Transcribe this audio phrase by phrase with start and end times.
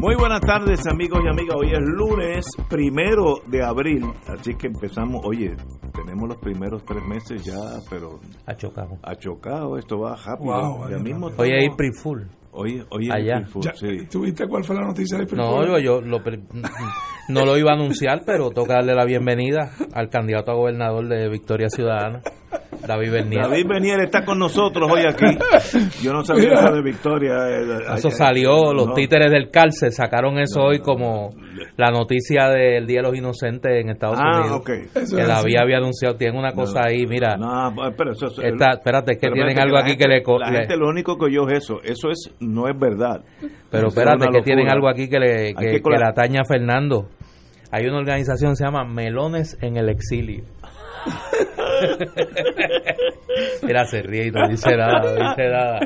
[0.00, 5.20] Muy buenas tardes amigos y amigas, hoy es lunes primero de abril, así que empezamos,
[5.24, 5.56] oye,
[5.92, 7.58] tenemos los primeros tres meses ya,
[7.90, 12.22] pero ha chocado, ha chocado, esto va rápido, wow, ya mismo hoy es April Full.
[12.52, 13.44] Hoy, hoy Allá.
[13.60, 14.06] Ya, sí.
[14.10, 16.18] ¿Tuviste cuál fue la noticia de April No, yo, yo lo
[17.28, 21.28] no lo iba a anunciar, pero toca darle la bienvenida al candidato a gobernador de
[21.28, 22.22] Victoria Ciudadana,
[22.86, 23.42] David Bernier.
[23.42, 25.26] David Benier está con nosotros hoy aquí.
[26.02, 27.32] Yo no sabía eso de Victoria.
[27.50, 28.94] eh, Eso salió, los no.
[28.94, 31.30] títeres del cárcel sacaron eso hoy como
[31.76, 34.60] la noticia del Día de los Inocentes en Estados Ah, Unidos.
[34.60, 34.68] ok.
[34.94, 38.26] Eso Que es la había, había anunciado, tiene una cosa ahí, mira, No, pero eso,
[38.26, 40.38] eso- esta, espérate, es que tienen algo la aquí gente- que le...
[40.38, 41.80] La le- gente lo único que oyó es eso.
[41.82, 43.20] Eso es no es verdad.
[43.40, 45.82] Pero Eso es espérate, una que tienen algo aquí que le, que, que que le
[45.82, 47.08] cola- atañe a Fernando.
[47.70, 50.44] Hay una organización que se llama Melones en el Exilio.
[53.62, 55.80] Mira, se ríe y no dice nada, no dice nada.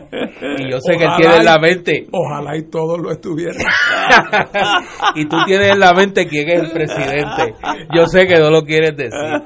[0.58, 3.56] Y yo sé que él tiene en la mente, Ojalá y todos lo estuvieran.
[5.14, 7.54] y tú tienes en la mente quién es el presidente.
[7.94, 9.42] Yo sé que no lo quieres decir.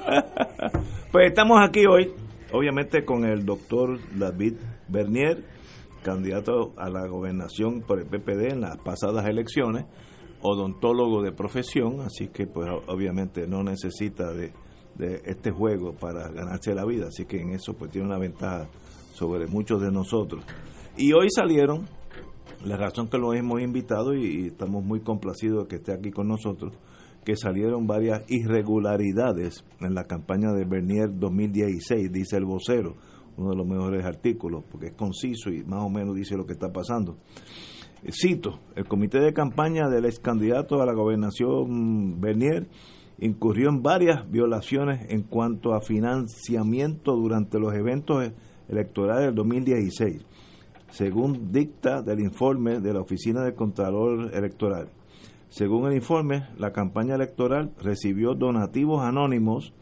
[1.11, 2.13] Pues estamos aquí hoy,
[2.53, 4.55] obviamente con el doctor David
[4.89, 5.45] Bernier,
[6.03, 9.87] candidato a la gobernación por el PPD en las pasadas elecciones,
[10.43, 14.53] odontólogo de profesión, así que pues obviamente no necesita de,
[14.97, 18.69] de este juego para ganarse la vida, así que en eso pues tiene una ventaja
[19.13, 20.45] sobre muchos de nosotros.
[20.97, 21.87] Y hoy salieron,
[22.65, 26.29] la razón que lo hemos invitado y, estamos muy complacidos de que esté aquí con
[26.29, 26.73] nosotros,
[27.25, 32.95] que salieron varias irregularidades en la campaña de Bernier 2016, dice el vocero,
[33.37, 36.53] uno de los mejores artículos, porque es conciso y más o menos dice lo que
[36.53, 37.17] está pasando.
[38.03, 42.69] Eh, Cito, el comité de campaña del ex candidato a la gobernación Bernier
[43.19, 48.33] incurrió en varias violaciones en cuanto a financiamiento durante los eventos
[48.69, 50.25] electorales del 2016,
[50.91, 54.91] según dicta del informe de la Oficina del Contralor Electoral.
[55.49, 59.73] Según el informe, la campaña electoral recibió donativos anónimos,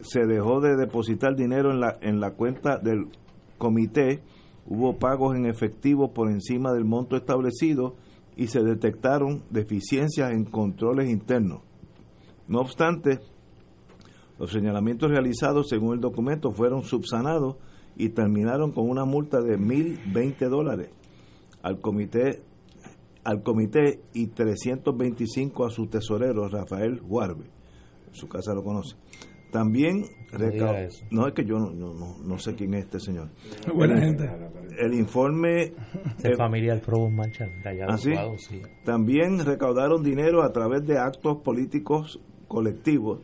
[0.00, 3.08] se dejó de depositar dinero en la, en la cuenta del
[3.56, 4.22] comité,
[4.66, 7.96] hubo pagos en efectivo por encima del monto establecido
[8.36, 11.67] y se detectaron deficiencias en controles internos.
[12.48, 13.20] No obstante,
[14.38, 17.56] los señalamientos realizados según el documento fueron subsanados
[17.96, 20.90] y terminaron con una multa de 1.020 dólares
[21.62, 22.42] al comité
[23.24, 27.44] al comité y 325 a su tesorero Rafael Huarbe.
[28.12, 28.96] Su casa lo conoce.
[29.50, 30.04] También
[31.10, 33.28] No es que yo no, no, no, no sé quién es este señor.
[33.74, 34.30] Buena gente.
[34.78, 35.72] El informe
[36.22, 38.10] De eh, familia del Provost Marshall, de allá de ¿Ah, sí?
[38.10, 38.62] Utuado, sí.
[38.84, 43.20] También recaudaron dinero a través de actos políticos colectivos,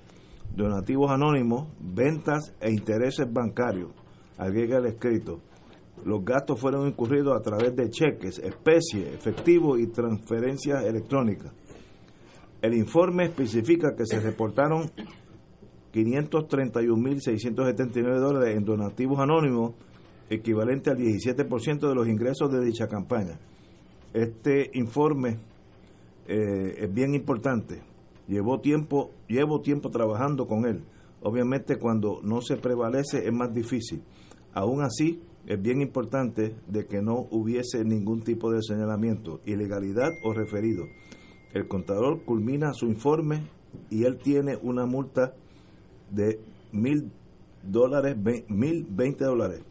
[0.55, 3.91] donativos anónimos, ventas e intereses bancarios.
[4.39, 5.41] Agrega el escrito.
[6.05, 11.51] Los gastos fueron incurridos a través de cheques, especies, efectivo y transferencias electrónicas.
[12.61, 14.93] El informe especifica que se reportaron
[15.93, 19.73] 531.679 dólares en donativos anónimos,
[20.29, 23.39] equivalente al 17% de los ingresos de dicha campaña.
[24.13, 25.39] Este informe
[26.27, 27.94] eh, es bien importante.
[28.27, 30.85] Llevó tiempo, llevo tiempo trabajando con él.
[31.23, 34.03] Obviamente cuando no se prevalece es más difícil.
[34.53, 40.33] Aún así, es bien importante de que no hubiese ningún tipo de señalamiento, ilegalidad o
[40.33, 40.85] referido.
[41.53, 43.43] El contador culmina su informe
[43.91, 45.35] y él tiene una multa
[46.11, 46.41] de
[46.73, 47.11] mil
[47.63, 48.17] dólares,
[48.49, 49.63] mil veinte dólares,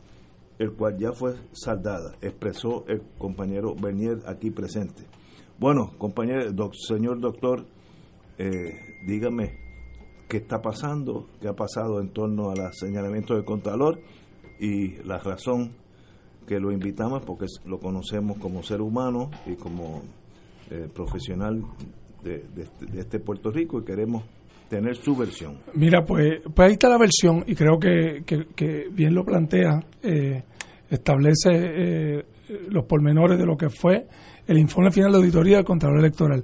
[0.59, 5.03] el cual ya fue saldada, expresó el compañero Bernier aquí presente.
[5.59, 7.65] Bueno, compañero, señor doctor,
[8.37, 8.71] eh,
[9.05, 9.53] dígame
[10.27, 13.99] qué está pasando, qué ha pasado en torno a los señalamientos del Contralor
[14.59, 15.71] y la razón
[16.47, 20.01] que lo invitamos porque lo conocemos como ser humano y como
[20.71, 21.61] eh, profesional
[22.23, 22.43] de,
[22.97, 24.23] este- Puerto Rico y queremos
[24.69, 25.57] tener su versión.
[25.75, 29.79] Mira, pues, pues ahí está la versión y creo que, que- que bien lo plantea.
[30.01, 30.43] eh,
[30.89, 32.25] establece eh,
[32.69, 34.05] los pormenores de lo que fue
[34.47, 36.43] el informe final de auditoría del Contralor Electoral.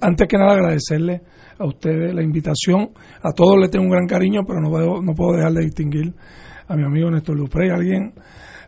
[0.00, 1.22] Antes que nada, agradecerle
[1.58, 2.90] a ustedes la invitación.
[3.22, 6.14] A todos les tengo un gran cariño, pero no puedo, no puedo dejar de distinguir
[6.68, 8.14] a mi amigo Néstor Luprey, alguien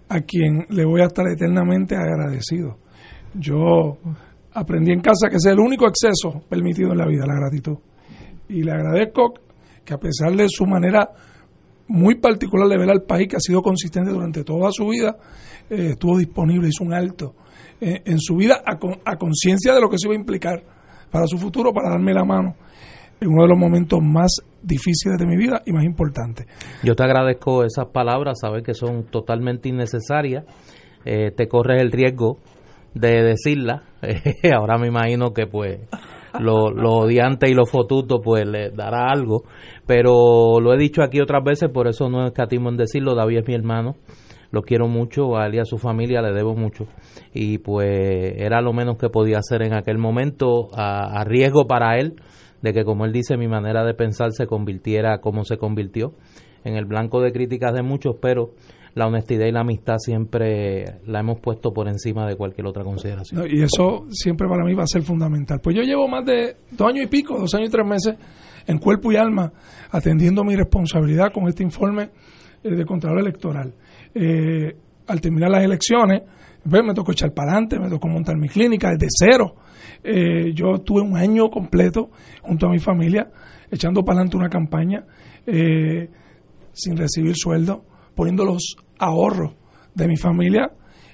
[0.08, 2.79] a quien le voy a estar eternamente agradecido.
[3.34, 3.99] Yo
[4.52, 7.78] aprendí en casa que es el único exceso permitido en la vida, la gratitud.
[8.49, 9.35] Y le agradezco
[9.85, 11.08] que a pesar de su manera
[11.88, 15.17] muy particular de ver al país, que ha sido consistente durante toda su vida,
[15.70, 17.35] eh, estuvo disponible, hizo un alto
[17.84, 20.62] eh, en su vida a, a conciencia de lo que se iba a implicar
[21.11, 22.55] para su futuro, para darme la mano
[23.20, 26.46] en uno de los momentos más difíciles de mi vida y más importantes.
[26.84, 30.44] Yo te agradezco esas palabras, sabes que son totalmente innecesarias.
[31.05, 32.38] Eh, te corres el riesgo
[32.94, 33.82] de decirlas.
[34.56, 35.81] ahora me imagino que pues
[36.38, 39.43] lo, lo odiante y lo fotuto pues le dará algo.
[39.87, 43.17] Pero lo he dicho aquí otras veces, por eso no escatimo en decirlo.
[43.17, 43.96] David es mi hermano
[44.52, 46.87] lo quiero mucho, a él y a su familia le debo mucho.
[47.32, 52.16] Y pues era lo menos que podía hacer en aquel momento, a, riesgo para él,
[52.60, 56.12] de que, como él dice, mi manera de pensar se convirtiera como se convirtió,
[56.64, 58.50] en el blanco de críticas de muchos, pero
[58.94, 63.46] la honestidad y la amistad siempre la hemos puesto por encima de cualquier otra consideración.
[63.50, 65.60] Y eso siempre para mí va a ser fundamental.
[65.62, 68.16] Pues yo llevo más de dos años y pico, dos años y tres meses,
[68.66, 69.50] en cuerpo y alma,
[69.90, 72.10] atendiendo mi responsabilidad con este informe
[72.62, 73.72] eh, de Contralor Electoral.
[74.14, 74.76] Eh,
[75.06, 76.23] al terminar las elecciones,
[76.69, 79.55] pues, me tocó echar para adelante, me tocó montar mi clínica desde cero.
[80.05, 82.11] Eh, yo tuve un año completo
[82.43, 83.31] junto a mi familia
[83.70, 85.05] echando para adelante una campaña
[85.47, 86.09] eh,
[86.73, 89.55] sin recibir sueldo, poniendo los ahorros
[89.94, 90.70] de mi familia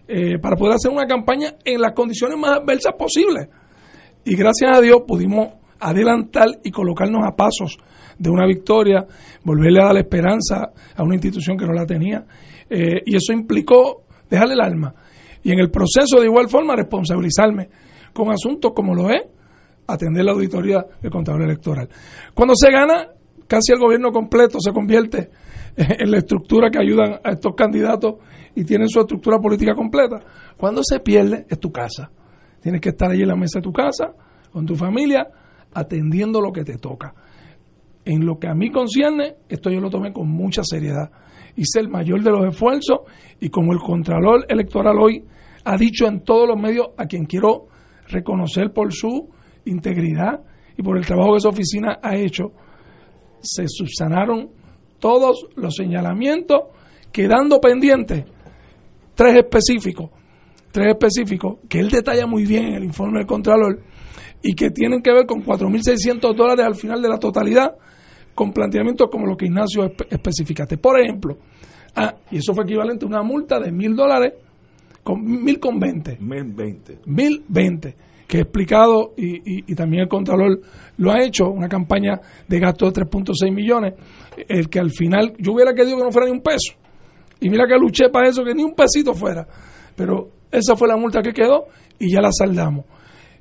[0.06, 3.48] eh, para poder hacer una campaña en las condiciones más adversas posibles.
[4.24, 5.48] Y gracias a Dios pudimos
[5.80, 7.78] adelantar y colocarnos a pasos
[8.18, 9.06] de una victoria,
[9.44, 12.24] volverle a dar esperanza a una institución que no la tenía.
[12.70, 14.94] Eh, y eso implicó dejarle el alma.
[15.42, 17.68] Y en el proceso, de igual forma, responsabilizarme
[18.12, 19.22] con asuntos como lo es
[19.86, 21.88] atender la auditoría del contador electoral.
[22.34, 23.08] Cuando se gana,
[23.46, 25.30] casi el gobierno completo se convierte
[25.76, 28.16] en la estructura que ayudan a estos candidatos
[28.54, 30.20] y tienen su estructura política completa.
[30.56, 32.10] Cuando se pierde, es tu casa.
[32.60, 34.12] Tienes que estar allí en la mesa de tu casa,
[34.52, 35.26] con tu familia,
[35.72, 37.14] atendiendo lo que te toca.
[38.04, 41.10] En lo que a mí concierne, esto yo lo tomé con mucha seriedad.
[41.58, 43.00] Hice el mayor de los esfuerzos
[43.40, 45.24] y como el Contralor Electoral hoy
[45.64, 47.66] ha dicho en todos los medios a quien quiero
[48.06, 49.28] reconocer por su
[49.64, 50.40] integridad
[50.76, 52.52] y por el trabajo que esa oficina ha hecho,
[53.40, 54.50] se subsanaron
[55.00, 56.60] todos los señalamientos,
[57.10, 58.24] quedando pendientes
[59.16, 60.10] tres específicos,
[60.70, 63.82] tres específicos que él detalla muy bien en el informe del Contralor
[64.44, 67.74] y que tienen que ver con 4.600 dólares al final de la totalidad,
[68.38, 70.78] con planteamientos como lo que Ignacio espe especificaste.
[70.78, 71.38] Por ejemplo,
[71.96, 74.34] ah, y eso fue equivalente a una multa de mil dólares
[75.02, 76.16] con mil con veinte.
[76.20, 77.00] Mil veinte.
[77.06, 77.96] Mil veinte
[78.28, 80.60] que he explicado y, y, y, también el Contralor
[80.98, 83.94] lo ha hecho, una campaña de gasto de 3.6 millones,
[84.46, 86.74] el que al final yo hubiera querido que no fuera ni un peso.
[87.40, 89.48] Y mira que luché para eso, que ni un pesito fuera.
[89.96, 91.64] Pero esa fue la multa que quedó
[91.98, 92.84] y ya la saldamos.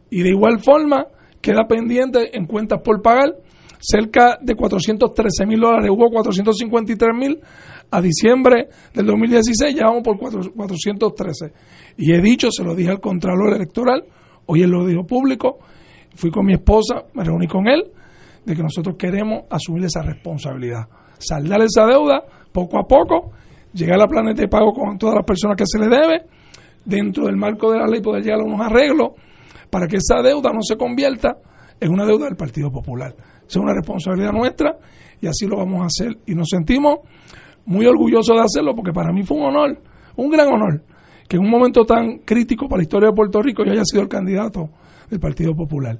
[0.10, 1.06] Y de igual forma
[1.42, 3.36] queda pendiente en cuentas por pagar
[3.80, 7.40] cerca de 413 mil dólares, hubo 453 mil
[7.90, 11.54] a diciembre del 2016, ya vamos por 413.
[11.98, 14.04] Y he dicho, se lo dije al Contralor Electoral,
[14.46, 15.60] hoy él lo dijo público,
[16.16, 17.92] fui con mi esposa, me reuní con él,
[18.46, 20.88] de que nosotros queremos asumir esa responsabilidad,
[21.18, 23.32] saldar esa deuda poco a poco,
[23.74, 26.26] llegar a la planeta de pago con todas las personas que se le debe,
[26.86, 29.10] dentro del marco de la ley poder llegar a unos arreglos
[29.70, 31.38] para que esa deuda no se convierta
[31.80, 33.14] en una deuda del Partido Popular.
[33.48, 34.78] Es una responsabilidad nuestra
[35.22, 36.18] y así lo vamos a hacer.
[36.26, 37.00] Y nos sentimos
[37.66, 39.82] muy orgullosos de hacerlo porque para mí fue un honor,
[40.16, 40.84] un gran honor,
[41.28, 44.02] que en un momento tan crítico para la historia de Puerto Rico yo haya sido
[44.02, 44.70] el candidato
[45.10, 46.00] del Partido Popular.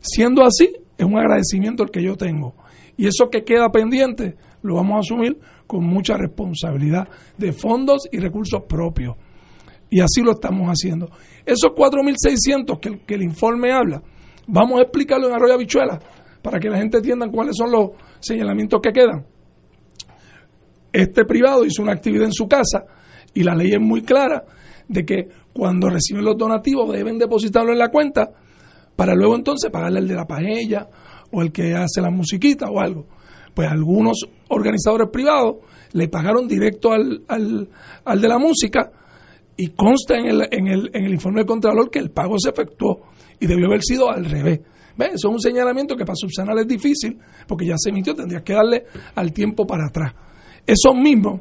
[0.00, 2.54] Siendo así, es un agradecimiento el que yo tengo.
[2.96, 8.18] Y eso que queda pendiente lo vamos a asumir con mucha responsabilidad de fondos y
[8.18, 9.16] recursos propios.
[9.90, 11.10] Y así lo estamos haciendo.
[11.44, 14.02] Esos 4.600 que, que el informe habla,
[14.46, 16.00] vamos a explicarlo en Arroyo Habichuela
[16.46, 19.26] para que la gente entienda cuáles son los señalamientos que quedan.
[20.92, 22.84] Este privado hizo una actividad en su casa
[23.34, 24.44] y la ley es muy clara
[24.86, 28.30] de que cuando reciben los donativos deben depositarlo en la cuenta
[28.94, 30.88] para luego entonces pagarle el de la paella
[31.32, 33.08] o el que hace la musiquita o algo.
[33.52, 35.56] Pues algunos organizadores privados
[35.94, 37.68] le pagaron directo al, al,
[38.04, 38.92] al de la música
[39.56, 42.50] y consta en el, en, el, en el informe del Contralor que el pago se
[42.50, 43.02] efectuó
[43.40, 44.60] y debió haber sido al revés.
[44.96, 45.14] ¿Ves?
[45.14, 48.54] Eso es un señalamiento que para subsanar es difícil porque ya se emitió, tendrías que
[48.54, 48.84] darle
[49.14, 50.12] al tiempo para atrás.
[50.66, 51.40] Esos mismos,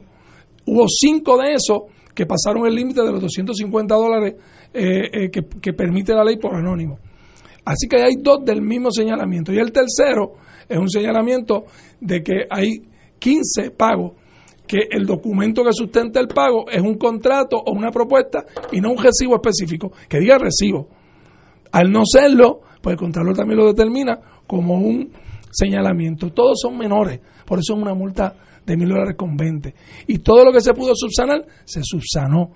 [0.66, 1.84] hubo cinco de esos
[2.14, 4.36] que pasaron el límite de los 250 dólares
[4.74, 7.00] eh, que, que permite la ley por anónimo.
[7.66, 9.52] Así que hay dos del mismo señalamiento.
[9.52, 10.34] Y el tercero
[10.70, 11.66] es un señalamiento
[12.00, 12.84] de que hay
[13.20, 14.14] 15 pagos,
[14.68, 18.92] que el documento que sustenta el pago es un contrato o una propuesta y no
[18.92, 20.88] un recibo específico, que diga recibo.
[21.72, 25.10] Al no serlo, pues el Contralor también lo determina como un
[25.50, 26.32] señalamiento.
[26.32, 29.74] Todos son menores, por eso es una multa de mil dólares con 20.
[30.06, 32.52] Y todo lo que se pudo subsanar, se subsanó.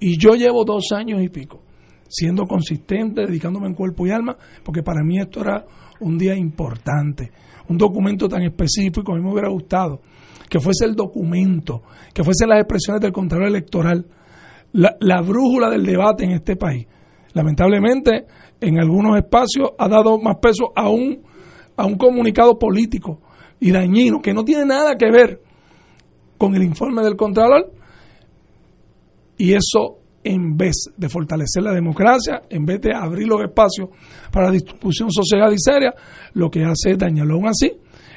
[0.00, 1.62] Y yo llevo dos años y pico
[2.08, 5.64] siendo consistente, dedicándome en cuerpo y alma, porque para mí esto era
[6.00, 7.30] un día importante,
[7.68, 10.00] un documento tan específico, a mí me hubiera gustado
[10.48, 14.04] que fuese el documento, que fuesen las expresiones del Contralor Electoral,
[14.72, 16.88] la, la brújula del debate en este país.
[17.34, 18.26] Lamentablemente,
[18.60, 21.22] en algunos espacios ha dado más peso a un,
[21.76, 23.20] a un comunicado político
[23.58, 25.40] y dañino que no tiene nada que ver
[26.38, 27.72] con el informe del Contralor
[29.36, 33.88] y eso en vez de fortalecer la democracia, en vez de abrir los espacios
[34.30, 35.94] para la distribución social y seria,
[36.34, 37.36] lo que hace es dañarlo.
[37.36, 37.72] Aún así,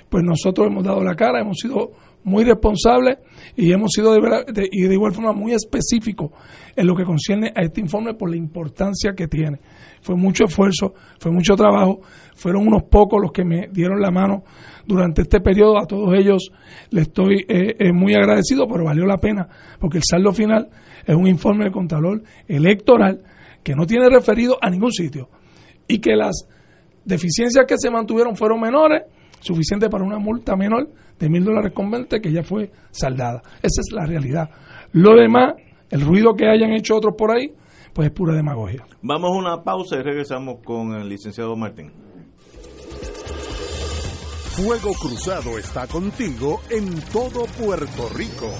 [0.09, 1.91] pues nosotros hemos dado la cara, hemos sido
[2.23, 3.17] muy responsables
[3.55, 6.31] y hemos sido de, y de igual forma muy específicos
[6.75, 9.59] en lo que concierne a este informe por la importancia que tiene.
[10.01, 12.01] Fue mucho esfuerzo, fue mucho trabajo,
[12.35, 14.43] fueron unos pocos los que me dieron la mano
[14.85, 16.51] durante este periodo, a todos ellos
[16.89, 19.47] les estoy eh, eh, muy agradecido, pero valió la pena,
[19.79, 20.69] porque el saldo final
[21.05, 23.21] es un informe del Contralor Electoral
[23.63, 25.29] que no tiene referido a ningún sitio
[25.87, 26.47] y que las
[27.05, 29.03] deficiencias que se mantuvieron fueron menores,
[29.39, 30.89] suficientes para una multa menor
[31.19, 33.41] de mil dólares con 20 que ya fue saldada.
[33.61, 34.49] Esa es la realidad.
[34.91, 35.53] Lo demás,
[35.89, 37.53] el ruido que hayan hecho otros por ahí,
[37.93, 38.85] pues es pura demagogia.
[39.01, 41.91] Vamos a una pausa y regresamos con el licenciado Martín.
[44.55, 48.51] Fuego Cruzado está contigo en todo Puerto Rico.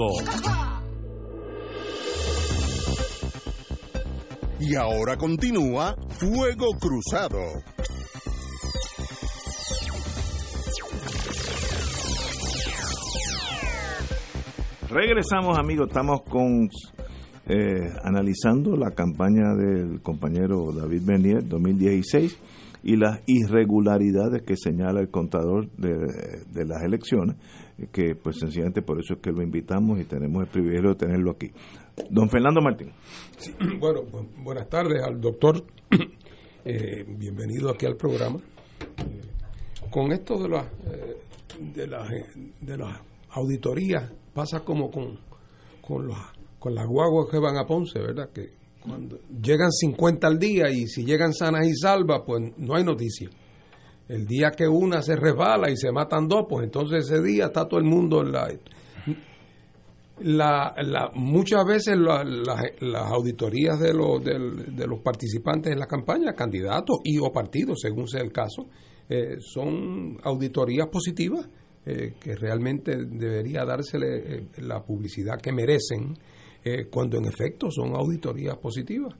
[4.61, 7.39] Y ahora continúa Fuego Cruzado.
[14.89, 16.69] Regresamos amigos, estamos con
[17.47, 22.39] eh, analizando la campaña del compañero David Bernier 2016
[22.85, 27.37] y las irregularidades que señala el contador de, las elecciones,
[27.91, 31.31] que pues sencillamente por eso es que lo invitamos y tenemos el privilegio de tenerlo
[31.33, 31.51] aquí.
[32.11, 32.93] Don Fernando Martín.
[33.81, 34.03] bueno,
[34.39, 35.65] buenas tardes al doctor
[36.65, 38.39] Eh, bienvenido aquí al programa.
[38.39, 40.67] Eh, con esto de las
[41.59, 42.09] de las
[42.61, 45.19] de las auditorías pasa como con
[45.81, 46.17] con los
[46.61, 48.31] con las guaguas que van a Ponce, ¿verdad?
[48.33, 52.85] Que cuando llegan 50 al día y si llegan sanas y salvas, pues no hay
[52.85, 53.29] noticia.
[54.13, 57.67] El día que una se resbala y se matan dos, pues entonces ese día está
[57.67, 58.47] todo el mundo en la...
[60.77, 67.19] la, muchas veces las auditorías de los, de, los participantes en la campaña, candidatos y
[67.21, 68.67] o partidos, según sea el caso,
[69.09, 71.49] eh, son auditorías positivas
[71.87, 76.19] eh, que realmente debería dársele eh, la publicidad que merecen
[76.93, 79.17] cuando en efecto son auditorías positivas.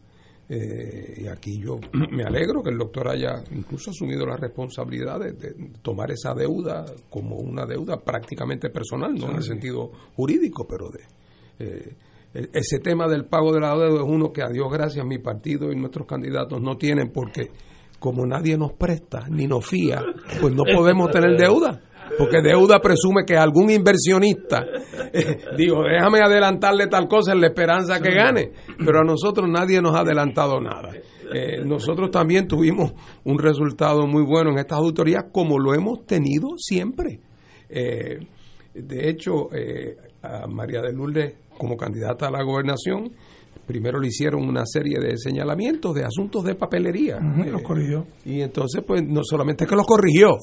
[0.55, 1.79] Eh, y aquí yo
[2.11, 7.37] me alegro que el doctor haya incluso asumido la responsabilidad de, tomar esa deuda como
[7.37, 11.05] una deuda prácticamente personal, no en el sentido jurídico, pero de
[11.59, 11.97] eh,
[12.35, 15.19] e-, ese tema del pago de la deuda es uno que a Dios gracias mi
[15.19, 17.49] partido y nuestros candidatos no tienen porque
[17.99, 20.03] como nadie nos presta ni nos fía,
[20.39, 21.81] pues no podemos tener deuda
[22.19, 24.65] porque deuda presume que algún inversionista
[25.13, 29.81] eh, digo, déjame adelantarle tal cosa en la esperanza que gane, pero a nosotros nadie
[29.81, 30.91] nos ha adelantado nada.
[31.35, 32.93] Eh, nosotros también tuvimos
[33.25, 37.21] un resultado muy bueno en estas auditorías, como lo hemos tenido siempre.
[37.69, 38.19] Eh,
[38.75, 39.49] de hecho,
[40.23, 43.13] a María de Lourdes, como candidata a la gobernación,
[43.67, 47.19] primero le hicieron una serie de señalamientos de asuntos de papelería.
[47.19, 48.07] los corrigió.
[48.25, 50.37] Y entonces, pues, no solamente es que los corrigió,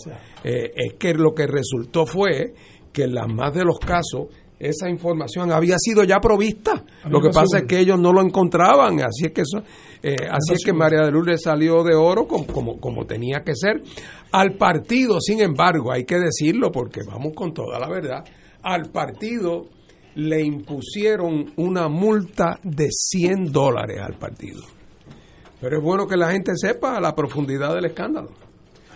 [0.43, 2.53] es que lo que resultó fue
[2.91, 4.27] que en las más de los casos
[4.59, 6.83] esa información había sido ya provista.
[7.09, 9.63] Lo que pasa es que ellos no lo encontraban, así es que eso,
[10.03, 13.53] eh, así es que María de Lourdes salió de oro como, como, como, tenía que
[13.55, 13.81] ser.
[14.31, 18.25] Al partido, sin embargo, hay que decirlo porque vamos con toda la verdad,
[18.61, 19.67] al partido
[20.15, 24.61] le impusieron una multa de 100 dólares al partido.
[25.61, 28.29] Pero es bueno que la gente sepa la profundidad del escándalo.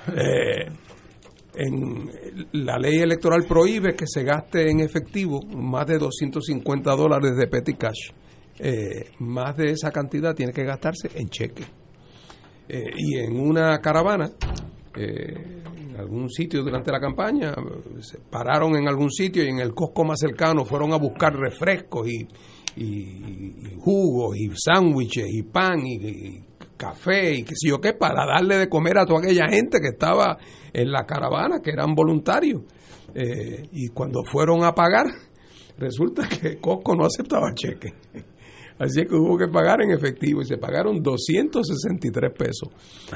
[0.08, 0.68] Eh,
[1.56, 2.10] en
[2.54, 7.74] la ley electoral prohíbe que se gaste en efectivo más de 250 dólares de petty
[7.76, 8.12] cash.
[8.60, 11.64] Eh, más de esa cantidad tiene que gastarse en cheque.
[12.68, 14.32] Eh, y en una caravana,
[14.98, 17.54] eh, en algún sitio durante la campaña,
[18.30, 22.28] pararon en algún sitio y en el Costco más cercano fueron a buscar refrescos y,
[22.76, 26.42] y, jugos y sándwiches y pan y,
[26.76, 29.90] café y qué sé yo qué, para darle de comer a toda aquella gente que
[29.90, 30.38] estaba
[30.74, 32.64] en la caravana, que eran voluntarios.
[33.14, 35.06] Eh, y cuando fueron a pagar,
[35.78, 37.94] resulta que Costco no aceptaba cheque.
[38.80, 42.70] Así que hubo que pagar en efectivo y se pagaron 263 pesos.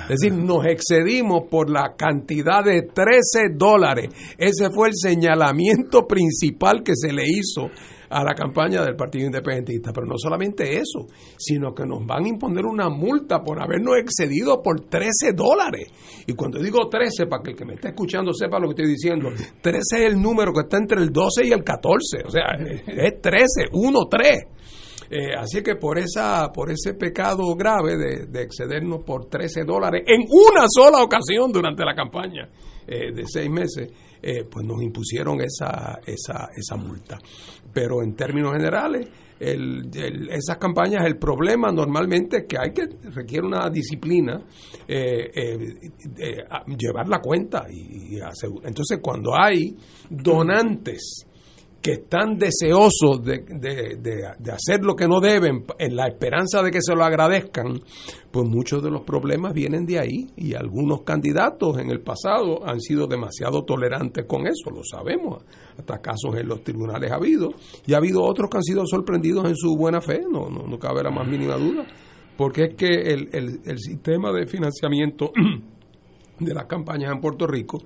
[0.03, 4.09] Es decir, nos excedimos por la cantidad de 13 dólares.
[4.37, 7.69] Ese fue el señalamiento principal que se le hizo
[8.09, 9.91] a la campaña del Partido Independentista.
[9.93, 14.61] Pero no solamente eso, sino que nos van a imponer una multa por habernos excedido
[14.61, 15.87] por 13 dólares.
[16.25, 18.91] Y cuando digo 13, para que el que me esté escuchando sepa lo que estoy
[18.91, 19.29] diciendo,
[19.61, 22.23] 13 es el número que está entre el 12 y el 14.
[22.25, 24.37] O sea, es 13, 1, 3.
[25.09, 30.21] Eh, así que por esa por ese pecado grave de, excedernos por 13 dólares en
[30.21, 32.49] una sola ocasión durante la campaña
[32.85, 33.89] eh, de seis meses,
[34.21, 37.17] eh, pues nos impusieron esa, esa, esa multa.
[37.73, 39.07] Pero en términos generales,
[39.39, 39.89] el,
[40.31, 44.41] esas campañas, el problema normalmente es que hay que requiere una disciplina
[46.77, 48.17] llevar la cuenta y
[48.63, 49.75] entonces cuando hay
[50.09, 51.26] donantes
[51.87, 56.81] que están deseosos de, de, hacer lo que no deben en la esperanza de que
[56.81, 57.79] se lo agradezcan,
[58.29, 62.81] pues muchos de los problemas vienen de ahí y algunos candidatos en el pasado han
[62.81, 65.45] sido demasiado tolerantes con eso, lo sabemos,
[65.77, 67.53] hasta casos en los tribunales ha habido
[67.85, 71.03] y ha habido otros que han sido sorprendidos en su buena fe, no, no, cabe
[71.03, 71.87] la más mínima duda,
[72.35, 75.31] porque es que el, el, sistema de financiamiento
[76.39, 77.77] de las campañas en Puerto Rico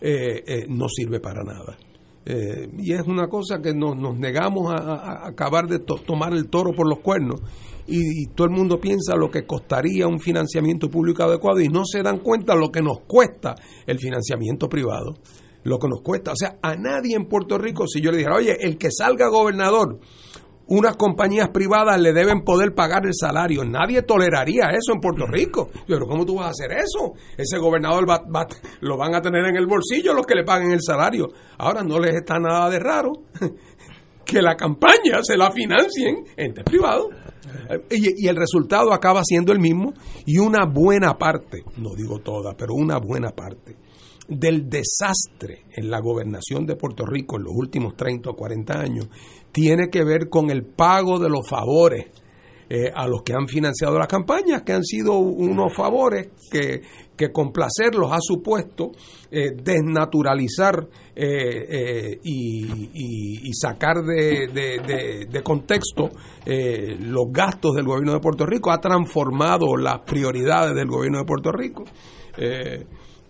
[0.00, 1.76] eh, eh, no sirve para nada.
[2.26, 6.72] Eh, y es una cosa que nos, nos negamos a, acabar de tomar el toro
[6.72, 7.40] por los cuernos
[7.86, 12.02] y, todo el mundo piensa lo que costaría un financiamiento público adecuado y no se
[12.02, 13.56] dan cuenta lo que nos cuesta
[13.86, 15.16] el financiamiento privado,
[15.64, 16.32] lo que nos cuesta.
[16.32, 19.28] O sea, a nadie en Puerto Rico, si yo le dijera, oye, el que salga
[19.28, 19.98] gobernador
[20.70, 23.64] unas compañías privadas le deben poder pagar el salario.
[23.64, 25.68] Nadie toleraría eso en Puerto Rico.
[25.86, 27.14] Pero ¿cómo tú vas a hacer eso?
[27.36, 28.46] Ese gobernador va,
[28.80, 31.28] lo van a tener en el bolsillo los que le paguen el salario.
[31.58, 33.10] Ahora no les está nada de raro
[34.24, 37.08] que la campaña se la financien entes privados.
[37.90, 39.92] Y, y, el resultado acaba siendo el mismo
[40.24, 43.76] y una buena parte, no digo toda, pero una buena parte
[44.30, 49.08] del desastre en la gobernación de Puerto Rico en los últimos 30 o 40 años
[49.52, 52.06] tiene que ver con el pago de los favores
[52.72, 56.82] eh, a los que han financiado las campañas, que han sido unos favores que,
[57.16, 58.92] que complacerlos ha supuesto
[59.28, 60.86] eh, desnaturalizar
[61.16, 66.10] eh, y, sacar de, de contexto
[66.46, 71.50] los gastos del gobierno de Puerto Rico, ha transformado las prioridades del gobierno de Puerto
[71.50, 71.82] Rico.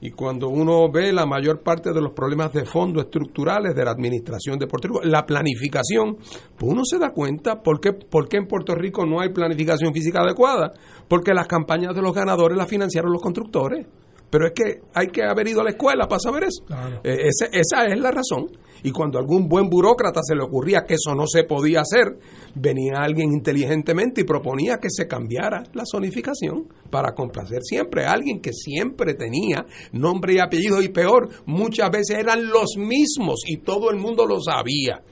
[0.02, 3.90] Y cuando uno ve la mayor parte de los problemas de fondo estructurales de la
[3.90, 6.16] administración de Puerto Rico, la planificación,
[6.56, 9.92] pues uno se da cuenta por qué, por qué en Puerto Rico no hay planificación
[9.92, 10.72] física adecuada.
[11.06, 13.86] Porque las campañas de los ganadores las financiaron los constructores.
[14.30, 16.64] Pero es que hay que haber ido a la escuela para saber eso.
[17.02, 18.48] Eh, esa es la razón.
[18.82, 22.18] Y cuando algún buen burócrata se le ocurría que eso no se podía hacer,
[22.54, 28.40] venía alguien inteligentemente y proponía que se cambiara la zonificación para complacer siempre a alguien
[28.40, 33.90] que siempre tenía nombre y apellido y peor, muchas veces eran los mismos y todo
[33.90, 35.02] el mundo lo sabía.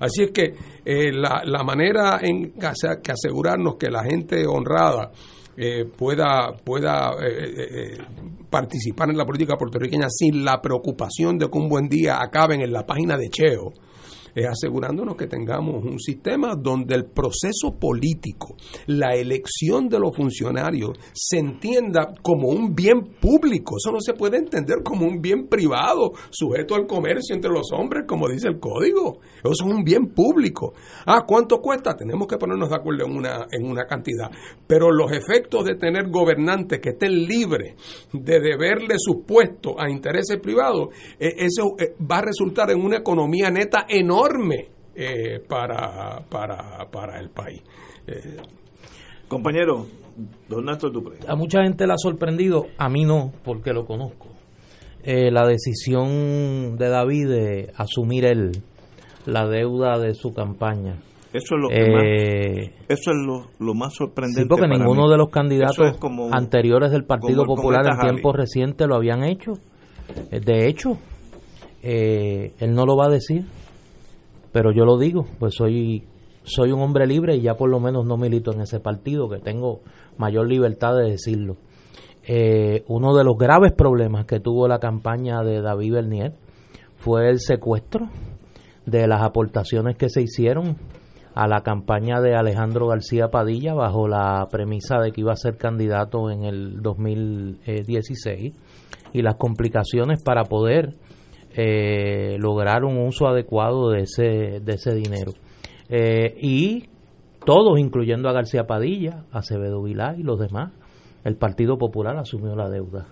[0.00, 5.10] Así es que eh, la, la, manera en que asegurarnos que la gente honrada
[5.60, 7.98] eh, pueda, pueda eh, eh,
[8.48, 12.72] participar en la política puertorriqueña sin la preocupación de que un buen día acaben en
[12.72, 13.72] la página de Cheo
[14.34, 20.98] es asegurándonos que tengamos un sistema donde el proceso político, la elección de los funcionarios,
[21.12, 23.76] se entienda como un bien público.
[23.78, 28.04] Eso no se puede entender como un bien privado, sujeto al comercio entre los hombres,
[28.06, 29.20] como dice el código.
[29.38, 30.74] Eso es un bien público.
[31.06, 31.96] Ah, ¿cuánto cuesta?
[31.96, 34.30] Tenemos que ponernos de acuerdo en una, en una cantidad.
[34.66, 37.74] Pero los efectos de tener gobernantes que estén libres
[38.12, 40.88] de deberle sus puestos a intereses privados,
[41.18, 46.86] eh, eso eh, va a resultar en una economía neta enorme enorme eh, para, para,
[46.90, 47.62] para el país.
[48.06, 48.36] Eh,
[49.28, 49.86] Compañero,
[50.48, 50.90] don Néstor
[51.26, 54.28] A mucha gente le ha sorprendido, a mí no, porque lo conozco,
[55.02, 58.62] eh, la decisión de David de asumir él
[59.26, 60.96] la deuda de su campaña.
[61.30, 64.44] Eso es lo que más, eso es lo, más sorprendente.
[64.44, 65.98] Sí, porque ninguno de los candidatos
[66.32, 69.52] anteriores del Partido Popular en tiempos recientes lo habían hecho.
[70.30, 70.96] De hecho,
[71.82, 73.44] él no lo va a decir
[74.52, 76.04] pero yo lo digo, pues soy
[76.48, 79.38] soy un hombre libre y ya por lo menos no milito en ese partido, que
[79.38, 79.80] tengo
[80.16, 81.56] mayor libertad de decirlo.
[82.26, 86.32] Eh, uno de los graves problemas que tuvo la campaña de David Bernier
[86.96, 88.08] fue el secuestro
[88.86, 90.76] de las aportaciones que se hicieron
[91.34, 95.56] a la campaña de Alejandro García Padilla bajo la premisa de que iba a ser
[95.56, 98.54] candidato en el 2016
[99.12, 100.94] y las complicaciones para poder
[101.54, 105.32] eh, lograr un uso adecuado de ese, de ese dinero.
[105.88, 106.88] Eh, y
[107.44, 110.72] todos, incluyendo a García Padilla, Acevedo Vilá y los demás,
[111.24, 113.06] el Partido Popular asumió la deuda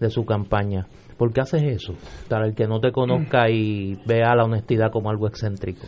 [0.00, 0.86] de su campaña.
[1.16, 1.94] ¿Por qué haces eso?
[2.28, 5.86] Para el que no te conozca y vea la honestidad como algo excéntrico.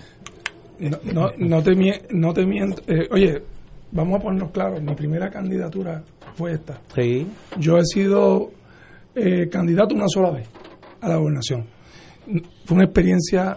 [0.78, 1.74] No, no, te,
[2.10, 2.82] no te miento.
[2.86, 3.42] Eh, oye,
[3.92, 4.80] vamos a ponernos claros.
[4.80, 6.02] Mi primera candidatura
[6.34, 6.80] fue esta.
[6.94, 7.26] Sí.
[7.58, 8.50] Yo he sido
[9.14, 10.48] eh, candidato una sola vez
[11.00, 11.77] a la gobernación
[12.64, 13.56] fue una experiencia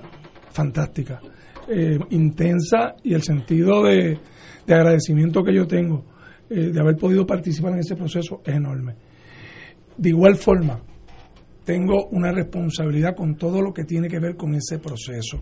[0.51, 1.21] fantástica,
[1.67, 4.19] eh, intensa y el sentido de,
[4.67, 6.05] agradecimiento que yo tengo
[6.49, 8.95] eh, de haber podido participar en ese proceso es enorme.
[9.97, 10.79] De igual forma,
[11.65, 15.41] tengo una responsabilidad con todo lo que tiene que ver con ese proceso.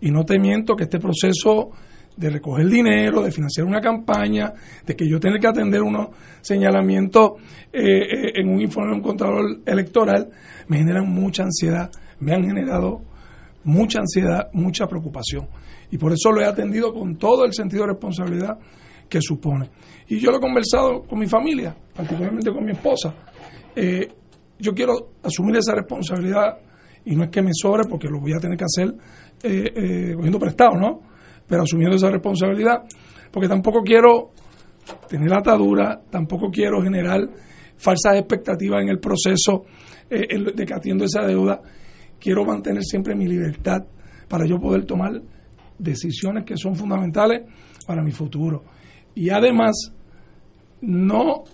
[0.00, 1.70] Y no te miento que este proceso
[2.16, 4.52] de recoger dinero, de financiar una campaña,
[4.86, 6.08] de que yo tenga que atender unos
[6.42, 7.32] señalamientos
[7.72, 10.28] eh, en un informe de un control electoral,
[10.68, 11.90] me generan mucha ansiedad,
[12.20, 13.02] me han generado
[13.64, 15.48] mucha ansiedad, mucha preocupación.
[15.90, 18.58] Y por eso lo he atendido con todo el sentido de responsabilidad
[19.08, 19.70] que supone.
[20.08, 23.12] Y yo lo he conversado con mi familia, particularmente con mi esposa.
[23.74, 24.08] Eh,
[24.58, 26.58] yo quiero asumir esa responsabilidad
[27.04, 28.94] y no es que me sobre porque lo voy a tener que hacer
[29.42, 31.00] eh, eh, cogiendo prestado, ¿no?
[31.46, 32.84] Pero asumiendo esa responsabilidad,
[33.32, 34.30] porque tampoco quiero
[35.08, 37.20] tener atadura, tampoco quiero generar
[37.76, 39.64] falsas expectativas en el proceso
[40.08, 41.60] de que atiendo esa deuda
[42.20, 43.84] quiero mantener siempre mi libertad
[44.28, 45.20] para yo poder tomar
[45.78, 47.42] decisiones que son fundamentales
[47.86, 48.62] para mi futuro.
[49.14, 49.92] Y además,
[50.82, 51.44] no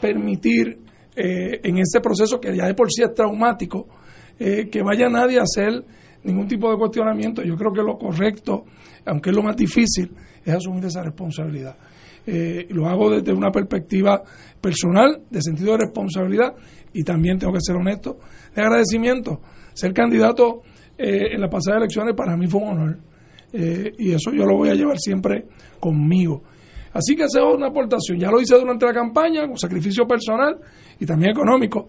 [0.00, 0.78] permitir
[1.16, 3.88] eh, en ese proceso que ya de por sí es traumático,
[4.38, 5.84] eh, que vaya nadie a hacer
[6.24, 7.42] ningún tipo de cuestionamiento.
[7.42, 8.64] Yo creo que lo correcto,
[9.06, 10.12] aunque es lo más difícil,
[10.44, 11.76] es asumir esa responsabilidad.
[12.26, 14.22] Eh, lo hago desde una perspectiva
[14.60, 16.54] personal, de sentido de responsabilidad,
[16.92, 18.18] y también tengo que ser honesto,
[18.54, 19.40] de agradecimiento.
[19.72, 20.62] Ser candidato
[20.98, 22.98] eh, en las pasadas elecciones para mí fue un honor.
[23.52, 25.46] Eh, y eso yo lo voy a llevar siempre
[25.78, 26.42] conmigo.
[26.92, 28.18] Así que hacer una aportación.
[28.18, 30.58] Ya lo hice durante la campaña, con sacrificio personal
[30.98, 31.88] y también económico.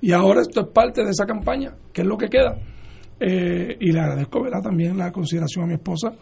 [0.00, 2.58] Y ahora esto es parte de esa campaña, que es lo que queda.
[3.20, 4.62] y le agradezco ¿verdad?
[4.62, 6.12] también la consideración a mi esposa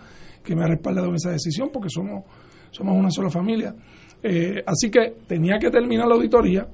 [0.42, 2.24] que me ha respaldado en esa decisión, porque somos
[2.70, 3.74] somos una sola familia.
[4.22, 6.66] Eh, así que tenía que terminar la auditoría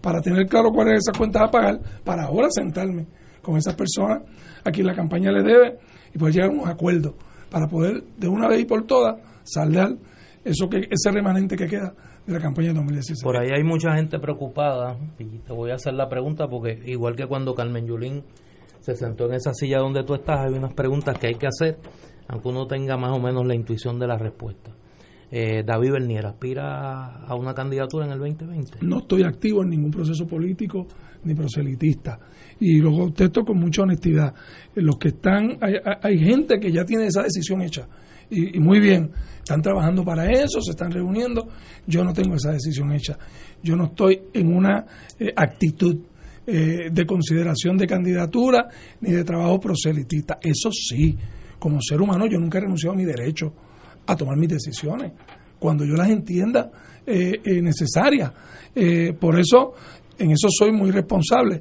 [0.00, 3.06] para tener claro cuáles es esas cuentas a pagar, para ahora sentarme
[3.42, 4.22] con esas personas
[4.64, 5.78] a quien la campaña le debe
[6.14, 7.14] y poder llegar a unos acuerdos
[7.50, 9.96] para poder de una vez y por todas saldar
[10.44, 11.94] eso que ese remanente que queda
[12.26, 13.22] de la campaña de 2016.
[13.22, 17.16] Por ahí hay mucha gente preocupada y te voy a hacer la pregunta porque igual
[17.16, 18.22] que cuando Carmen Yulín
[18.80, 21.78] se sentó en esa silla donde tú estás, hay unas preguntas que hay que hacer,
[22.28, 24.72] aunque uno tenga más o menos la intuición de la respuesta.
[25.30, 28.78] Eh, David Bernier, ¿aspira a una candidatura en el 2020?
[28.82, 30.86] No estoy activo en ningún proceso político
[31.24, 32.18] ni proselitista.
[32.60, 34.34] Y lo contesto con mucha honestidad.
[34.74, 37.86] Los que están, hay, hay gente que ya tiene esa decisión hecha.
[38.30, 41.48] Y, muy bien, están trabajando para eso, se están reuniendo.
[41.86, 43.18] Yo no tengo esa decisión hecha.
[43.62, 44.84] Yo no estoy en una
[45.18, 45.98] eh, actitud
[46.46, 48.68] eh, de consideración de candidatura
[49.00, 50.38] ni de trabajo proselitista.
[50.42, 51.16] Eso sí,
[51.58, 53.52] como ser humano yo nunca he renunciado a mi derecho
[54.08, 55.12] a tomar mis decisiones
[55.58, 56.70] cuando yo las entienda
[57.06, 58.32] eh, eh necesarias.
[58.74, 59.74] Eh, por eso,
[60.18, 61.60] en eso soy muy responsable.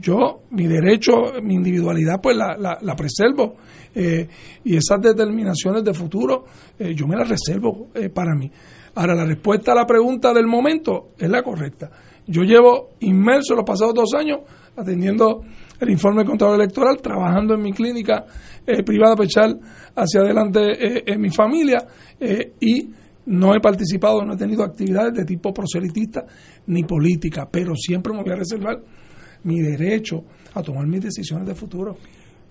[0.00, 3.56] Yo, mi derecho, mi individualidad, pues la, la, preservo.
[3.94, 4.26] Eh,
[4.64, 6.44] y esas determinaciones de futuro,
[6.78, 8.50] yo me las reservo para mí.
[8.94, 11.90] Ahora, la respuesta a la pregunta del momento es la correcta.
[12.26, 14.40] Yo llevo inmerso los pasados dos años
[14.76, 15.42] atendiendo
[15.80, 18.24] el informe de control electoral, trabajando en mi clínica
[18.84, 19.50] privada para echar
[19.94, 21.86] hacia adelante en mi familia
[22.60, 22.90] y
[23.26, 26.24] no he participado, no he tenido actividades de tipo proselitista
[26.66, 28.82] ni política, pero siempre me voy a reservar
[29.44, 31.96] mi derecho a tomar mis decisiones de futuro.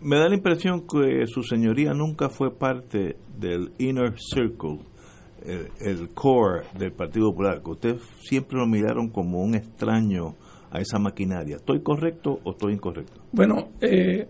[0.02, 4.80] Me da la impresión que su señoría nunca fue parte del inner circle,
[5.80, 10.36] el, core del Partido Popular, que usted siempre lo miraron como un extraño
[10.76, 11.58] a esa maquinaria.
[11.58, 13.22] ¿Estoy correcto o estoy incorrecto?
[13.32, 14.28] Bueno, eh,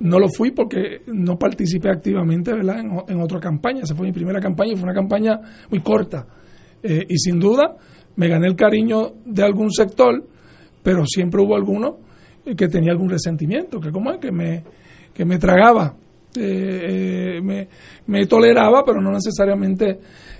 [0.00, 2.80] no lo fui porque no participé activamente ¿verdad?
[3.08, 3.82] En, otra campaña.
[3.82, 5.38] Esa fue mi primera campaña y fue una campaña
[5.70, 6.26] muy corta.
[6.82, 7.76] Eh, y sin duda
[8.16, 10.26] me gané el cariño de algún sector,
[10.82, 11.98] pero siempre hubo alguno
[12.56, 14.64] que tenía algún resentimiento, que como es que me,
[15.12, 15.94] que me tragaba,
[16.34, 17.40] eh,
[18.06, 19.98] me toleraba, pero no necesariamente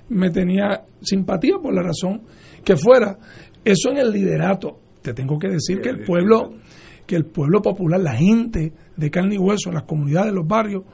[0.08, 2.22] me tenía simpatía por la razón
[2.64, 3.18] que fuera.
[3.64, 4.78] Eso en el liderato.
[5.02, 6.52] Te tengo que decir que el pueblo
[7.06, 10.46] que el pueblo popular, la gente de carne y hueso, en las comunidades, en los
[10.46, 10.84] barrios,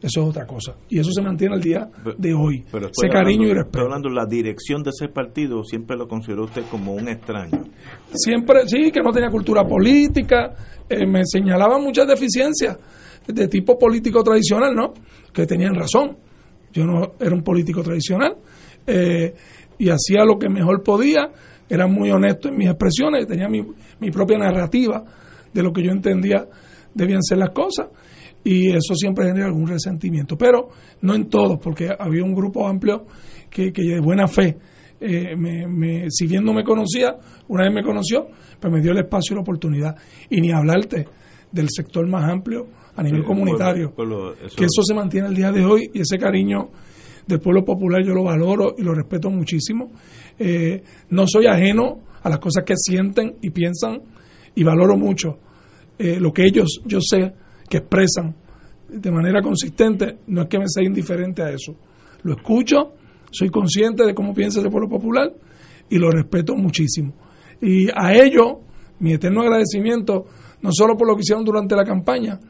[0.00, 0.76] eso es otra cosa.
[0.88, 2.62] Y eso se mantiene al día de hoy.
[2.64, 3.80] ese cariño y respeto.
[3.80, 7.64] hablando, la dirección de ese partido siempre lo consideró usted como un extraño.
[8.12, 10.54] Siempre, sí, que no tenía cultura política,
[10.88, 12.78] eh, me señalaban muchas deficiencias
[13.26, 14.92] de tipo político tradicional, ¿no?
[15.32, 16.18] Que tenían razón.
[16.72, 18.36] Yo no era un político tradicional
[18.86, 19.34] eh,
[19.78, 21.30] y hacía lo que mejor podía,
[21.68, 23.62] era muy honesto en mis expresiones, tenía mi,
[24.00, 25.04] mi propia narrativa
[25.52, 26.46] de lo que yo entendía
[26.94, 27.88] debían ser las cosas
[28.44, 30.68] y eso siempre genera algún resentimiento, pero
[31.00, 33.06] no en todos, porque había un grupo amplio
[33.50, 34.58] que, que de buena fe,
[35.00, 37.16] eh, me, si bien no me conocía,
[37.48, 38.26] una vez me conoció,
[38.60, 39.96] pues me dio el espacio y la oportunidad.
[40.28, 41.06] Y ni hablarte
[41.50, 45.90] del sector más amplio a nivel comunitario, que eso se mantiene el día de hoy
[45.92, 46.68] y ese cariño
[47.26, 49.90] del pueblo popular yo lo valoro y lo respeto muchísimo.
[50.38, 54.02] Eh, no soy ajeno a las cosas que sienten y piensan
[54.54, 55.38] y valoro mucho
[55.98, 57.32] eh, lo que ellos, yo sé,
[57.68, 58.34] que expresan
[58.88, 61.74] de manera consistente, no es que me sea indiferente a eso.
[62.22, 62.94] Lo escucho,
[63.30, 65.32] soy consciente de cómo piensa el pueblo popular
[65.88, 67.14] y lo respeto muchísimo.
[67.60, 68.58] Y a ellos,
[68.98, 70.26] mi eterno agradecimiento,
[70.62, 72.40] no solo por lo que hicieron durante la campaña,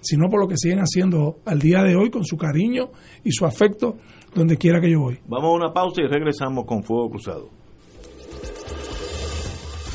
[0.00, 2.90] sino por lo que siguen haciendo al día de hoy con su cariño
[3.24, 3.96] y su afecto
[4.34, 5.18] donde quiera que yo voy.
[5.26, 7.48] Vamos a una pausa y regresamos con Fuego Cruzado.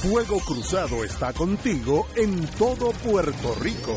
[0.01, 3.95] Fuego Cruzado está contigo en todo Puerto Rico.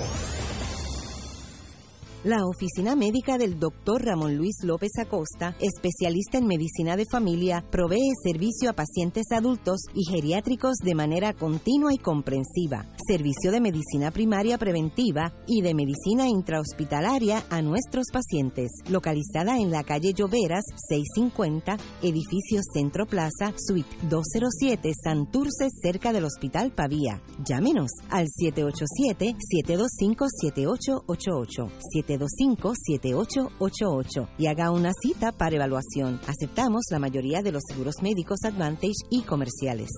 [2.25, 4.05] La oficina médica del Dr.
[4.05, 10.03] Ramón Luis López Acosta, especialista en medicina de familia, provee servicio a pacientes adultos y
[10.11, 17.45] geriátricos de manera continua y comprensiva, servicio de medicina primaria preventiva y de medicina intrahospitalaria
[17.51, 25.69] a nuestros pacientes, localizada en la calle Lloveras 650, edificio Centro Plaza, suite 207, Santurce,
[25.81, 27.23] cerca del Hospital Pavía.
[27.45, 31.69] Llámenos al 787 725 7888
[32.09, 36.19] 725-7888 y haga una cita para evaluación.
[36.27, 39.91] Aceptamos la mayoría de los seguros médicos Advantage y comerciales.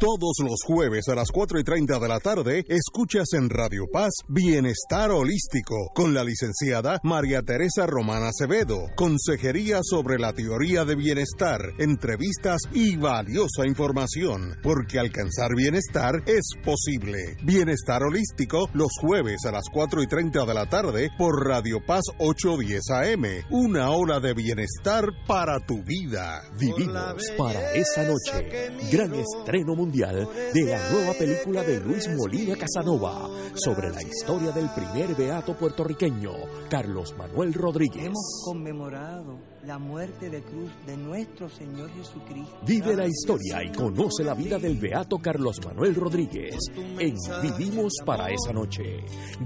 [0.00, 4.12] Todos los jueves a las 4 y 30 de la tarde, escuchas en Radio Paz
[4.28, 8.86] Bienestar Holístico con la licenciada María Teresa Romana Acevedo.
[8.96, 17.36] Consejería sobre la teoría de bienestar, entrevistas y valiosa información, porque alcanzar bienestar es posible.
[17.42, 22.04] Bienestar Holístico los jueves a las 4 y 30 de la tarde por Radio Paz
[22.16, 23.24] 810 AM.
[23.50, 26.40] Una hora de bienestar para tu vida.
[26.58, 28.72] Vivimos para esa noche.
[28.90, 35.16] Gran estreno de la nueva película de Luis Molina Casanova sobre la historia del primer
[35.16, 36.30] beato puertorriqueño,
[36.68, 38.04] Carlos Manuel Rodríguez.
[38.06, 42.58] Hemos conmemorado la muerte de cruz de nuestro Señor Jesucristo.
[42.66, 48.30] Vive la historia y conoce la vida del beato Carlos Manuel Rodríguez en Vivimos para
[48.30, 48.82] esa noche.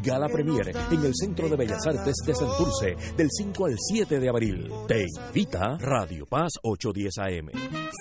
[0.03, 4.29] Gala Premier en el Centro de Bellas Artes de Santurce del 5 al 7 de
[4.29, 4.70] abril.
[4.87, 7.50] Te invita Radio Paz 810 AM.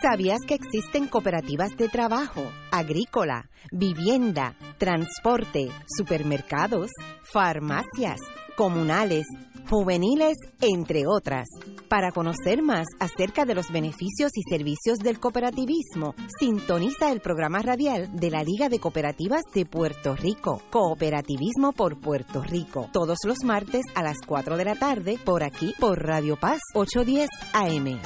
[0.02, 6.92] ¿Sabías que existen cooperativas de trabajo, agrícola, vivienda, transporte, supermercados,
[7.24, 8.20] farmacias,
[8.56, 9.26] comunales,
[9.70, 11.48] juveniles, entre otras?
[11.88, 18.10] Para conocer más acerca de los beneficios y servicios del cooperativismo, sintoniza el programa radial
[18.14, 23.84] de la Liga de Cooperativas de Puerto Rico, Cooperativismo por Puerto Rico, todos los martes
[23.96, 28.00] a las 4 de la tarde por aquí por Radio Paz 810 AM.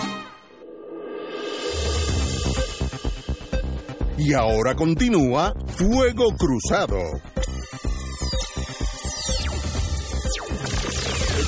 [4.19, 6.97] Y ahora continúa Fuego Cruzado.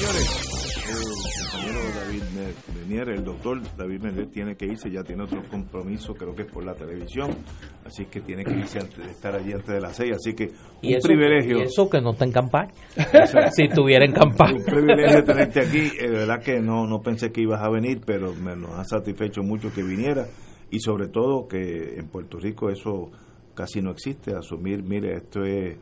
[0.10, 0.50] Señores,
[0.90, 2.24] el compañero David
[2.76, 6.52] Menier, el doctor David Menier tiene que irse, ya tiene otro compromiso, creo que es
[6.52, 7.30] por la televisión,
[7.86, 10.46] así que tiene que irse antes de estar allí antes de las seis, así que
[10.46, 11.60] un Y eso, privilegio.
[11.60, 12.72] y eso que no está en campaña.
[13.52, 14.58] si estuviera en campaña.
[14.58, 15.90] Un privilegio tenerte aquí.
[15.96, 19.44] De verdad que no, no pensé que ibas a venir, pero me nos ha satisfecho
[19.44, 20.26] mucho que viniera.
[20.72, 23.12] Y sobre todo que en Puerto Rico eso
[23.54, 24.36] casi no existe.
[24.36, 25.78] Asumir, mire, esto es.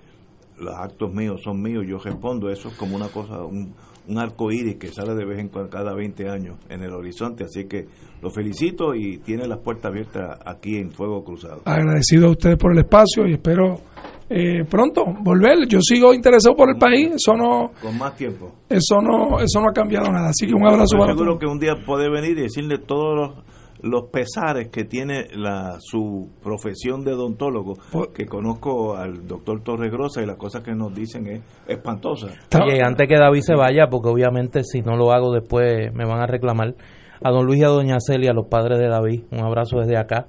[0.58, 2.50] Los actos míos son míos, yo respondo.
[2.50, 3.76] Eso es como una cosa, un,
[4.08, 7.44] un arco iris que sale de vez en cuando, cada 20 años en el horizonte.
[7.44, 7.86] Así que
[8.22, 11.62] lo felicito y tiene las puertas abiertas aquí en Fuego Cruzado.
[11.66, 13.82] Agradecido a ustedes por el espacio y espero
[14.30, 15.68] eh, pronto volver.
[15.68, 18.52] Yo sigo interesado por el país, eso no, Con más tiempo.
[18.70, 20.30] eso no, eso no ha cambiado nada.
[20.30, 21.40] Así que un abrazo para seguro todos.
[21.40, 23.46] que un día puede venir y decirle todos los,
[23.82, 29.92] los pesares que tiene la, su profesión de odontólogo, Por- que conozco al doctor Torres
[29.92, 32.28] Grosa y las cosas que nos dicen es espantosa.
[32.64, 36.22] Oye, antes que David se vaya, porque obviamente si no lo hago después me van
[36.22, 36.76] a reclamar,
[37.24, 40.28] a don Luis y a doña Celia, los padres de David, un abrazo desde acá,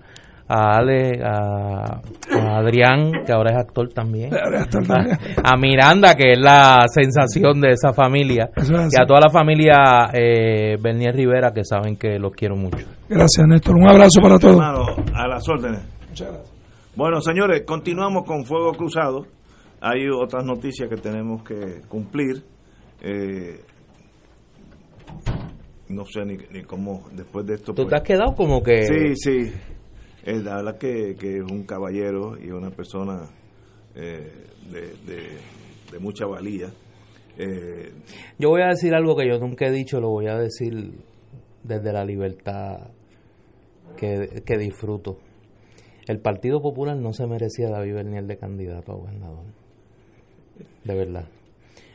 [0.48, 2.00] a Ale, a,
[2.32, 7.72] a Adrián, que ahora es actor también, a, a Miranda, que es la sensación de
[7.72, 12.32] esa familia, es y a toda la familia eh, Bernier Rivera, que saben que los
[12.32, 12.86] quiero mucho.
[13.08, 13.76] Gracias, Néstor.
[13.76, 14.60] Un abrazo para todos.
[15.14, 15.80] A las órdenes.
[16.08, 16.52] Muchas gracias.
[16.96, 19.26] Bueno, señores, continuamos con Fuego Cruzado.
[19.80, 22.42] Hay otras noticias que tenemos que cumplir.
[23.00, 23.60] Eh,
[25.88, 27.72] no sé ni, ni cómo después de esto.
[27.72, 28.82] Tú pues- te has quedado como que...
[28.82, 29.52] Sí, sí.
[30.28, 33.30] Es la verdad que, que es un caballero y una persona
[33.94, 34.30] eh,
[34.70, 34.80] de,
[35.90, 36.68] de- mucha valía.
[37.38, 37.92] Eh,
[38.38, 40.92] Yo voy a decir algo que yo nunca he dicho, lo voy a decir
[41.64, 42.90] desde la libertad
[43.96, 45.18] que, que disfruto.
[46.06, 49.44] El Partido Popular no se merecía a David Bernier de candidato a gobernador.
[50.84, 51.26] De verdad.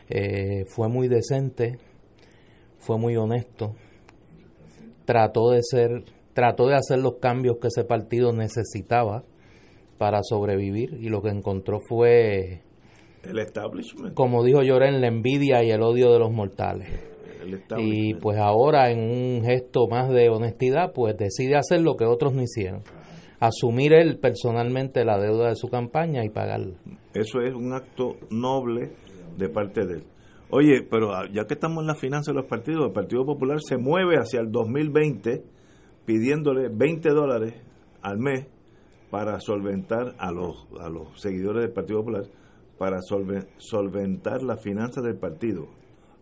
[0.09, 1.77] Eh, fue muy decente,
[2.79, 3.75] fue muy honesto,
[5.05, 9.23] trató de ser, trató de hacer los cambios que ese partido necesitaba
[9.97, 12.61] para sobrevivir y lo que encontró fue
[13.23, 14.13] el establishment.
[14.15, 16.89] como dijo Lloren, la envidia y el odio de los mortales.
[17.77, 22.33] Y pues ahora en un gesto más de honestidad, pues decide hacer lo que otros
[22.33, 22.83] no hicieron.
[23.39, 26.75] Asumir él personalmente la deuda de su campaña y pagarla.
[27.13, 28.93] Eso es un acto noble
[29.37, 30.03] de parte de él.
[30.49, 33.57] Oye, pero ah, ya que estamos en la finanza de los partidos, el Partido Popular
[33.59, 35.43] se mueve hacia el 2020
[36.05, 37.53] pidiéndole 20 dólares
[38.01, 38.47] al mes
[39.09, 42.23] para solventar a los, a los seguidores del Partido Popular,
[42.77, 45.67] para solve- solventar las finanzas del partido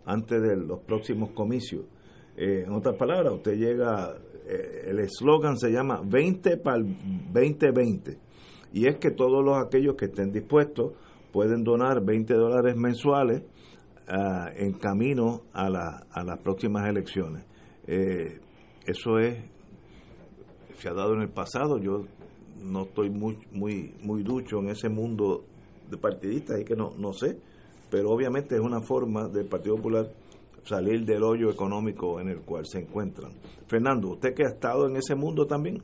[0.05, 1.85] antes de los próximos comicios.
[2.35, 4.13] Eh, en otras palabras, usted llega,
[4.47, 6.95] eh, el eslogan se llama 20 para el
[7.33, 8.17] 2020
[8.73, 10.93] y es que todos los aquellos que estén dispuestos
[11.31, 13.43] pueden donar 20 dólares mensuales
[14.07, 17.45] ah, en camino a, la- a las próximas elecciones.
[17.87, 18.39] Eh,
[18.85, 19.37] eso es
[20.81, 21.77] se ha dado en el pasado.
[21.77, 22.05] Yo
[22.61, 25.43] no estoy muy muy muy ducho en ese mundo
[25.89, 27.37] de partidistas y que no no sé,
[27.89, 30.09] pero obviamente es una forma del Partido Popular
[30.63, 33.31] salir del hoyo económico en el cual se encuentran.
[33.67, 35.81] Fernando, usted que ha estado en ese mundo también.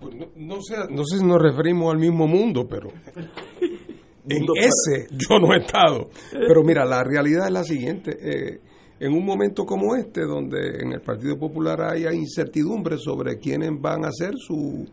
[0.00, 2.88] Pues no, no sé, no sé si nos referimos al mismo mundo, pero
[4.28, 6.08] en Mundo para- ese yo no he estado.
[6.32, 8.16] Pero mira, la realidad es la siguiente.
[8.20, 8.60] eh,
[8.98, 14.04] en un momento como este, donde en el Partido Popular haya incertidumbre sobre quiénes van
[14.04, 14.86] a ser su,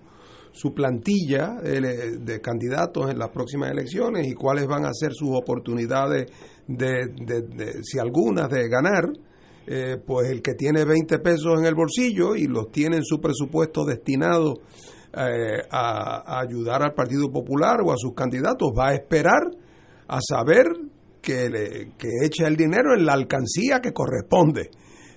[0.51, 5.29] su plantilla eh, de candidatos en las próximas elecciones y cuáles van a ser sus
[5.31, 6.31] oportunidades
[6.67, 9.11] de, de- si algunas, de ganar,
[9.65, 13.21] eh, pues el que tiene 20 pesos en el bolsillo y los tiene en su
[13.21, 14.55] presupuesto destinado
[15.15, 19.43] eh, a ayudar al Partido Popular o a sus candidatos, va a esperar
[20.07, 20.65] a saber
[21.23, 24.69] que, le, que echa el dinero en la alcancía que corresponde.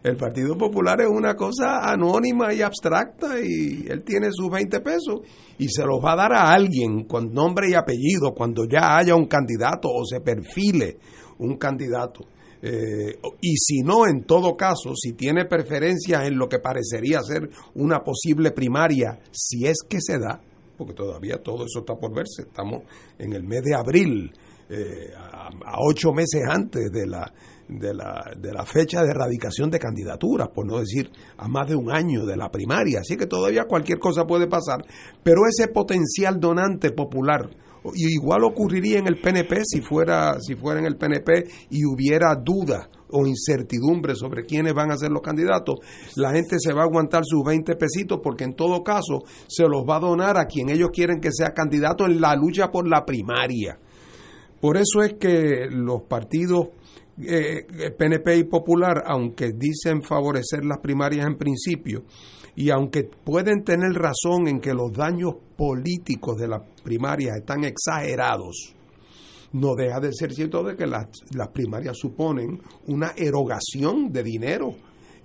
[0.03, 5.21] El Partido Popular es una cosa anónima y abstracta y él tiene sus 20 pesos
[5.59, 9.17] y se los va a dar a alguien con nombre y apellido cuando ya haya
[9.17, 10.99] un candidato o se perfile
[11.39, 12.25] un candidato.
[12.63, 17.51] Eh, y si no, en todo caso, si tiene preferencias en lo que parecería ser
[17.75, 20.41] una posible primaria, si es que se da,
[20.79, 22.85] porque todavía todo eso está por verse, estamos
[23.19, 24.33] en el mes de abril,
[24.69, 27.33] eh, a, a ocho meses antes de la,
[27.69, 31.77] de, la, de la fecha de erradicación de candidaturas, por no decir a más de
[31.77, 34.85] un año de la primaria, así que todavía cualquier cosa puede pasar,
[35.23, 37.51] pero ese potencial donante popular,
[37.95, 42.89] igual ocurriría en el PNP si fuera, si fuera en el PNP y hubiera duda
[43.11, 45.77] o incertidumbre sobre quiénes van a ser los candidatos,
[46.17, 49.85] la gente se va a aguantar sus 20 pesitos porque en todo caso se los
[49.89, 53.05] va a donar a quien ellos quieren que sea candidato en la lucha por la
[53.05, 53.79] primaria.
[54.67, 56.71] Por eso es que los partidos
[57.23, 62.03] eh, PNP y Popular, aunque dicen favorecer las primarias en principio,
[62.57, 68.75] y aunque pueden tener razón en que los daños políticos de las primarias están exagerados,
[69.53, 74.75] no deja de ser cierto de que las, las primarias suponen una erogación de dinero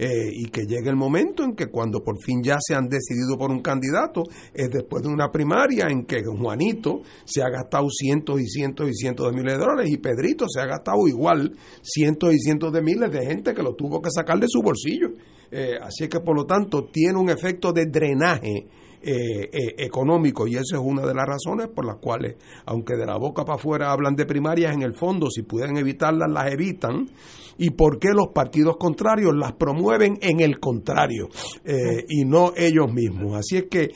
[0.03, 3.37] eh, y que llegue el momento en que cuando por fin ya se han decidido
[3.37, 8.41] por un candidato, es después de una primaria en que Juanito se ha gastado cientos
[8.41, 12.33] y cientos y cientos de miles de dólares y Pedrito se ha gastado igual cientos
[12.33, 15.09] y cientos de miles de gente que lo tuvo que sacar de su bolsillo.
[15.51, 18.65] Eh, así que por lo tanto tiene un efecto de drenaje
[19.03, 22.35] eh, eh, económico y esa es una de las razones por las cuales,
[22.65, 26.29] aunque de la boca para afuera hablan de primarias, en el fondo si pueden evitarlas
[26.31, 27.09] las evitan
[27.57, 31.29] y por qué los partidos contrarios las promueven en el contrario
[31.65, 33.35] eh, y no ellos mismos.
[33.35, 33.89] Así es que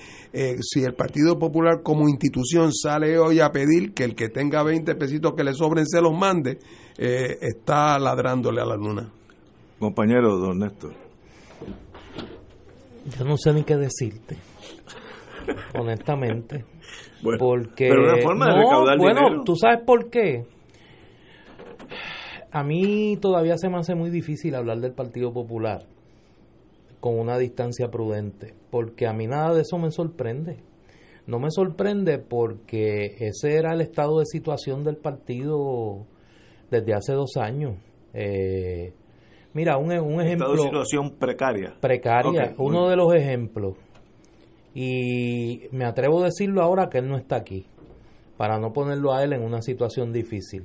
[0.61, 4.95] si el Partido Popular como institución sale hoy a pedir que el que tenga 20
[4.95, 6.57] pesitos que le sobren se los mande,
[6.97, 9.11] está ladrándole a la luna.
[9.79, 11.05] Compañero, don Néstor.
[13.17, 14.37] Yo no sé ni qué decirte,
[15.79, 16.65] honestamente.
[17.21, 19.43] Bueno, porque pero una forma de No, recaudar bueno, dinero.
[19.43, 20.45] tú sabes por qué.
[22.51, 25.85] A mí todavía se me hace muy difícil hablar del Partido Popular
[26.99, 30.57] con una distancia prudente, porque a mí nada de eso me sorprende.
[31.27, 36.05] No me sorprende porque ese era el estado de situación del partido
[36.71, 37.75] desde hace dos años.
[38.13, 38.93] Eh,
[39.55, 41.73] mira, un, un Estado de ejemplo situación precaria.
[41.79, 43.75] precaria, uno de los ejemplos,
[44.75, 47.65] y me atrevo a decirlo ahora que él no está aquí,
[48.37, 50.63] para no ponerlo a él en una situación difícil.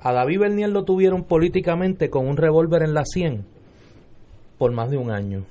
[0.00, 3.44] A David Bernier lo tuvieron políticamente con un revólver en la 100
[4.58, 5.44] por más de un año,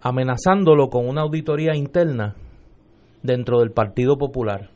[0.00, 2.34] amenazándolo con una auditoría interna
[3.22, 4.70] dentro del Partido Popular.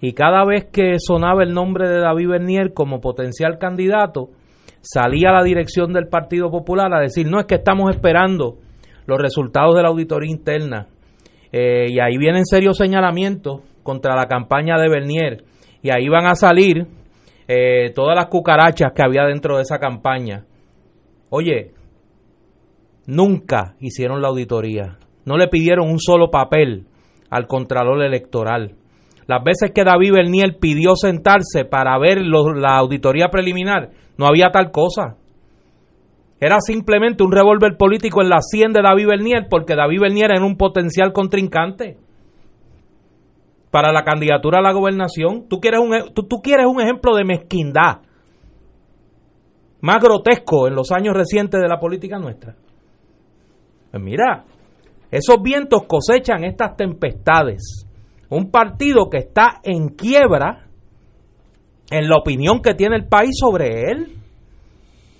[0.00, 4.28] Y cada vez que sonaba el nombre de David Bernier como potencial candidato,
[4.80, 8.58] salía la dirección del Partido Popular a decir, no es que estamos esperando
[9.06, 10.86] los resultados de la auditoría interna.
[11.50, 15.44] Eh, y ahí vienen serios señalamientos contra la campaña de Bernier.
[15.82, 16.86] Y ahí van a salir
[17.46, 20.44] eh, todas las cucarachas que había dentro de esa campaña.
[21.30, 21.72] Oye,
[23.06, 24.98] nunca hicieron la auditoría.
[25.24, 26.86] No le pidieron un solo papel
[27.30, 28.74] al Contralor Electoral.
[29.28, 34.72] Las veces que David Bernier pidió sentarse para ver la auditoría preliminar, no había tal
[34.72, 35.16] cosa.
[36.40, 40.44] Era simplemente un revólver político en la 100 de David Bernier porque David Bernier era
[40.44, 41.98] un potencial contrincante
[43.70, 45.46] para la candidatura a la gobernación.
[45.48, 48.00] ¿Tú quieres un, e- tú, tú quieres un ejemplo de mezquindad
[49.80, 52.56] más grotesco en los años recientes de la política nuestra.
[53.90, 54.44] Pues mira,
[55.10, 57.87] esos vientos cosechan estas tempestades.
[58.30, 60.66] Un partido que está en quiebra
[61.90, 64.16] en la opinión que tiene el país sobre él.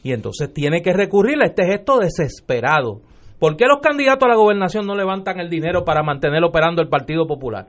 [0.03, 3.01] Y entonces tiene que recurrir a este gesto desesperado.
[3.39, 6.89] ¿Por qué los candidatos a la gobernación no levantan el dinero para mantener operando el
[6.89, 7.69] Partido Popular?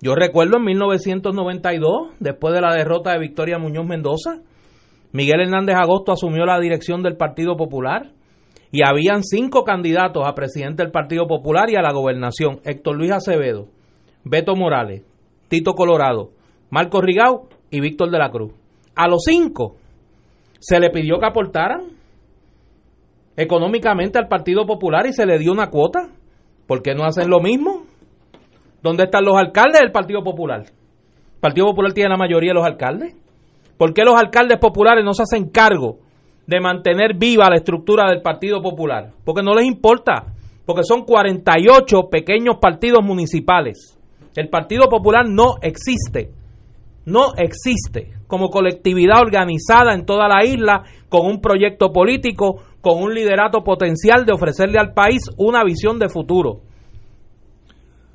[0.00, 4.40] Yo recuerdo en 1992, después de la derrota de Victoria Muñoz Mendoza,
[5.12, 8.10] Miguel Hernández Agosto asumió la dirección del Partido Popular
[8.72, 12.60] y habían cinco candidatos a presidente del Partido Popular y a la gobernación.
[12.64, 13.68] Héctor Luis Acevedo,
[14.24, 15.02] Beto Morales,
[15.48, 16.30] Tito Colorado,
[16.70, 18.52] Marco Rigau y Víctor de la Cruz.
[18.94, 19.76] A los cinco
[20.58, 21.82] se le pidió que aportaran
[23.36, 26.08] económicamente al Partido Popular y se le dio una cuota.
[26.66, 27.84] ¿Por qué no hacen lo mismo?
[28.82, 30.60] ¿Dónde están los alcaldes del Partido Popular?
[30.62, 33.16] ¿El Partido Popular tiene la mayoría de los alcaldes?
[33.76, 35.98] ¿Por qué los alcaldes populares no se hacen cargo
[36.46, 39.10] de mantener viva la estructura del Partido Popular?
[39.24, 40.26] Porque no les importa,
[40.64, 43.98] porque son 48 pequeños partidos municipales.
[44.36, 46.30] El Partido Popular no existe,
[47.04, 53.12] no existe como colectividad organizada en toda la isla con un proyecto político, con un
[53.12, 56.62] liderato potencial de ofrecerle al país una visión de futuro.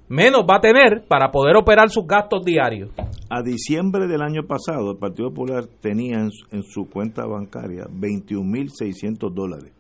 [0.09, 2.91] Menos va a tener para poder operar sus gastos diarios.
[3.29, 9.73] A diciembre del año pasado, el Partido Popular tenía en, su cuenta bancaria 21.600 dólares.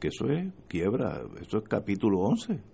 [0.00, 2.71] Que eso es quiebra, eso es capítulo 11.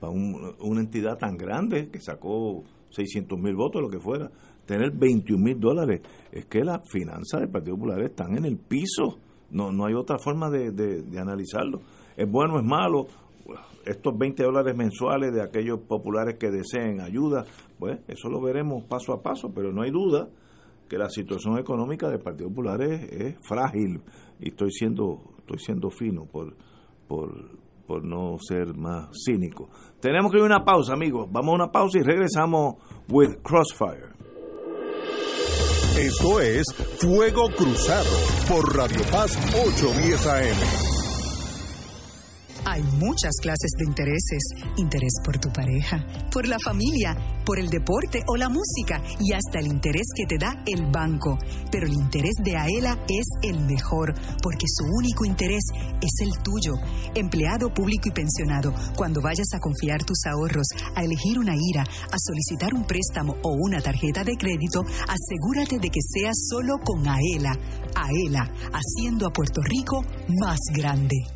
[0.00, 4.30] Para una entidad tan grande que sacó 600 mil votos, lo que fuera,
[4.66, 6.02] tener 21 mil dólares.
[6.30, 9.18] Es que las finanzas del Partido Popular están en el piso.
[9.50, 11.80] No, no hay otra forma de, de analizarlo.
[12.16, 13.06] Es bueno, es malo,
[13.84, 17.44] estos 20 dólares mensuales de aquellos populares que deseen ayuda,
[17.78, 20.28] pues eso lo veremos paso a paso, pero no hay duda
[20.88, 24.00] que la situación económica del Partido Popular es, frágil
[24.40, 26.54] y estoy siendo estoy siendo fino por,
[27.06, 27.30] por,
[27.86, 29.68] por no ser más cínico.
[30.00, 31.28] Tenemos que ir a una pausa, amigos.
[31.30, 32.76] Vamos a una pausa y regresamos
[33.08, 34.16] with Crossfire.
[35.98, 36.64] Esto es
[37.00, 38.10] Fuego Cruzado
[38.48, 40.95] por Radio Paz 810 AM.
[42.68, 44.42] Hay muchas clases de intereses.
[44.76, 49.60] Interés por tu pareja, por la familia, por el deporte o la música y hasta
[49.60, 51.38] el interés que te da el banco.
[51.70, 54.12] Pero el interés de Aela es el mejor
[54.42, 55.62] porque su único interés
[56.02, 56.72] es el tuyo.
[57.14, 62.16] Empleado público y pensionado, cuando vayas a confiar tus ahorros, a elegir una IRA, a
[62.18, 67.56] solicitar un préstamo o una tarjeta de crédito, asegúrate de que sea solo con Aela.
[67.94, 70.02] Aela, haciendo a Puerto Rico
[70.40, 71.35] más grande.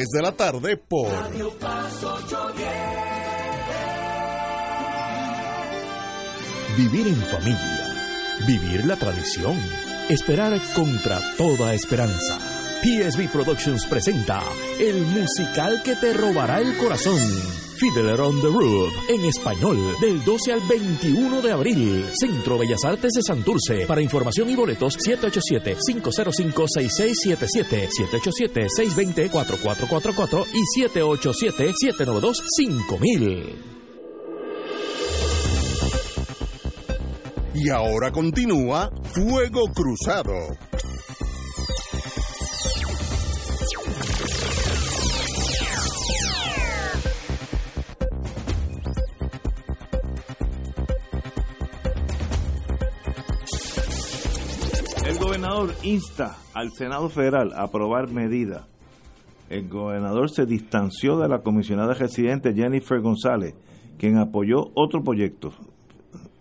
[0.09, 1.09] de la tarde por
[6.77, 7.95] Vivir en familia,
[8.47, 9.57] vivir la tradición,
[10.09, 12.39] esperar contra toda esperanza.
[12.81, 14.41] PSB Productions presenta
[14.79, 17.70] el musical que te robará el corazón.
[17.81, 22.05] Fiddler on the Roof, en español, del 12 al 21 de abril.
[22.13, 23.87] Centro Bellas Artes de Santurce.
[23.87, 27.89] Para información y boletos, 787-505-6677,
[29.25, 33.55] 787-620-4444 y 787-792-5000.
[37.55, 40.35] Y ahora continúa Fuego Cruzado.
[55.21, 58.65] Gobernador insta al Senado Federal a aprobar medidas.
[59.49, 63.53] El gobernador se distanció de la comisionada residente Jennifer González,
[63.97, 65.51] quien apoyó otro proyecto.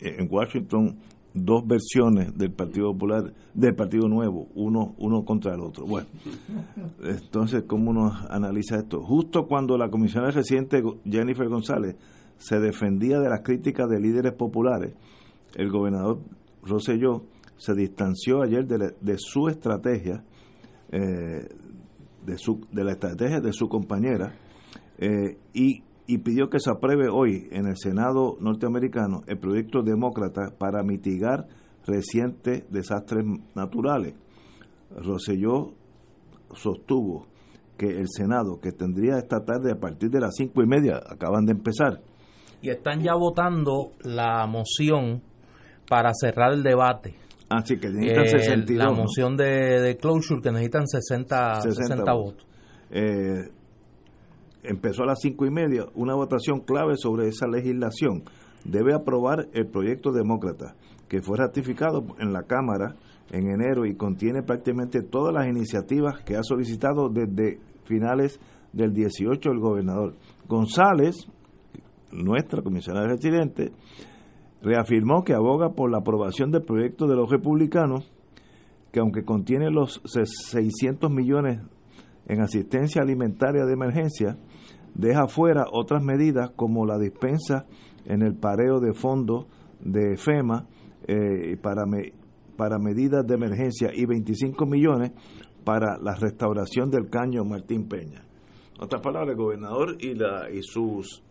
[0.00, 0.98] En Washington,
[1.34, 5.86] dos versiones del Partido Popular, del Partido Nuevo, uno, uno contra el otro.
[5.86, 6.08] Bueno,
[7.02, 9.02] entonces, ¿cómo uno analiza esto?
[9.02, 11.96] Justo cuando la comisionada residente Jennifer González
[12.38, 14.94] se defendía de las críticas de líderes populares,
[15.54, 16.20] el gobernador
[16.62, 17.22] Rosselló
[17.60, 20.24] se distanció ayer de, su estrategia,
[20.90, 21.46] eh,
[22.24, 24.32] de, su, de la estrategia de su compañera,
[24.96, 30.54] eh, y, y, pidió que se apruebe hoy en el Senado norteamericano el proyecto demócrata
[30.58, 31.48] para mitigar
[31.86, 34.14] recientes desastres naturales.
[34.96, 35.74] Roselló
[36.54, 37.26] sostuvo
[37.76, 41.44] que el Senado, que tendría esta tarde a partir de las cinco y media, acaban
[41.44, 42.00] de empezar.
[42.62, 45.22] Y están ya votando la moción
[45.86, 47.16] para cerrar el debate
[47.50, 48.78] Así que necesitan 62.
[48.78, 52.46] La moción de, de, closure que necesitan 60, 60, votos.
[52.90, 53.50] Eh,
[54.62, 58.22] empezó a las cinco y media una votación clave sobre esa legislación.
[58.64, 60.76] debe aprobar el proyecto demócrata
[61.08, 62.94] que fue ratificado en la Cámara
[63.32, 68.38] en enero y contiene prácticamente todas las iniciativas que ha solicitado desde finales
[68.72, 70.14] del 18 el gobernador.
[70.46, 71.26] González,
[72.12, 73.72] nuestra comisionada residente,
[74.62, 78.10] reafirmó que aboga por la aprobación del proyecto de los republicanos,
[78.92, 81.60] que aunque contiene los 600 millones
[82.26, 84.36] en asistencia alimentaria de emergencia,
[84.94, 87.66] deja fuera otras medidas como la dispensa
[88.04, 89.46] en el pareo de fondos
[89.80, 90.66] de FEMA
[91.06, 91.84] eh, para,
[92.56, 95.12] para medidas de emergencia y 25 millones
[95.64, 98.24] para la restauración del caño Martín Peña.
[98.76, 101.22] En otras palabras, el gobernador y, la, y sus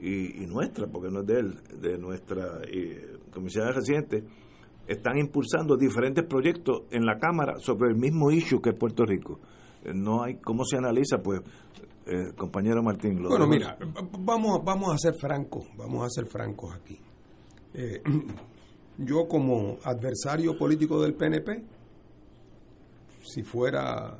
[0.00, 4.24] y, nuestra, porque no es de él, de nuestra eh, comisión reciente,
[4.86, 9.38] están impulsando diferentes proyectos en la Cámara sobre el mismo issue que Puerto Rico.
[9.84, 11.18] Eh, no hay, ¿cómo se analiza?
[11.22, 11.40] Pues,
[12.06, 13.22] eh, compañero Martín.
[13.22, 13.78] bueno, mira,
[14.18, 16.98] vamos, vamos a ser francos, vamos a ser francos aquí.
[17.74, 18.02] Eh,
[18.98, 21.64] yo como adversario político del PNP,
[23.22, 24.18] si fuera,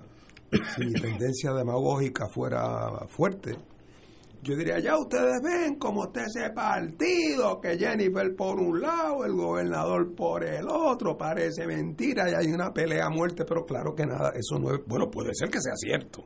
[0.76, 3.56] si mi tendencia demagógica fuera fuerte,
[4.42, 9.32] yo diría, ya ustedes ven cómo está ese partido, que Jennifer por un lado, el
[9.32, 14.06] gobernador por el otro, parece mentira y hay una pelea a muerte, pero claro que
[14.06, 16.24] nada, eso no es, bueno, puede ser que sea cierto,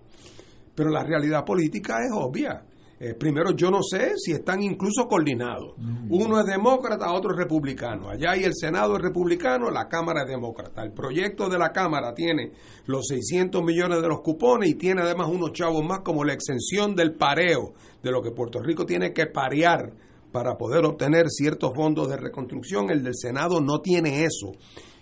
[0.74, 2.64] pero la realidad política es obvia.
[3.00, 5.74] Eh, primero, yo no sé si están incluso coordinados.
[6.08, 8.08] Uno es demócrata, otro es republicano.
[8.08, 10.82] Allá hay el Senado es republicano, la Cámara es demócrata.
[10.82, 12.52] El proyecto de la Cámara tiene
[12.86, 16.94] los 600 millones de los cupones y tiene además unos chavos más como la exención
[16.94, 19.92] del pareo, de lo que Puerto Rico tiene que parear
[20.30, 22.90] para poder obtener ciertos fondos de reconstrucción.
[22.90, 24.52] El del Senado no tiene eso.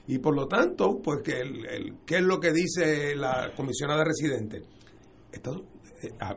[0.06, 4.62] Y por lo tanto, pues, que ¿qué es lo que dice la comisionada residente?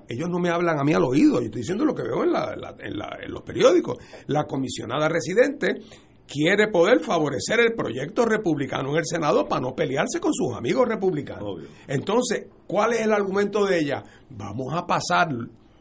[0.08, 2.32] Ellos no me hablan a mí al oído, yo estoy diciendo lo que veo en,
[2.80, 3.98] en, los periódicos.
[4.28, 5.82] La comisionada residente
[6.28, 10.88] quiere poder favorecer el proyecto republicano en el Senado para no pelearse con sus amigos
[10.88, 11.62] republicanos.
[11.88, 14.04] Entonces, ¿cuál es el argumento de ella?
[14.30, 15.30] Vamos a pasar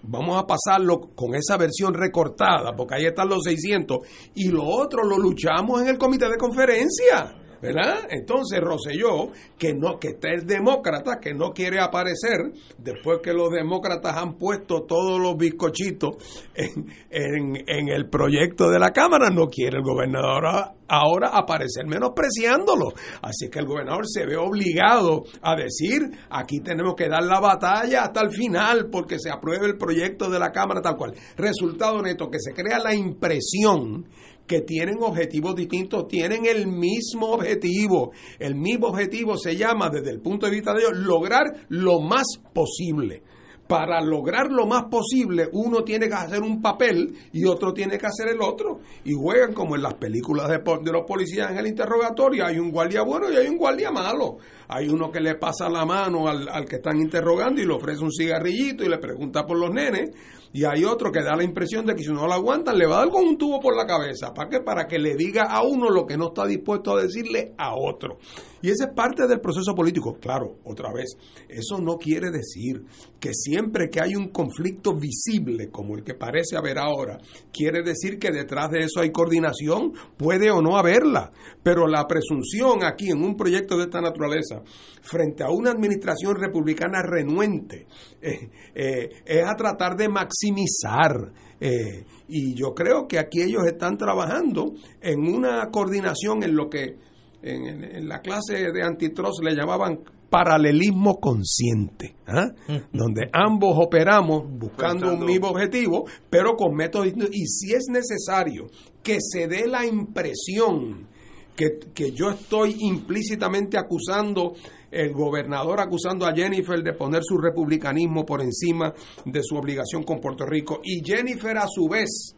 [0.07, 4.01] vamos a pasarlo con esa versión recortada, porque ahí están los 600,
[4.35, 7.35] y lo otro lo luchamos en el comité de conferencia.
[7.65, 8.07] ¿Verdad?
[8.11, 13.51] Entonces Roselló, que no, que está el demócrata, que no quiere aparecer, después que los
[13.51, 16.17] demócratas han puesto todos los bizcochitos
[16.55, 22.93] en, el proyecto de la Cámara, no quiere el gobernador ahora aparecer menospreciándolo.
[23.23, 28.03] Así que el gobernador se ve obligado a decir, aquí tenemos que dar la batalla
[28.03, 31.15] hasta el final porque se apruebe el proyecto de la Cámara tal cual.
[31.37, 34.07] Resultado neto, que se crea la impresión
[34.47, 38.13] que tienen objetivos distintos, tienen el mismo objetivo.
[38.39, 42.27] El mismo objetivo se llama, desde el punto de vista de ellos, lograr lo más
[42.53, 43.23] posible.
[43.67, 48.07] Para lograr lo más posible, uno tiene que hacer un papel y otro tiene que
[48.07, 48.81] hacer el otro.
[49.07, 52.45] Y juegan como en las películas de, los policías en el interrogatorio.
[52.45, 54.37] Hay un guardia bueno y hay un guardia malo.
[54.69, 58.05] Hay uno que le pasa la mano al, al que están interrogando y le ofrece
[58.05, 60.11] un cigarrillito y le pregunta por los nenes
[60.55, 62.99] y hay otro que da la impresión de que si no lo aguantan le va
[62.99, 64.33] a dar con un tubo por la cabeza.
[64.33, 64.61] ¿Para qué?
[64.61, 68.19] Para que le diga a uno lo que no está dispuesto a decirle a otro.
[68.65, 70.17] Y ese es parte del proceso político.
[70.19, 71.19] Claro, otra vez,
[71.51, 72.83] eso no quiere decir
[73.21, 77.19] que siempre que hay un conflicto visible como el que parece haber ahora,
[77.53, 81.31] quiere decir que detrás de eso hay coordinación, puede o no haberla.
[81.63, 84.63] Pero la presunción aquí en un proyecto de esta naturaleza,
[85.03, 87.87] frente a una administración republicana renuente,
[88.23, 91.33] eh, eh, es a tratar de maximizar maximizar.
[91.61, 96.97] Eh, y yo creo que aquí ellos están trabajando en una coordinación en lo que
[97.45, 102.49] en, la clase de antitrust le llamaban paralelismo consciente, ¿ah?
[102.93, 108.67] donde ambos operamos buscando un mismo objetivo, pero con métodos Y si es necesario
[109.03, 111.07] que se dé la impresión
[111.55, 114.55] que, que yo estoy implícitamente acusando
[114.91, 118.93] el gobernador acusando a Jennifer de poner su republicanismo por encima
[119.25, 122.37] de su obligación con Puerto Rico y Jennifer a su vez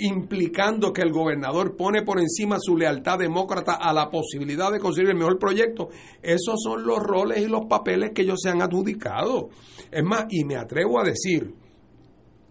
[0.00, 5.10] implicando que el gobernador pone por encima su lealtad demócrata a la posibilidad de conseguir
[5.10, 5.88] el mejor proyecto,
[6.22, 9.50] esos son los roles y los papeles que ellos se han adjudicado.
[9.90, 11.54] Es más, y me atrevo a decir,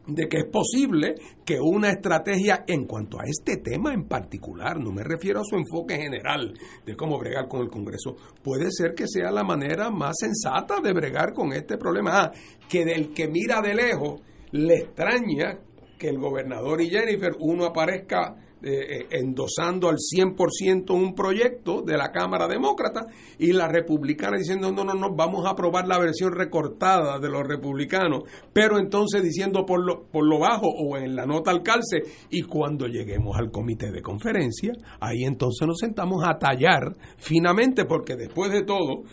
[0.07, 4.91] de que es posible que una estrategia en cuanto a este tema en particular, no
[4.91, 6.53] me refiero a su enfoque general
[6.85, 10.93] de cómo bregar con el Congreso, puede ser que sea la manera más sensata de
[10.93, 12.21] bregar con este problema.
[12.21, 12.31] Ah,
[12.69, 14.21] que del que mira de lejos
[14.51, 15.59] le extraña
[15.97, 21.95] que el gobernador y Jennifer, uno aparezca eh, eh, endosando al 100% un proyecto de
[21.95, 23.05] la Cámara Demócrata
[23.37, 27.47] y la republicana diciendo no, no, no, vamos a aprobar la versión recortada de los
[27.47, 28.23] republicanos,
[28.53, 32.41] pero entonces diciendo por lo, por lo bajo o en la nota al calce y
[32.41, 38.51] cuando lleguemos al comité de conferencia, ahí entonces nos sentamos a tallar finamente porque después
[38.51, 39.03] de todo,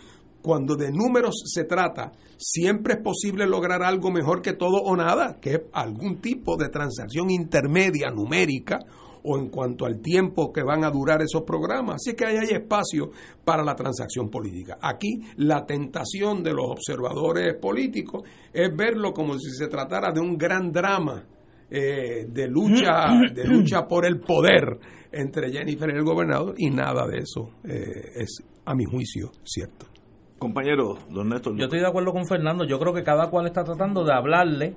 [0.45, 5.39] cuando de números se trata, siempre es posible lograr algo mejor que todo o nada,
[5.41, 8.81] que es algún tipo de transacción intermedia numérica
[9.23, 11.95] o en cuanto al tiempo que van a durar esos programas.
[11.95, 13.11] Así que ahí hay espacio
[13.43, 14.77] para la transacción política.
[14.83, 20.37] Aquí la tentación de los observadores políticos es verlo como si se tratara de un
[20.37, 21.25] gran drama
[21.71, 24.79] eh, de lucha de lucha por el poder
[25.11, 29.94] entre Jennifer y el gobernador y nada de eso eh, es a mi juicio cierto
[30.39, 33.65] compañero don Néstor yo estoy de acuerdo con Fernando yo creo que cada cual está
[33.65, 34.77] tratando de hablarle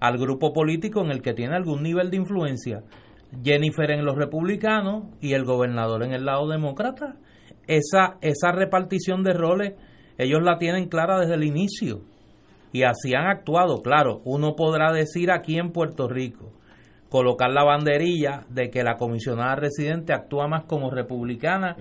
[0.00, 2.82] al grupo político en el que tiene algún nivel de influencia
[3.42, 7.16] Jennifer en los republicanos y el gobernador en el lado demócrata.
[7.66, 9.74] Esa, esa repartición de roles
[10.16, 12.02] ellos la tienen clara desde el inicio
[12.72, 13.82] y así han actuado.
[13.82, 16.52] Claro, uno podrá decir aquí en Puerto Rico,
[17.08, 21.76] colocar la banderilla de que la comisionada residente actúa más como republicana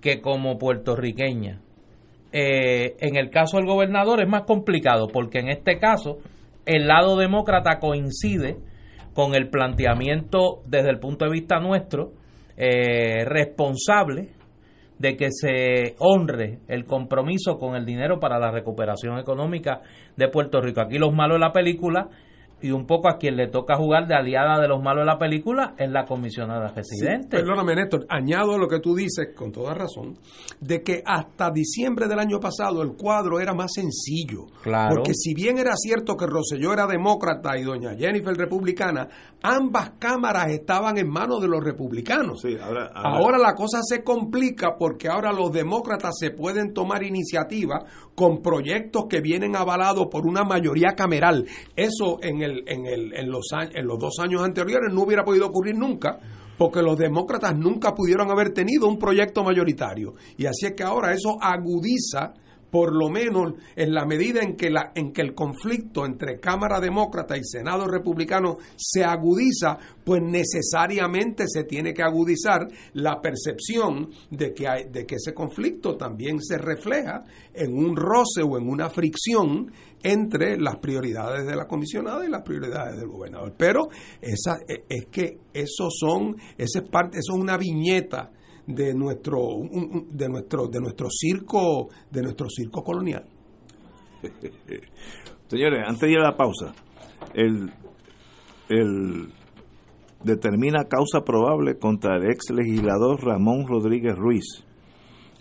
[0.00, 1.60] que como puertorriqueña.
[2.32, 6.18] Eh, en el caso del gobernador es más complicado porque en este caso
[6.64, 8.56] el lado demócrata coincide
[9.12, 12.12] con el planteamiento desde el punto de vista nuestro
[12.56, 14.30] eh, responsable
[14.98, 19.82] de que se honre el compromiso con el dinero para la recuperación económica
[20.16, 20.80] de Puerto Rico.
[20.80, 22.08] Aquí los malos de la película
[22.62, 25.18] y un poco a quien le toca jugar de aliada de los malos de la
[25.18, 27.38] película es la comisionada residente.
[27.38, 30.16] perdóname, Néstor, añado lo que tú dices con toda razón,
[30.60, 34.46] de que hasta diciembre del año pasado el cuadro era más sencillo.
[34.62, 34.94] Claro.
[34.94, 39.08] Porque si bien era cierto que Rosselló era demócrata y doña Jennifer republicana,
[39.42, 42.44] ambas cámaras estaban en manos de los republicanos.
[42.62, 47.84] ahora, ahora la cosa se complica porque ahora los demócratas se pueden tomar iniciativa
[48.14, 51.46] con proyectos que vienen avalados por una mayoría cameral.
[51.76, 55.46] Eso en el en, el, en, los, en los dos años anteriores no hubiera podido
[55.46, 56.18] ocurrir nunca,
[56.58, 60.14] porque los demócratas nunca pudieron haber tenido un proyecto mayoritario.
[60.36, 62.34] Y así es que ahora eso agudiza
[62.72, 66.80] por lo menos en la medida en que, la, en que el conflicto entre Cámara
[66.80, 74.54] Demócrata y Senado Republicano se agudiza, pues necesariamente se tiene que agudizar la percepción de
[74.54, 78.88] que, hay, de que ese conflicto también se refleja en un roce o en una
[78.88, 79.70] fricción
[80.02, 83.52] entre las prioridades de la comisionada y las prioridades del gobernador.
[83.54, 83.88] Pero
[84.22, 88.30] esa, e, es que eso son, esa es parte, eso es una viñeta
[88.74, 89.40] de nuestro
[90.10, 93.24] de nuestro de nuestro circo de nuestro circo colonial.
[95.48, 96.74] Señores, antes de ir a la pausa,
[97.34, 97.70] el,
[98.68, 99.28] el
[100.24, 104.64] determina causa probable contra el ex legislador Ramón Rodríguez Ruiz.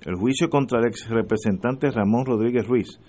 [0.03, 2.99] El juicio contra el ex representante Ramón Rodríguez Ruiz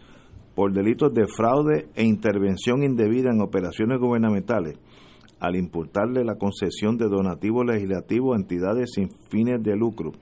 [0.54, 4.78] por delitos de fraude e intervención indebida en operaciones gubernamentales
[5.42, 10.12] al imputarle la concesión de donativos legislativos a entidades sin fines de lucro,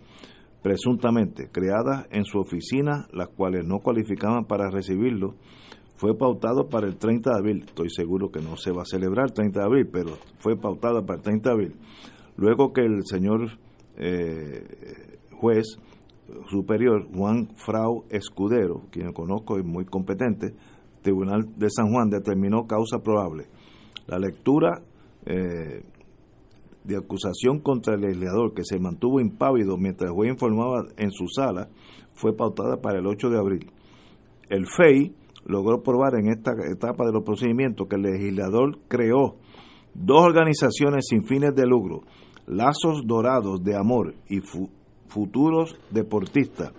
[0.62, 5.34] presuntamente creadas en su oficina, las cuales no cualificaban para recibirlo,
[5.96, 7.64] fue pautado para el 30 de abril.
[7.66, 11.04] Estoy seguro que no se va a celebrar el 30 de abril, pero fue pautado
[11.04, 11.74] para el 30 de abril.
[12.38, 13.58] Luego que el señor
[13.98, 15.76] eh, juez
[16.48, 20.54] superior, Juan Frau Escudero, quien conozco y muy competente,
[21.02, 23.48] Tribunal de San Juan determinó causa probable.
[24.06, 24.82] La lectura
[25.32, 25.84] eh,
[26.82, 31.28] de acusación contra el legislador que se mantuvo impávido mientras el juez informaba en su
[31.28, 31.68] sala
[32.14, 33.70] fue pautada para el 8 de abril.
[34.48, 35.14] El FEI
[35.44, 39.36] logró probar en esta etapa de los procedimientos que el legislador creó
[39.94, 42.00] dos organizaciones sin fines de lucro,
[42.46, 44.40] Lazos Dorados de Amor y
[45.06, 46.72] Futuros Deportistas,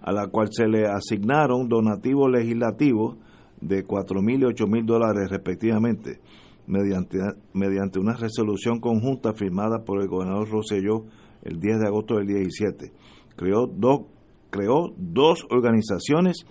[0.00, 3.18] a la cual se le asignaron donativos legislativos
[3.60, 6.20] de cuatro mil y ocho mil dólares respectivamente
[6.66, 7.18] mediante,
[7.52, 11.04] mediante una resolución conjunta firmada por el gobernador Rosselló
[11.42, 12.92] el 10 de agosto del 17.
[13.36, 14.02] Creó dos,
[14.50, 16.46] creó dos organizaciones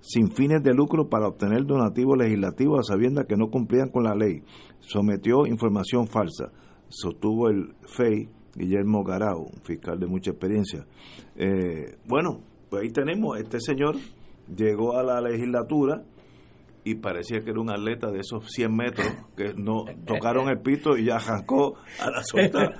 [0.00, 4.14] sin fines de lucro para obtener donativos legislativos a sabiendas que no cumplían con la
[4.14, 4.42] ley.
[4.80, 6.52] Sometió información falsa.
[6.88, 10.86] Sostuvo el FEI Guillermo Garao, un fiscal de mucha experiencia.
[11.36, 13.96] Eh, bueno, pues ahí tenemos, este señor
[14.54, 16.02] llegó a la legislatura
[16.90, 20.96] y parecía que era un atleta de esos 100 metros que no tocaron el pito
[20.96, 22.70] y ya arrancó a la suelta.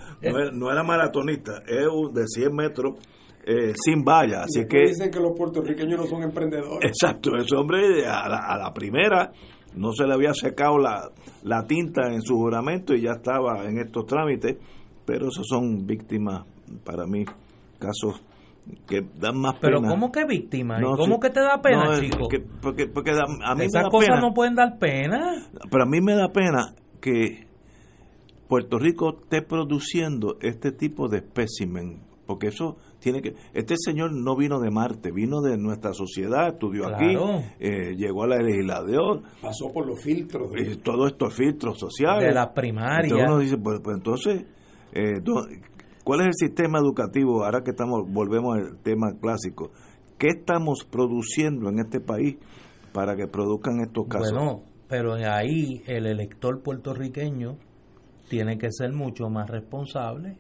[0.52, 2.98] No, era, maratonista, es de 100 metros
[3.44, 4.42] eh, sin valla.
[4.42, 6.90] Así que dicen que los puertorriqueños no son emprendedores.
[6.90, 9.32] Exacto, ese hombre a la, a la primera
[9.74, 11.11] no se le había secado la,
[11.44, 14.56] la tinta en su juramento y ya estaba en estos trámites
[15.11, 16.46] pero esos son víctimas,
[16.84, 17.24] para mí,
[17.80, 18.22] casos
[18.89, 19.89] que dan más Pero pena.
[19.91, 20.79] ¿cómo que víctima?
[20.79, 21.21] ¿Y No, ¿Cómo sí.
[21.23, 22.29] que te da pena, No, chico?
[22.29, 24.21] que- porque porque da- a mí Esas me da cosas pena.
[24.21, 25.47] no pueden dar pena.
[25.71, 27.47] Pero a mí me da pena que
[28.49, 33.35] Puerto Rico esté produciendo este tipo de espécimen, porque eso tiene que...
[33.55, 36.97] Este señor no vino de Marte, vino de nuestra sociedad, estudió Claro.
[37.37, 40.51] aquí, eh, llegó a la legislación, Pasó por los filtros.
[40.51, 42.25] de- eh, todo estos filtros sociales.
[42.29, 43.05] De las primarias.
[43.05, 44.45] Entonces uno dice, pues, pues entonces,
[44.93, 45.21] eh,
[46.11, 47.44] ¿cuál es el sistema educativo?
[47.44, 49.70] Ahora que estamos, volvemos al tema clásico.
[50.18, 52.36] ¿Qué estamos produciendo en este país
[52.92, 54.32] para que produzcan estos casos?
[54.32, 57.58] Bueno, pero ahí el elector puertorriqueño
[58.28, 60.34] tiene que ser mucho más responsable,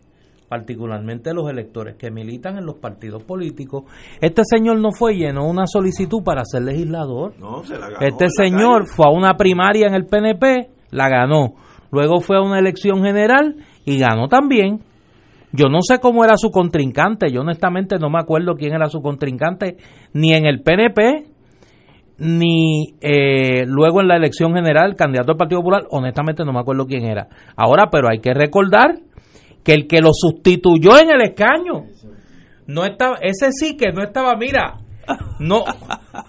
[0.48, 3.84] particularmente los electores que militan en los partidos políticos.
[4.20, 7.34] Este señor no fue llenó una solicitud para ser legislador.
[7.38, 8.92] No, se la ganó Este la señor calle.
[8.96, 11.54] fue a una primaria en el PNP, la ganó.
[11.92, 13.54] Luego fue a una elección general
[13.84, 14.89] y ganó también.
[15.52, 19.00] Yo no sé cómo era su contrincante, yo honestamente no me acuerdo quién era su
[19.00, 19.76] contrincante,
[20.12, 21.26] ni en el PNP,
[22.18, 26.86] ni eh, luego en la elección general, candidato al Partido Popular, honestamente no me acuerdo
[26.86, 27.28] quién era.
[27.56, 28.98] Ahora, pero hay que recordar
[29.64, 31.84] que el que lo sustituyó en el escaño,
[32.66, 34.78] no estaba, ese sí que no estaba, mira,
[35.40, 35.64] no,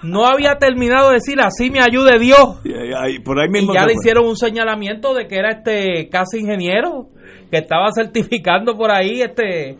[0.03, 2.61] no había terminado de decir así me ayude Dios.
[2.63, 4.01] Y ahí- por ahí Y mismo ya se le fue.
[4.01, 7.09] hicieron un señalamiento de que era este casi ingeniero,
[7.51, 9.77] que estaba certificando por ahí este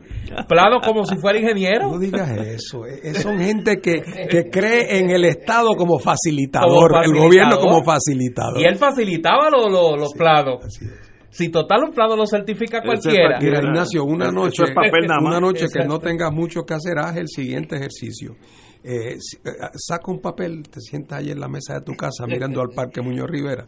[0.47, 1.89] plano como si fuera ingeniero.
[1.89, 2.85] No digas eso.
[2.85, 7.27] eh, eh, son gente que, que cree en el Estado como facilitador, Como el facilitador.
[7.27, 8.61] gobierno como facilitador.
[8.61, 10.63] Y él facilitaba los, los, los planos.
[10.65, 10.91] Así es.
[11.33, 13.39] Si total un plano lo certifica cualquiera.
[13.41, 15.31] Mira, Ignacio, una noche, es papel nada más.
[15.31, 18.35] una noche que no tengas mucho que hacer, haz el siguiente ejercicio.
[18.83, 22.61] Eh, eh, saca un papel, te sientas ahí en la mesa de tu casa mirando
[22.61, 23.67] al Parque Muñoz Rivera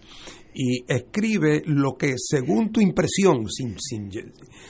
[0.56, 4.10] y escribe lo que, según tu impresión, sin, sin-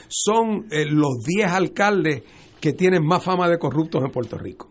[0.08, 2.22] son eh, los 10 alcaldes
[2.60, 4.68] que tienen más fama de corruptos en Puerto Rico.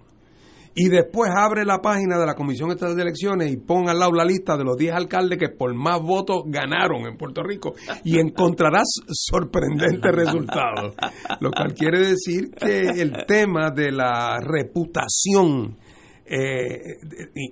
[0.76, 4.12] Y después abre la página de la Comisión Estatal de Elecciones y pon al lado
[4.14, 8.20] la lista de los 10 alcaldes que por más votos ganaron en Puerto Rico y
[8.20, 10.96] encontrarás sorprendentes resultados.
[11.40, 15.78] Lo cual quiere decir que el tema de la reputación,
[16.26, 16.98] eh,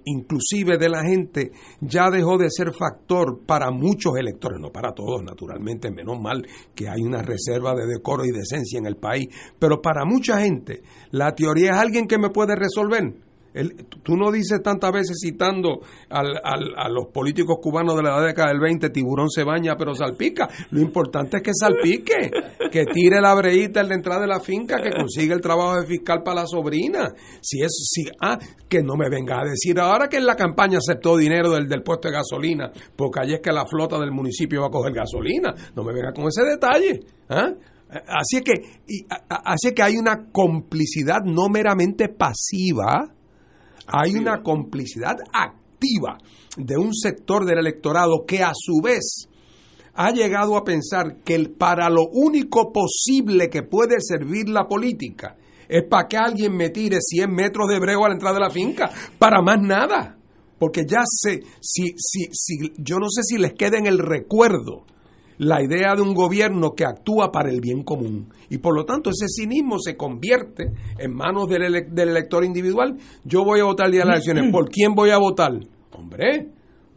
[0.05, 1.51] inclusive de la gente,
[1.81, 6.87] ya dejó de ser factor para muchos electores, no para todos, naturalmente, menos mal que
[6.87, 9.27] hay una reserva de decoro y decencia en el país,
[9.59, 13.30] pero para mucha gente, la teoría es alguien que me puede resolver.
[14.03, 15.79] Tú no dices tantas veces citando
[16.09, 19.93] al- al- a los políticos cubanos de la década del 20, tiburón se baña pero
[19.93, 20.47] salpica.
[20.71, 22.31] Lo importante es que salpique,
[22.71, 25.85] que tire la breíta en la entrada de la finca, que consiga el trabajo de
[25.87, 27.13] fiscal para la sobrina.
[27.41, 28.39] Si es, si, ah,
[28.69, 31.83] que no me venga a decir ahora que en la campaña aceptó dinero del, del
[31.83, 35.53] puesto de gasolina, porque allí es que la flota del municipio va a coger gasolina.
[35.75, 37.01] No me venga con ese detalle.
[37.29, 37.51] ¿ah?
[38.07, 38.53] Así es que,
[38.87, 43.13] y- así es que hay una complicidad no meramente pasiva,
[43.91, 46.17] hay una complicidad activa
[46.57, 49.27] de un sector del electorado que a su vez
[49.93, 55.35] ha llegado a pensar que el- para lo único posible que puede servir la política
[55.67, 58.49] es para que alguien me tire 100 metros de brego a la entrada de la
[58.49, 60.17] finca, para más nada.
[60.59, 64.85] Porque ya sé, si, si, si, yo no sé si les queda en el recuerdo
[65.43, 68.29] la idea de un gobierno que actúa para el bien común.
[68.49, 70.65] Y por lo tanto ese cinismo se convierte
[70.99, 72.95] en manos del, ele- del elector individual.
[73.23, 74.51] Yo voy a votar el día de las elecciones.
[74.51, 75.51] ¿Por quién voy a votar?
[75.93, 76.47] Hombre,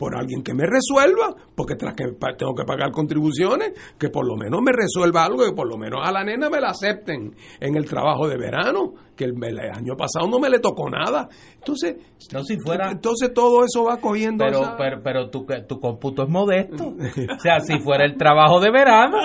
[0.05, 2.05] por alguien que me resuelva, porque tras que
[2.37, 6.01] tengo que pagar contribuciones, que por lo menos me resuelva algo, que por lo menos
[6.07, 9.97] a la nena me la acepten en el trabajo de verano, que el, el año
[9.97, 11.27] pasado no me le tocó nada.
[11.55, 11.97] Entonces,
[12.35, 16.25] No, si fuera- entonces todo eso va cogiendo Pero, esa- pero, pero tu, tu cómputo
[16.25, 16.89] es modesto.
[17.35, 19.17] O sea, si fuera el trabajo de verano,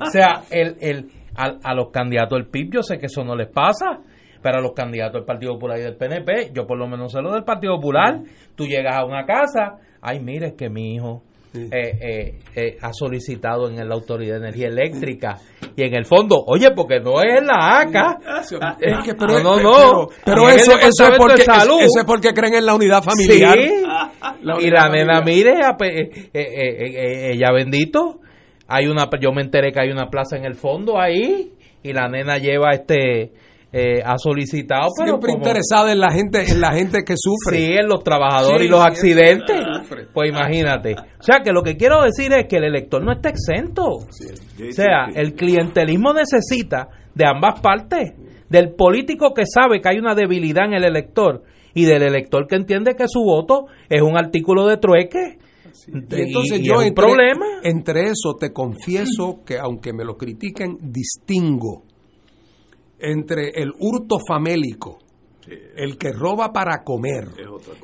[0.00, 3.34] o sea, el, el, a, a los candidatos del PIB yo sé que eso no
[3.34, 3.98] les pasa,
[4.40, 7.20] pero a los candidatos del Partido Popular y del PNP, yo por lo menos sé
[7.20, 8.20] lo del Partido Popular,
[8.54, 11.22] tú llegas a una casa, ay, mire, es que mi hijo
[11.54, 15.38] eh, eh, eh, ha solicitado en la Autoridad de Energía Eléctrica
[15.78, 18.18] y en el fondo, oye, porque no es la ACA.
[18.40, 21.80] Es que, pero, no, no, pero, eso, eso, es porque, Salud.
[21.80, 23.56] eso es porque creen en la unidad familiar.
[23.56, 23.70] Sí.
[24.42, 28.20] La y la nena, mire, eh, eh, eh, ella bendito.
[28.68, 32.08] Hay una, yo me enteré que hay una plaza en el fondo ahí y la
[32.08, 33.32] nena lleva este,
[33.72, 37.58] eh, ha solicitado, pero Siempre como- interesada en la gente, en la gente que sufre.
[37.58, 39.60] Sí, en los trabajadores Sí, y los accidentes.
[40.14, 40.94] Pues imagínate.
[40.94, 43.84] O sea, que lo que quiero decir es que el elector no está exento.
[43.86, 44.06] O
[44.70, 48.12] sea, el clientelismo necesita de ambas partes.
[48.48, 51.42] Del político que sabe que hay una debilidad en el elector
[51.74, 55.36] y del elector que entiende que su voto es un artículo de trueque.
[55.86, 57.44] Y entonces yo entre, problema.
[57.62, 61.84] entre eso te confieso que aunque me lo critiquen, distingo
[62.98, 64.98] entre el hurto famélico,
[65.76, 67.28] el que roba para comer,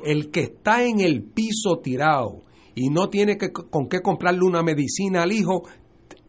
[0.03, 2.43] el que está en el piso tirado
[2.75, 5.63] y no tiene que, con qué comprarle una medicina al hijo,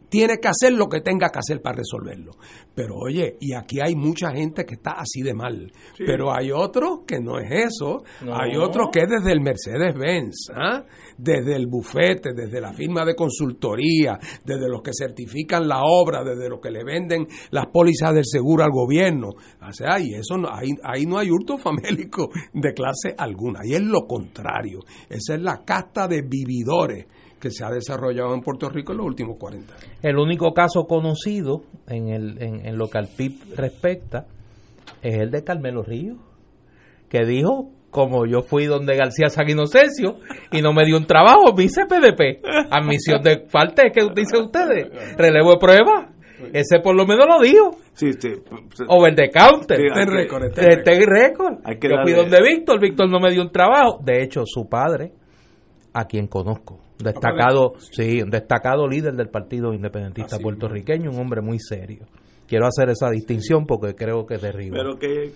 [0.09, 2.33] tiene que hacer lo que tenga que hacer para resolverlo.
[2.75, 5.73] Pero oye, y aquí hay mucha gente que está así de mal.
[5.99, 8.03] Pero hay otros que no es eso.
[8.33, 10.85] Hay otros que es desde el Mercedes-Benz, ¿ah?
[11.17, 16.49] desde el bufete, desde la firma de consultoría, desde los que certifican la obra, desde
[16.49, 19.29] los que le venden las pólizas del seguro al gobierno.
[19.29, 23.61] O sea, y eso no, ahí, ahí no hay hurto famélico de clase alguna.
[23.65, 24.81] Y es lo contrario.
[25.09, 27.07] Esa es la casta de vividores
[27.41, 29.89] que se ha desarrollado en Puerto Rico en los últimos 40 años.
[30.03, 34.27] El único caso conocido en, el, en, lo que al PIB respecta
[35.03, 36.19] es el de Carmelo Ríos,
[37.09, 40.17] que dijo, como yo fui donde García San Inocencio
[40.51, 45.53] y no me dio un trabajo, vice PDP, admisión de falta, que dicen ustedes, relevo
[45.53, 46.13] de prueba.
[46.53, 47.79] Ese por lo menos lo dijo.
[47.95, 48.29] Sí, sí.
[48.89, 49.81] Over the counter.
[49.81, 50.45] este récord.
[50.45, 51.59] Este récord.
[51.81, 54.01] Yo fui donde Víctor, Víctor no me dio un trabajo.
[54.05, 55.13] De hecho, su padre,
[55.95, 61.59] a quien conozco, Destacado, sí, un destacado líder del Partido Independentista puertorriqueño, un hombre muy
[61.59, 62.07] serio.
[62.47, 64.79] Quiero hacer esa distinción porque creo que es terrible.
[64.79, 65.33] Pero que,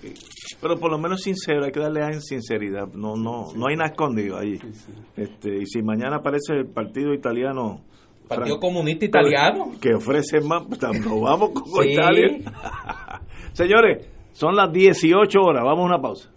[0.60, 2.86] pero por lo menos sincero, hay que darle a en sinceridad.
[2.94, 4.58] No, no, no hay nada escondido ahí.
[5.16, 7.82] Este, y si mañana aparece el Partido Italiano
[8.30, 9.72] Partido Comunista Italiano.
[9.80, 12.38] Que ofrece más, pues, nos vamos con Italia.
[13.52, 16.30] Señores, son las 18 horas, vamos a una pausa.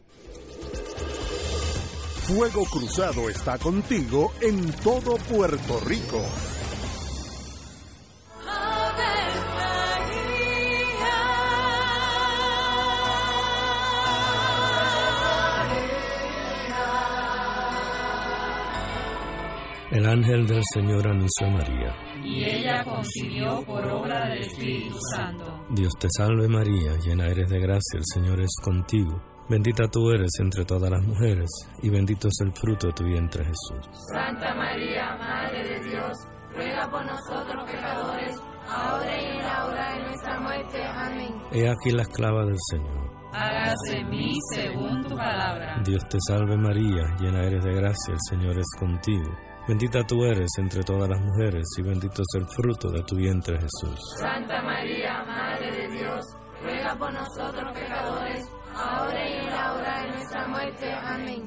[2.28, 6.22] Fuego Cruzado está contigo en todo Puerto Rico.
[19.92, 21.96] El ángel del Señor anunció a María.
[22.24, 25.66] Y ella concibió por obra del Espíritu Santo.
[25.72, 29.33] Dios te salve María, llena eres de gracia, el Señor es contigo.
[29.50, 31.50] Bendita tú eres entre todas las mujeres,
[31.82, 33.90] y bendito es el fruto de tu vientre Jesús.
[34.14, 36.18] Santa María, Madre de Dios,
[36.56, 38.38] ruega por nosotros pecadores,
[38.70, 40.84] ahora y en la hora de nuestra muerte.
[40.84, 41.42] Amén.
[41.52, 43.12] He aquí la esclava del Señor.
[43.34, 45.82] Hágase en mí según tu palabra.
[45.84, 49.30] Dios te salve María, llena eres de gracia, el Señor es contigo.
[49.68, 53.56] Bendita tú eres entre todas las mujeres, y bendito es el fruto de tu vientre
[53.56, 54.00] Jesús.
[54.20, 56.26] Santa María, Madre de Dios,
[56.62, 58.03] ruega por nosotros pecadores,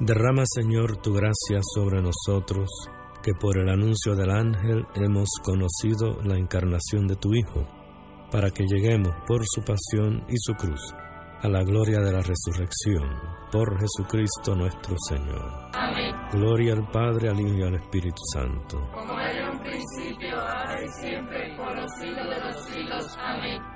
[0.00, 2.68] Derrama, Señor, tu gracia sobre nosotros,
[3.22, 7.66] que por el anuncio del ángel hemos conocido la encarnación de tu Hijo,
[8.30, 10.94] para que lleguemos por su pasión y su cruz
[11.40, 13.08] a la gloria de la resurrección,
[13.50, 15.70] por Jesucristo nuestro Señor.
[15.72, 16.14] Amén.
[16.32, 18.90] Gloria al Padre, al Hijo y al Espíritu Santo.
[18.92, 23.18] Como era un principio, ahora y siempre, por los siglos de los siglos.
[23.18, 23.75] Amén.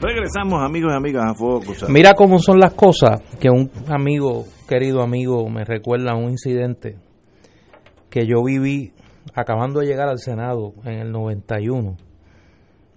[0.00, 1.92] Regresamos, amigos y amigas, a Fuego Cruzado.
[1.92, 6.96] Mira cómo son las cosas que un amigo, querido amigo, me recuerda a un incidente
[8.08, 8.94] que yo viví
[9.34, 11.98] acabando de llegar al Senado en el 91.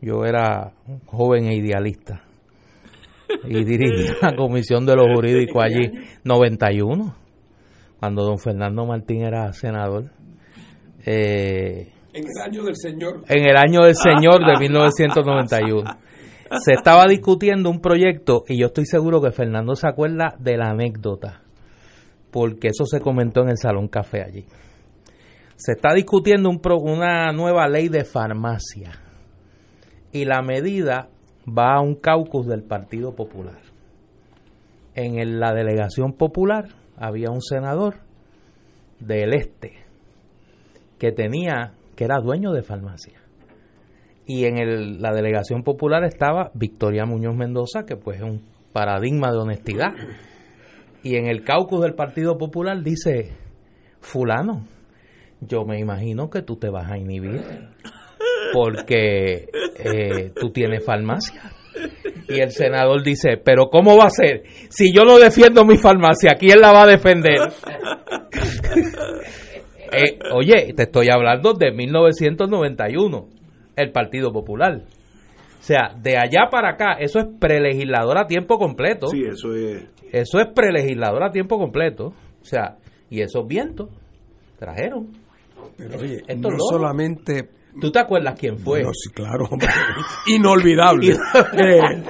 [0.01, 0.71] Yo era
[1.07, 2.23] joven e idealista
[3.43, 5.91] y dirigí la comisión de los jurídicos allí,
[6.23, 7.15] 91,
[7.99, 10.05] cuando don Fernando Martín era senador.
[11.05, 13.23] Eh, en el año del Señor.
[13.27, 16.02] En el año del Señor de 1991
[16.61, 20.69] se estaba discutiendo un proyecto y yo estoy seguro que Fernando se acuerda de la
[20.69, 21.41] anécdota,
[22.31, 24.45] porque eso se comentó en el Salón Café allí.
[25.55, 28.91] se está discutiendo un pro- una nueva ley de farmacia
[30.11, 31.07] y la medida
[31.47, 33.59] va a un caucus del Partido Popular.
[34.95, 36.65] En la delegación popular
[36.97, 37.95] había un senador
[38.99, 39.73] del este
[40.99, 43.19] que tenía que era dueño de farmacia
[44.25, 49.31] y en el- la delegación popular estaba Victoria Muñoz Mendoza que pues es un paradigma
[49.31, 49.93] de honestidad
[51.03, 53.31] y en el caucus del Partido Popular dice
[53.99, 54.65] fulano
[55.41, 57.41] yo me imagino que tú te vas a inhibir
[58.53, 59.47] porque
[59.77, 61.41] eh, tú tienes farmacia.
[62.29, 64.43] Y el senador dice, pero ¿cómo va a ser?
[64.69, 67.39] Si yo no defiendo mi farmacia, ¿quién la va a defender?
[69.95, 73.27] Eh, oye, te estoy hablando de 1991,
[73.75, 74.83] el Partido Popular.
[75.59, 79.07] O sea, de allá para acá, eso es prelegislador a tiempo completo.
[79.07, 79.85] Sí, eso es.
[80.11, 82.07] Eso es prelegislador a tiempo completo.
[82.41, 82.77] O sea,
[83.09, 83.89] y esos vientos
[84.59, 85.07] trajeron.
[85.77, 87.49] Pero oye, Estos no solamente
[87.79, 88.79] ¿Tú te acuerdas quién fue?
[88.79, 89.49] Bueno, sí, claro.
[90.27, 91.13] Inolvidable.
[91.13, 92.03] Eh,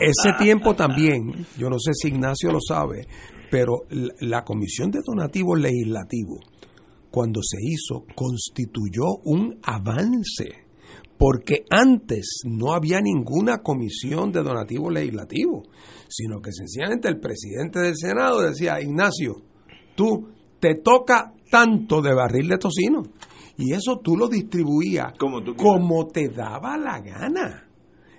[0.00, 3.06] ese tiempo también, yo no sé si Ignacio lo sabe,
[3.50, 6.40] pero la, la Comisión de Donativos Legislativos,
[7.10, 10.48] cuando se hizo, constituyó un avance,
[11.20, 15.68] porque antes no había ninguna comisión de donativos legislativos,
[16.08, 19.42] sino que sencillamente el presidente del Senado decía, Ignacio,
[19.94, 23.02] tú te toca tanto de barril de tocino.
[23.58, 27.68] Y eso tú lo distribuías Como tú como te daba la gana.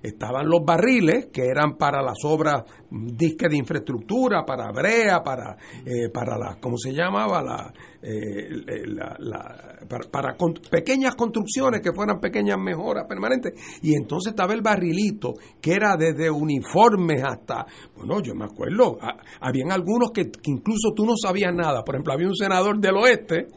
[0.04, 5.56] Estaban los barriles, que eran para las obras mm, disque de infraestructura, para brea, para,
[5.86, 7.42] eh, para la, ¿cómo se llamaba?
[7.44, 8.50] La, eh,
[8.88, 9.80] la- la-
[10.12, 10.36] para,
[10.72, 13.54] pequeñas construcciones que fueran pequeñas mejoras permanentes.
[13.84, 19.18] Y entonces estaba el barrilito, que era desde uniformes hasta, bueno, yo me acuerdo, a-
[19.40, 21.84] habían algunos que, que incluso tú no sabías nada.
[21.84, 23.48] Por ejemplo, había un senador del oeste,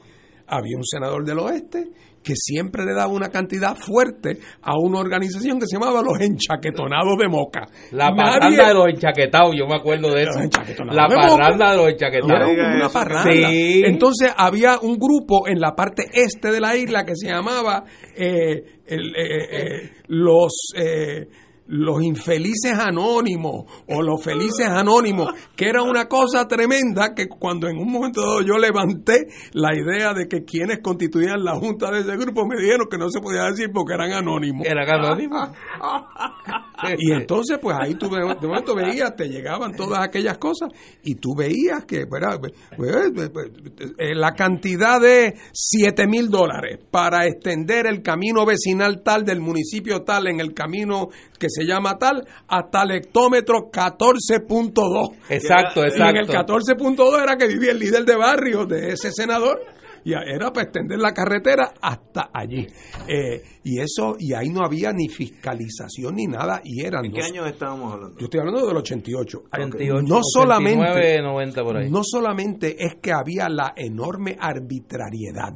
[0.47, 1.91] había un senador del oeste
[2.25, 7.17] que siempre le daba una cantidad fuerte a una organización que se llamaba los enchaquetonados
[7.19, 7.67] de Moca.
[7.93, 10.41] La Nadie- parranda de los enchaquetados, yo me acuerdo de eso.
[10.41, 11.29] enchaquetonados La de Moca.
[11.37, 12.33] parranda de los enchaquetados.
[12.51, 13.31] Era una parranda.
[13.33, 13.83] Sí.
[13.85, 17.85] Entonces había un grupo en la parte este de la isla que se llamaba
[18.17, 21.27] eh, el, eh, eh, los eh,
[21.67, 27.79] los infelices anónimos o los felices anónimos, que era una cosa tremenda que cuando en
[27.79, 32.17] un momento dado yo levanté la idea de que quienes constituían la junta de ese
[32.17, 34.67] grupo me dijeron que no se podía decir porque eran anónimos.
[34.67, 35.51] Eran anónimos.
[36.99, 40.69] Y entonces, pues ahí tú de momento veías, te llegaban todas aquellas cosas
[41.03, 42.41] y tú veías que ¿verdad?
[43.99, 50.03] Eh, la cantidad de 7 mil dólares para extender el camino vecinal tal del municipio
[50.03, 51.09] tal en el camino
[51.39, 55.17] que se llama tal hasta el hectómetro 14.2.
[55.31, 56.55] Exacto, Y en el exacto.
[56.57, 59.61] 14.2 era que vivía el líder de barrio de ese senador
[60.07, 62.67] y era para extender la carretera hasta allí.
[63.09, 67.21] Eh, y eso, y ahí no había ni fiscalización ni nada, y eran ¿En qué
[67.23, 68.19] dos- año estábamos hablando?
[68.19, 69.45] yo estoy hablando del 88.
[69.51, 71.91] 88, no 89, solamente 90 por ahí.
[71.91, 75.55] no solamente es que había la enorme arbitrariedad,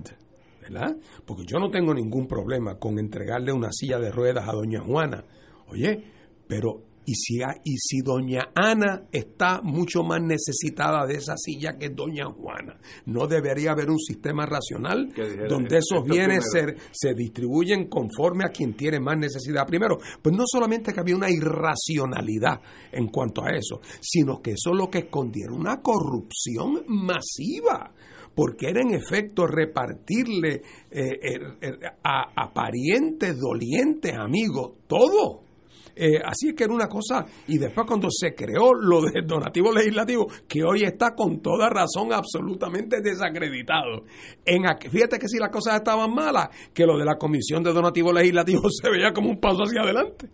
[0.63, 0.97] ¿verdad?
[1.27, 5.25] Porque yo no tengo ningún problema con entregarle una silla de ruedas a doña Juana.
[5.71, 6.03] Oye,
[6.47, 11.89] pero y si y si doña Ana está mucho más necesitada de esa silla que
[11.89, 15.09] doña Juana, no debería haber un sistema racional
[15.49, 19.97] donde esos bienes se se distribuyen conforme a quien tiene más necesidad primero.
[20.21, 22.61] Pues no solamente que había una irracionalidad
[22.93, 27.91] en cuanto a eso, sino que eso lo que escondía era una corrupción masiva.
[28.35, 35.48] Porque era en efecto repartirle eh, eh, eh, a, a parientes, dolientes, amigos, todo.
[36.01, 39.73] Eh, así es que era una cosa, y después cuando se creó lo del donativo
[39.73, 44.05] legislativo, que hoy está con toda razón absolutamente desacreditado.
[44.45, 48.13] En, fíjate que si las cosas estaban malas, que lo de la Comisión de Donativo
[48.13, 50.27] Legislativo se veía como un paso hacia adelante.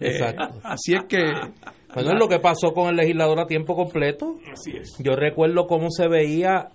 [0.00, 0.58] Eh, Exacto.
[0.64, 1.22] así es que...
[1.92, 4.36] Bueno, es lo que pasó con el legislador a tiempo completo.
[4.50, 4.96] Así es.
[5.00, 6.68] Yo recuerdo cómo se veía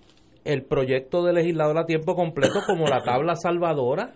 [0.44, 4.14] el proyecto de legislador a tiempo completo como la tabla salvadora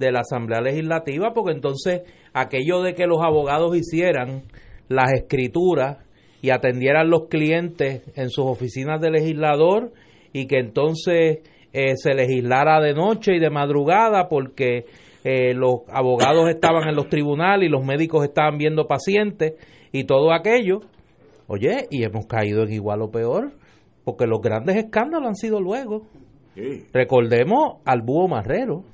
[0.00, 4.42] de la Asamblea Legislativa, porque entonces aquello de que los abogados hicieran
[4.88, 5.98] las escrituras
[6.42, 9.92] y atendieran los clientes en sus oficinas de legislador
[10.32, 11.40] y que entonces
[11.72, 14.86] eh, se legislara de noche y de madrugada porque
[15.22, 19.54] eh, los abogados estaban en los tribunales y los médicos estaban viendo pacientes
[19.92, 20.80] y todo aquello.
[21.46, 23.52] Oye, y hemos caído en igual o peor,
[24.04, 26.06] porque los grandes escándalos han sido luego.
[26.54, 26.86] Sí.
[26.92, 28.84] Recordemos al búho marrero.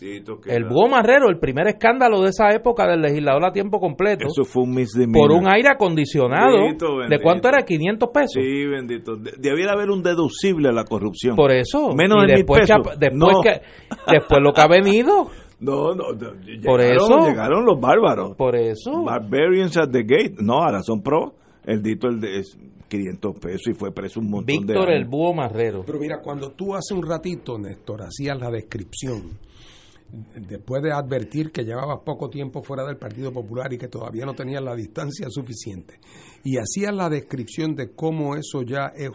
[0.00, 3.80] Bendito que El búho marrero, el primer escándalo de esa época del legislador a tiempo
[3.80, 5.28] completo, Eso fue un misdemeanor.
[5.28, 6.56] por un aire acondicionado.
[6.58, 7.62] Bendito, ¿De cuánto era?
[7.64, 8.32] 500 pesos.
[8.42, 9.16] Sí, bendito.
[9.16, 11.34] De- Debiera haber un deducible a la corrupción.
[11.36, 11.94] Por eso.
[11.94, 12.86] Menos y de mil después, que, pesos.
[12.92, 13.40] ap- después, No.
[13.42, 13.60] que,
[14.12, 15.30] después lo que ha venido.
[15.58, 16.32] No, no, no,
[16.62, 17.26] Por eso.
[17.26, 18.36] Llegaron los bárbaros.
[18.36, 19.02] Por eso.
[19.04, 20.34] Barbarians at the gate.
[20.38, 21.32] No, ahora son pro.
[21.64, 22.58] El dito el de es
[22.88, 25.82] 500 pesos y fue preso un montón de Víctor el búho marrero.
[25.86, 29.30] Pero mira, cuando tú hace un ratito, Néstor, hacías la descripción,
[30.36, 34.34] después de advertir que llevabas poco tiempo fuera del Partido Popular y que todavía no
[34.34, 35.98] tenías la distancia suficiente,
[36.44, 39.10] y hacías la descripción de cómo eso ya es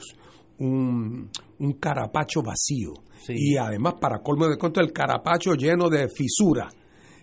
[0.59, 2.93] un, un carapacho vacío,
[3.23, 3.33] Sí.
[3.37, 6.73] y además, para colmo de cuento, el carapacho lleno de fisuras.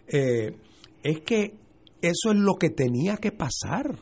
[0.06, 0.54] Eh,
[1.02, 1.54] es que
[2.00, 3.98] eso es lo que tenía que pasar,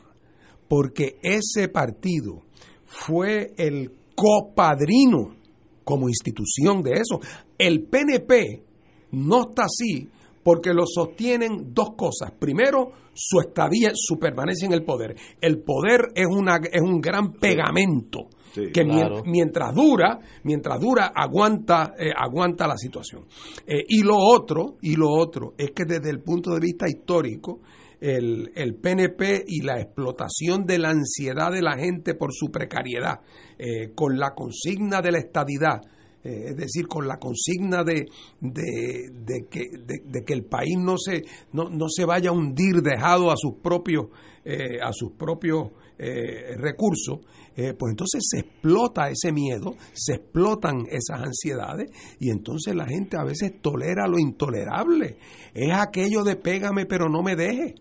[0.67, 2.43] porque ese partido
[2.85, 5.35] fue el copadrino
[5.83, 7.19] como institución de eso.
[7.57, 8.63] El PNP
[9.11, 10.09] no está así
[10.43, 12.31] porque lo sostienen dos cosas.
[12.39, 15.15] Primero, su estadía, su permanencia en el poder.
[15.41, 19.23] El poder es, una, es un gran pegamento Sí, que claro.
[19.25, 23.25] mientras dura, mientras dura, aguanta, eh, aguanta la situación.
[23.65, 27.59] Eh, y lo otro, y lo otro, es que desde el punto de vista histórico,
[27.99, 33.19] el, el PNP y la explotación de la ansiedad de la gente por su precariedad,
[33.57, 35.81] eh, con la consigna de la estadidad,
[36.23, 38.05] eh, es decir, con la consigna de,
[38.39, 41.23] de, que, de, de que el país no se,
[41.53, 44.07] no, no se vaya a hundir dejado a sus propios,
[44.43, 45.69] eh, a sus propios
[45.99, 47.19] eh, recursos,
[47.55, 51.89] eh, pues entonces se explota ese miedo, se explotan esas ansiedades
[52.19, 55.17] y entonces la gente a veces tolera lo intolerable.
[55.55, 57.73] Es aquello de pégame pero no me deje.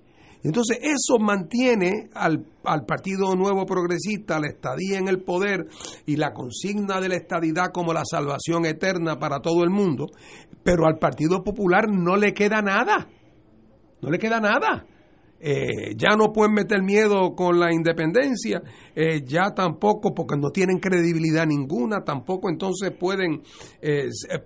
[0.47, 5.67] Entonces eso mantiene al, al Partido Nuevo Progresista, la estadía en el poder
[6.07, 10.07] y la consigna de la estadidad como la salvación eterna para todo el mundo,
[10.63, 13.09] pero al Partido Popular no le queda nada,
[14.01, 14.87] no le queda nada.
[15.39, 18.63] Eh, ya no pueden meter miedo con la independencia,
[18.95, 23.43] eh, ya tampoco, porque no tienen credibilidad ninguna, tampoco entonces pueden
[23.83, 24.41] eh, eh, eh,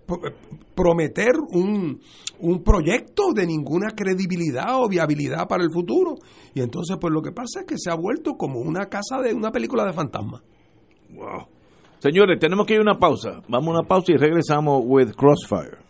[0.74, 2.00] prometer un,
[2.40, 6.16] un proyecto de ninguna credibilidad o viabilidad para el futuro.
[6.54, 9.32] Y entonces, pues lo que pasa es que se ha vuelto como una casa de
[9.32, 10.42] una película de fantasma.
[11.14, 11.46] Wow.
[12.00, 13.42] Señores, tenemos que ir a una pausa.
[13.48, 15.89] Vamos a una pausa y regresamos with Crossfire.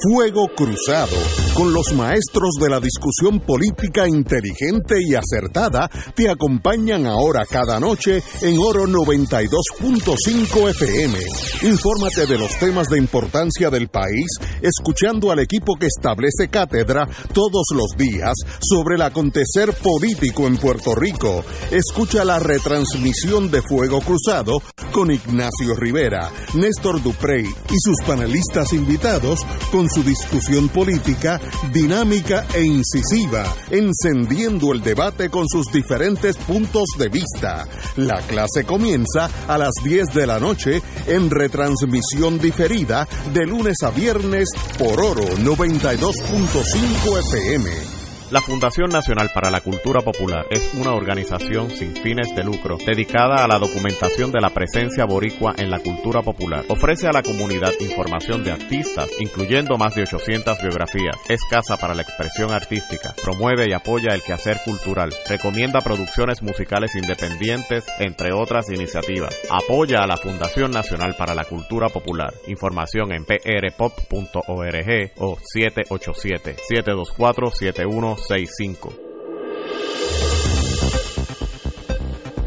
[0.00, 1.16] Fuego Cruzado,
[1.54, 8.22] con los maestros de la discusión política inteligente y acertada, te acompañan ahora cada noche
[8.42, 11.18] en Oro 92.5 FM.
[11.62, 14.26] Infórmate de los temas de importancia del país,
[14.62, 20.94] escuchando al equipo que establece cátedra todos los días sobre el acontecer político en Puerto
[20.94, 21.44] Rico.
[21.72, 24.62] Escucha la retransmisión de Fuego Cruzado
[24.92, 29.40] con Ignacio Rivera, Néstor Duprey y sus panelistas invitados
[29.72, 31.40] con su discusión política
[31.72, 37.66] dinámica e incisiva, encendiendo el debate con sus diferentes puntos de vista.
[37.96, 43.90] La clase comienza a las 10 de la noche en retransmisión diferida de lunes a
[43.90, 44.48] viernes
[44.78, 47.97] por Oro 92.5 FM.
[48.30, 53.42] La Fundación Nacional para la Cultura Popular es una organización sin fines de lucro dedicada
[53.42, 56.62] a la documentación de la presencia boricua en la cultura popular.
[56.68, 61.16] Ofrece a la comunidad información de artistas, incluyendo más de 800 biografías.
[61.26, 63.14] Es casa para la expresión artística.
[63.22, 65.08] Promueve y apoya el quehacer cultural.
[65.26, 69.34] Recomienda producciones musicales independientes, entre otras iniciativas.
[69.48, 72.34] Apoya a la Fundación Nacional para la Cultura Popular.
[72.46, 78.17] Información en prpop.org o 787 724 71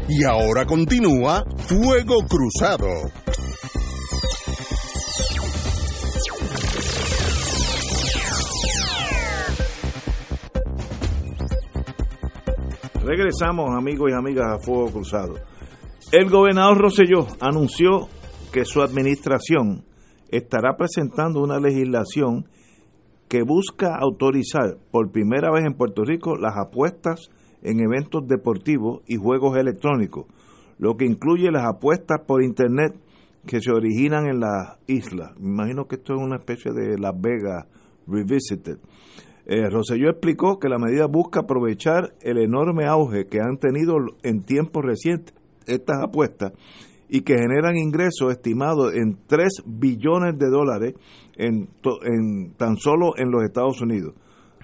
[0.08, 2.88] y ahora continúa Fuego Cruzado.
[13.04, 15.34] Regresamos, amigos y amigas, a Fuego Cruzado.
[16.12, 18.08] El gobernador Rosselló anunció
[18.52, 19.84] que su administración
[20.28, 22.46] estará presentando una legislación
[23.32, 27.30] que busca autorizar por primera vez en Puerto Rico las apuestas
[27.62, 30.26] en eventos deportivos y juegos electrónicos,
[30.76, 32.94] lo que incluye las apuestas por Internet
[33.46, 35.30] que se originan en las islas.
[35.40, 37.64] Me imagino que esto es una especie de Las Vegas
[38.06, 38.76] Revisited.
[39.46, 44.84] Eh, explicó que la medida busca aprovechar el enorme auge que han tenido en tiempos
[44.84, 45.34] recientes
[45.66, 46.52] estas apuestas
[47.08, 50.94] y que generan ingresos estimados en 3 billones de dólares
[51.36, 51.68] en,
[52.56, 54.14] tan solo en los Estados Unidos.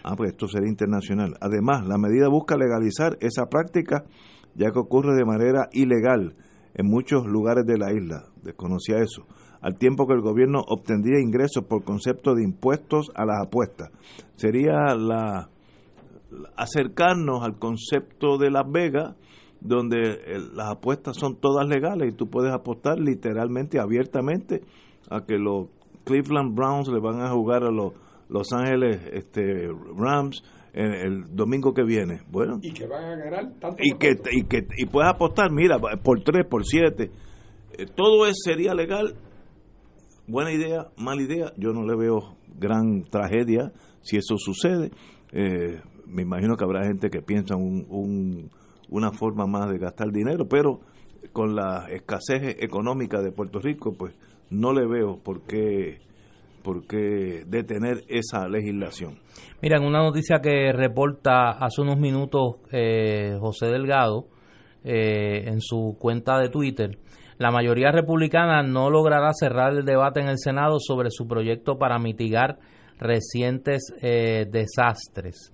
[0.03, 1.37] Ah, pues esto sería internacional.
[1.41, 4.05] Además, la medida busca legalizar esa práctica,
[4.55, 6.37] ya que ocurre de manera ilegal
[6.75, 8.25] en muchos lugares de la isla.
[8.43, 9.27] Desconocía eso.
[9.61, 13.91] Al tiempo que el gobierno obtendría ingresos por concepto de impuestos a las apuestas.
[14.37, 15.51] Sería la
[16.57, 19.17] acercarnos al concepto de Las Vegas
[19.61, 24.63] donde eh, las apuestas son todas legales y tú puedes apostar literalmente, abiertamente,
[25.11, 25.69] a que los
[26.09, 27.93] Cleveland Browns le van a jugar a los
[28.29, 32.21] Los Ángeles este, Rams en el domingo que viene.
[32.31, 32.59] Bueno.
[32.63, 33.77] Y que van a ganar tanto.
[33.79, 37.11] Y que, y que y puedes apostar, mira, por tres, por siete.
[37.79, 39.15] Eh, todo eso sería legal.
[40.27, 41.53] Buena idea, mala idea.
[41.57, 43.73] Yo no le veo gran tragedia
[44.03, 44.91] si eso sucede.
[45.33, 48.51] Eh, me imagino que habrá gente que piensa un, un
[48.91, 50.81] una forma más de gastar dinero, pero
[51.33, 54.15] con la escasez económica de Puerto Rico, pues
[54.51, 56.01] no le veo por qué,
[56.63, 59.19] por qué detener esa legislación.
[59.63, 64.27] Mira, en una noticia que reporta hace unos minutos eh, José Delgado
[64.85, 66.99] eh, en su cuenta de Twitter,
[67.39, 71.99] la mayoría republicana no logrará cerrar el debate en el Senado sobre su proyecto para
[71.99, 72.59] mitigar
[72.99, 75.53] recientes eh, desastres.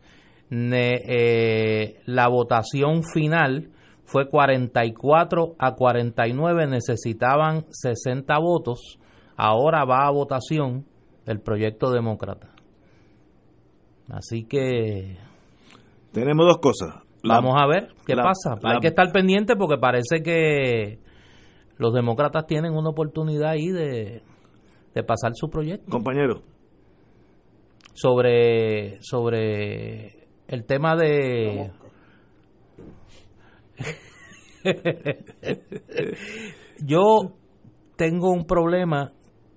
[0.50, 3.70] Eh, la votación final
[4.04, 8.98] fue 44 a 49, necesitaban 60 votos.
[9.36, 10.84] Ahora va a votación
[11.26, 12.50] el proyecto demócrata.
[14.10, 15.16] Así que...
[16.12, 17.02] Tenemos dos cosas.
[17.24, 18.54] vamos a ver qué pasa.
[18.62, 20.98] Hay que estar pendiente porque parece que
[21.78, 24.22] los demócratas tienen una oportunidad ahí de,
[24.94, 25.90] de pasar su proyecto.
[25.90, 26.42] Compañero.
[27.94, 31.72] Sobre, sobre el tema de...
[36.84, 37.32] Yo
[37.96, 39.10] tengo un problema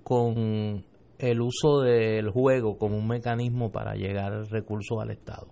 [0.04, 0.86] con
[1.18, 5.48] el uso del juego como un mecanismo para llegar recursos al Estado.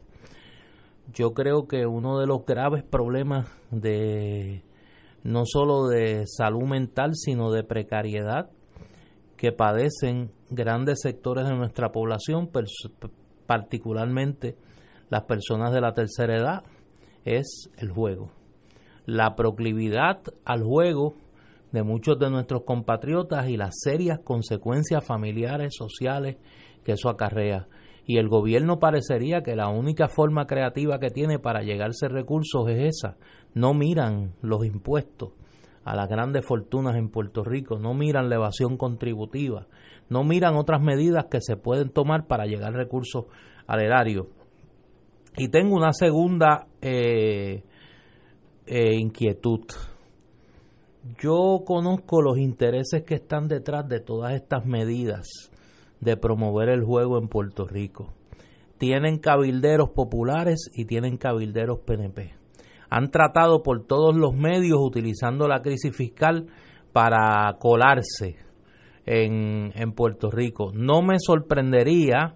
[1.14, 4.64] Yo creo que uno de los graves problemas de
[5.24, 8.50] no solo de salud mental, sino de precariedad
[9.38, 12.50] que padecen grandes sectores de nuestra población,
[13.48, 14.56] particularmente
[15.10, 16.64] las personas de la tercera edad
[17.26, 18.32] es el juego.
[19.06, 21.16] La proclividad al juego
[21.72, 26.38] de muchos de nuestros compatriotas y las serias consecuencias familiares, sociales
[26.84, 27.68] que eso acarrea.
[28.08, 32.96] Y el gobierno parecería que la única forma creativa que tiene para llegarse recursos es
[32.96, 33.18] esa.
[33.54, 35.34] No miran los impuestos
[35.84, 39.68] a las grandes fortunas en Puerto Rico, no miran la evasión contributiva,
[40.10, 43.26] no miran otras medidas que se pueden tomar para llegar recursos
[43.68, 44.30] al erario.
[45.38, 47.64] Y tengo una segunda eh,
[48.68, 49.62] eh, inquietud.
[51.20, 55.52] Yo conozco los intereses que están detrás de todas estas medidas
[56.02, 58.14] de promover el juego en Puerto Rico.
[58.78, 62.34] Tienen cabilderos populares y tienen cabilderos PNP.
[62.90, 66.48] Han tratado por todos los medios, utilizando la crisis fiscal,
[66.92, 68.38] para colarse
[69.06, 70.72] en, en Puerto Rico.
[70.74, 72.36] No me sorprendería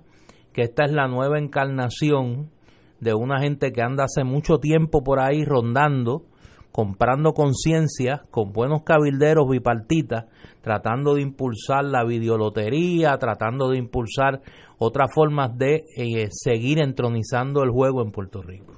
[0.53, 2.51] que esta es la nueva encarnación
[2.99, 6.25] de una gente que anda hace mucho tiempo por ahí rondando
[6.71, 10.25] comprando conciencia con buenos cabilderos bipartitas,
[10.61, 14.41] tratando de impulsar la videolotería, tratando de impulsar
[14.77, 18.75] otras formas de eh, seguir entronizando el juego en Puerto Rico.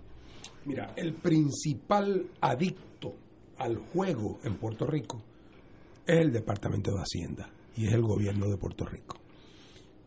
[0.65, 3.13] Mira, el principal adicto
[3.57, 5.21] al juego en Puerto Rico
[6.05, 9.20] es el Departamento de Hacienda y es el gobierno de Puerto Rico.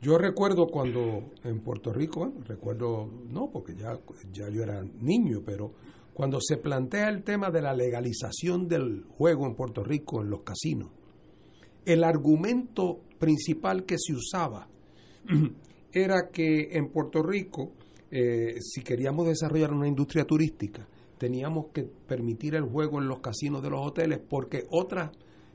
[0.05, 3.99] Yo recuerdo cuando en Puerto Rico, recuerdo, no, porque ya,
[4.35, 5.73] ya yo era niño, pero
[6.13, 10.43] cuando se plantea el tema de la legalización del juego en Puerto Rico, en los
[10.43, 10.91] casinos,
[11.87, 14.69] el argumento principal que se usaba
[15.93, 17.73] era que en Puerto Rico,
[18.11, 20.87] eh, si queríamos desarrollar una industria turística,
[21.17, 25.13] teníamos que permitir el juego en los casinos de los hoteles porque otras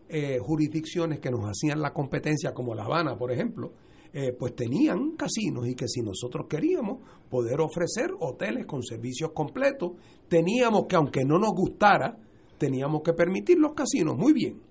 [0.07, 3.73] eh, jurisdicciones que nos hacían la competencia, como La Habana, por ejemplo,
[4.13, 6.99] eh, pues tenían casinos y que si nosotros queríamos
[7.29, 9.91] poder ofrecer hoteles con servicios completos,
[10.27, 12.17] teníamos que, aunque no nos gustara,
[12.57, 14.17] teníamos que permitir los casinos.
[14.17, 14.61] Muy bien.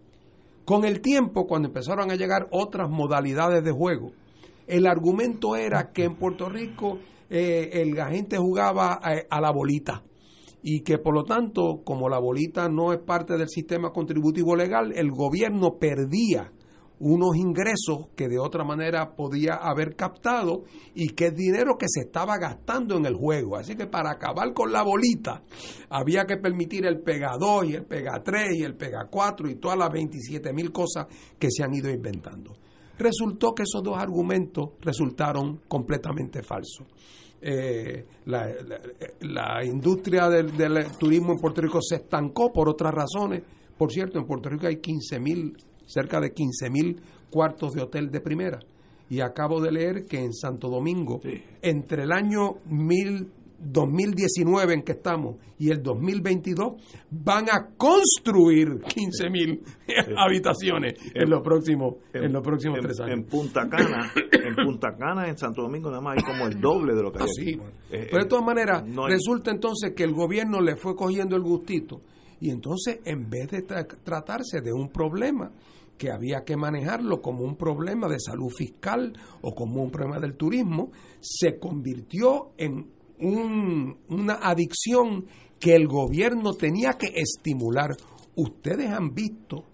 [0.64, 4.12] Con el tiempo, cuando empezaron a llegar otras modalidades de juego,
[4.66, 6.98] el argumento era que en Puerto Rico
[7.30, 10.02] eh, el, la gente jugaba a la bolita
[10.62, 14.92] y que por lo tanto, como la bolita no es parte del sistema contributivo legal,
[14.94, 16.52] el gobierno perdía
[17.00, 20.64] unos ingresos que de otra manera podía haber captado
[20.94, 23.56] y que es dinero que se estaba gastando en el juego.
[23.56, 25.42] Así que para acabar con la bolita
[25.90, 29.56] había que permitir el Pega 2 y el Pega 3 y el Pega 4 y
[29.56, 31.06] todas las 27 mil cosas
[31.38, 32.56] que se han ido inventando.
[32.98, 36.86] Resultó que esos dos argumentos resultaron completamente falsos.
[37.40, 40.52] Eh, la, industria del,
[40.98, 43.42] turismo en Puerto Rico se estancó por otras razones.
[43.76, 45.56] Por cierto, en Puerto Rico hay 15 mil,
[45.88, 47.00] cerca de 15 mil
[47.30, 48.60] cuartos de hotel de primera.
[49.10, 51.20] Y acabo de leer que en Santo Domingo,
[51.62, 56.74] entre el año mil 2019 en que estamos y el 2022
[57.10, 59.62] van a construir 15 mil
[60.16, 63.18] habitaciones en los próximos en, los próximos tres años.
[63.18, 66.94] En Punta Cana en Punta Cana en Santo Domingo nada más hay como el doble
[66.94, 70.60] de lo que hay ah, eh, pero de todas maneras resulta entonces que el gobierno
[70.60, 72.00] le fue cogiendo el gustito
[72.40, 75.50] y entonces en vez de tratarse de un problema
[75.98, 79.12] que había que manejarlo como un problema de salud fiscal
[79.42, 82.86] o como un problema del turismo, se convirtió en
[83.20, 85.26] una adicción
[85.58, 87.90] que el gobierno tenía que estimular.
[88.36, 89.64] Ustedes han visto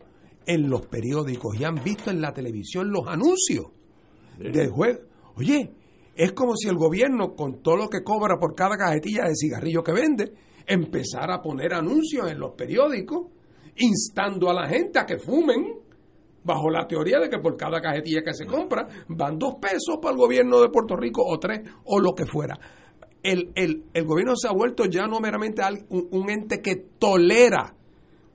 [0.47, 3.67] en los periódicos y han visto en la televisión los anuncios
[4.39, 5.01] del juego.
[5.37, 5.71] Oye,
[6.17, 9.83] es como si el gobierno, con todo lo que cobra por cada cajetilla de cigarrillo
[9.83, 10.33] que vende,
[10.67, 13.27] empezara a poner anuncios en los periódicos,
[13.77, 15.84] instando a la gente a que fumen,
[16.45, 20.13] bajo la teoría de que por cada cajetilla que se compra van dos pesos para
[20.13, 22.59] el gobierno de Puerto Rico o tres o lo que fuera.
[23.23, 27.75] El, el, el gobierno se ha vuelto ya no meramente un, ente que tolera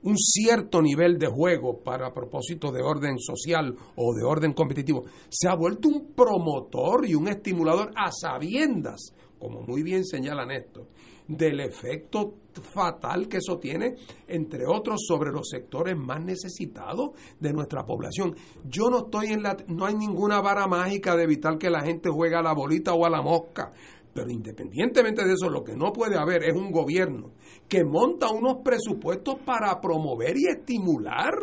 [0.01, 5.47] un cierto nivel de juego para propósito de orden social o de orden competitivo, se
[5.47, 10.87] ha vuelto un promotor y un estimulador a sabiendas, como muy bien señala Néstor,
[11.29, 12.33] del efecto
[12.73, 13.95] fatal que eso tiene,
[14.27, 18.35] entre otros, sobre los sectores más necesitados de nuestra población.
[18.65, 22.09] Yo no estoy en la, no hay ninguna vara mágica de evitar que la gente
[22.09, 23.71] juegue a la bolita o a la mosca.
[24.11, 27.31] Pero independientemente de eso, lo que no puede haber es un gobierno
[27.67, 31.33] que monta unos presupuestos para promover y estimular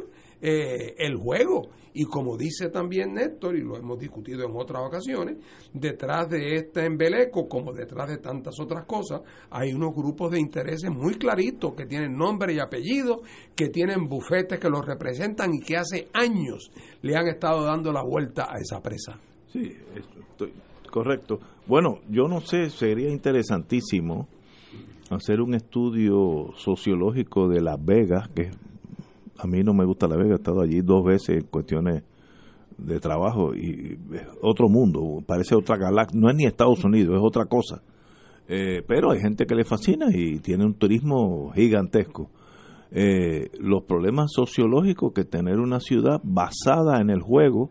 [0.41, 1.71] eh, el juego.
[1.99, 5.39] Y como dice también Néstor, y lo hemos discutido en otras ocasiones,
[5.73, 10.91] detrás de este embeleco, como detrás de tantas otras cosas, hay unos grupos de intereses
[10.91, 13.23] muy claritos que tienen nombre y apellido,
[13.55, 18.03] que tienen bufetes que los representan y que hace años le han estado dando la
[18.03, 19.19] vuelta a esa presa.
[19.51, 20.53] Sí, estoy,
[20.91, 21.41] correcto.
[21.67, 24.29] Bueno, yo no sé, sería interesantísimo
[25.09, 28.51] hacer un estudio sociológico de Las Vegas, que
[29.39, 32.03] a mí no me gusta Las Vegas, he estado allí dos veces en cuestiones
[32.79, 33.99] de trabajo y
[34.43, 37.83] otro mundo, parece otra galaxia, no es ni Estados Unidos, es otra cosa.
[38.49, 42.31] Eh, pero hay gente que le fascina y tiene un turismo gigantesco.
[42.93, 47.71] Eh, los problemas sociológicos que tener una ciudad basada en el juego,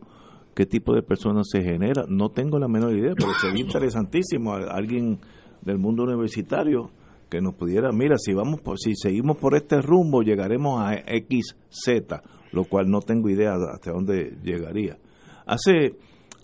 [0.54, 2.06] qué tipo de personas se genera.
[2.10, 5.20] No tengo la menor idea, pero sería interesantísimo alguien
[5.62, 6.92] del mundo universitario
[7.36, 12.22] que nos pudiera, mira, si vamos por, si seguimos por este rumbo llegaremos a XZ,
[12.54, 14.98] lo cual no tengo idea hasta dónde llegaría.
[15.46, 15.98] Hace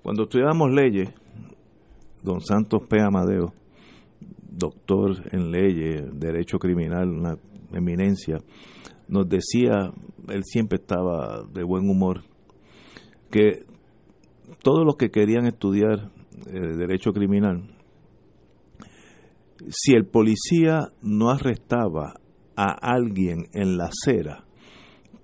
[0.04, 1.10] cuando estudiábamos leyes,
[2.24, 3.00] don Santos P.
[3.00, 3.54] Amadeo,
[4.50, 7.38] doctor en leyes, derecho criminal, una
[7.72, 8.40] eminencia,
[9.08, 9.94] nos decía,
[10.28, 12.24] él siempre estaba de buen humor,
[13.30, 13.64] que
[14.62, 16.12] todos los que querían estudiar
[16.48, 17.64] eh, derecho criminal,
[19.70, 22.16] si el policía no arrestaba
[22.56, 24.46] a alguien en la acera,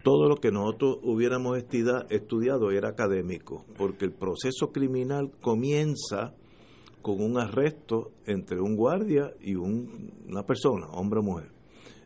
[0.04, 6.34] todo lo que nosotros hubiéramos estudiado era académico, porque el proceso criminal comienza
[7.02, 11.52] con un arresto entre un guardia y una persona, hombre o mujer.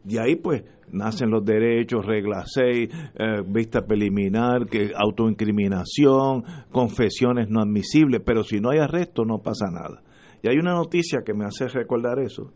[0.03, 7.61] De ahí pues nacen los derechos, regla 6, eh, vista preliminar, que autoincriminación, confesiones no
[7.61, 10.01] admisibles, pero si no hay arresto no pasa nada.
[10.41, 12.51] Y hay una noticia que me hace recordar eso,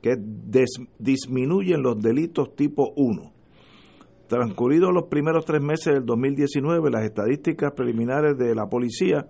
[0.00, 0.16] que
[0.98, 3.32] disminuyen los delitos tipo 1.
[4.28, 9.26] Transcurridos los primeros tres meses del 2019, las estadísticas preliminares de la policía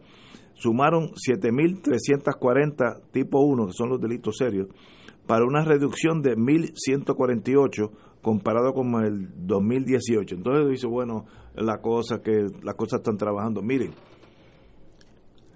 [0.55, 4.69] sumaron 7.340 tipo 1, que son los delitos serios,
[5.27, 7.91] para una reducción de 1.148
[8.23, 10.37] comparado con el 2018.
[10.37, 13.63] Entonces dice, bueno, la cosa que las cosas están trabajando.
[13.63, 13.91] Miren,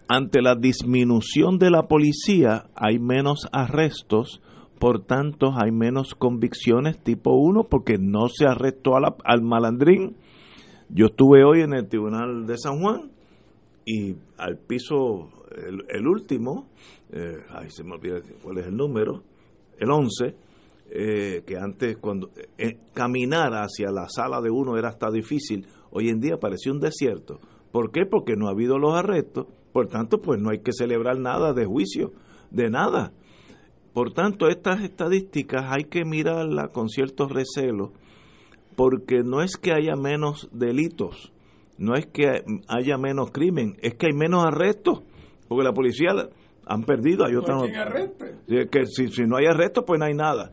[0.09, 4.41] ante la disminución de la policía hay menos arrestos,
[4.79, 10.17] por tanto hay menos convicciones tipo 1 porque no se arrestó al malandrín.
[10.89, 13.11] Yo estuve hoy en el Tribunal de San Juan
[13.85, 15.31] y al piso,
[15.89, 16.69] el, último,
[17.11, 19.23] eh, ay, se me olvida cuál es el número,
[19.79, 20.37] el 11,
[20.91, 26.11] eh, que antes cuando eh, caminar hacia la sala de uno era hasta difícil, hoy
[26.11, 27.41] en día parece un desierto.
[27.73, 28.07] ¿Por qué?
[28.07, 29.47] Porque no ha habido los arrestos,
[29.77, 32.13] por tanto, pues no hay que celebrar nada de juicio,
[32.51, 33.13] de nada.
[33.93, 37.91] Por tanto, estas estadísticas hay que mirarlas con ciertos recelos,
[38.75, 41.31] porque no es que haya menos delitos,
[41.77, 45.03] no es que haya menos crimen, es que hay menos arrestos,
[45.47, 46.13] porque la policía
[46.65, 47.59] han perdido, hay otra
[48.47, 50.53] que si, si no hay arrestos, pues no hay nada.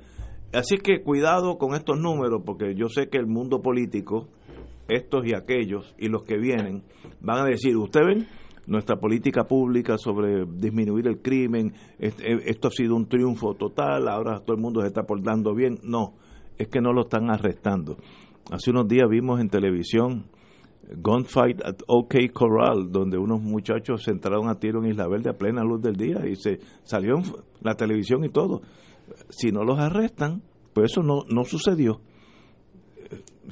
[0.52, 4.28] Así que cuidado con estos números, porque yo sé que el mundo político,
[4.90, 6.84] estos y aquellos, y los que vienen,
[7.22, 8.28] van a decir, ustedes ven,
[8.68, 12.14] nuestra política pública sobre disminuir el crimen, eh,
[12.46, 15.80] esto ha sido un triunfo total, ahora todo el mundo se está portando bien.
[15.84, 16.14] No,
[16.58, 17.98] es que no lo están arrestando.
[18.52, 20.26] Hace unos días vimos en televisión
[20.96, 25.38] Gunfight at OK Corral, donde unos muchachos se entraron a tiro en Isla Verde a
[25.38, 27.16] plena luz del día y se salió
[27.62, 28.62] la televisión y todo.
[29.30, 30.42] Si no los arrestan,
[30.74, 32.02] pues eso no, no sucedió.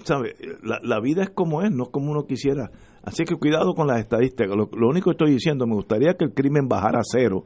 [0.04, 0.36] ¿Sabe?
[0.64, 2.72] La, la vida es como es, no como uno quisiera.
[3.04, 4.56] Así que cuidado con las estadísticas.
[4.56, 7.46] Lo, único que estoy diciendo, me gustaría que el crimen bajara a cero.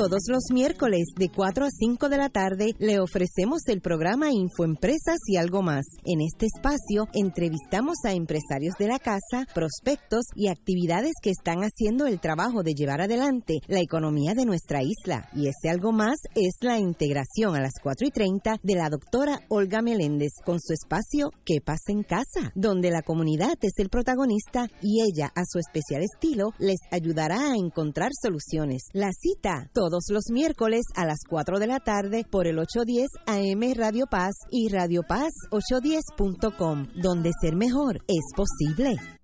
[0.00, 5.18] Todos los miércoles de 4 a 5 de la tarde le ofrecemos el programa Infoempresas
[5.26, 5.84] y algo más.
[6.06, 12.06] En este espacio entrevistamos a empresarios de la casa, prospectos y actividades que están haciendo
[12.06, 15.28] el trabajo de llevar adelante la economía de nuestra isla.
[15.34, 19.40] Y ese algo más es la integración a las 4 y 30 de la doctora
[19.50, 22.52] Olga Meléndez con su espacio ¿Qué pasa en casa?
[22.54, 27.56] Donde la comunidad es el protagonista y ella a su especial estilo les ayudará a
[27.56, 28.84] encontrar soluciones.
[28.94, 33.74] La cita, todos los miércoles a las 4 de la tarde por el 810 AM
[33.74, 39.19] Radio Paz y Radio Paz 810.com, donde ser mejor es posible.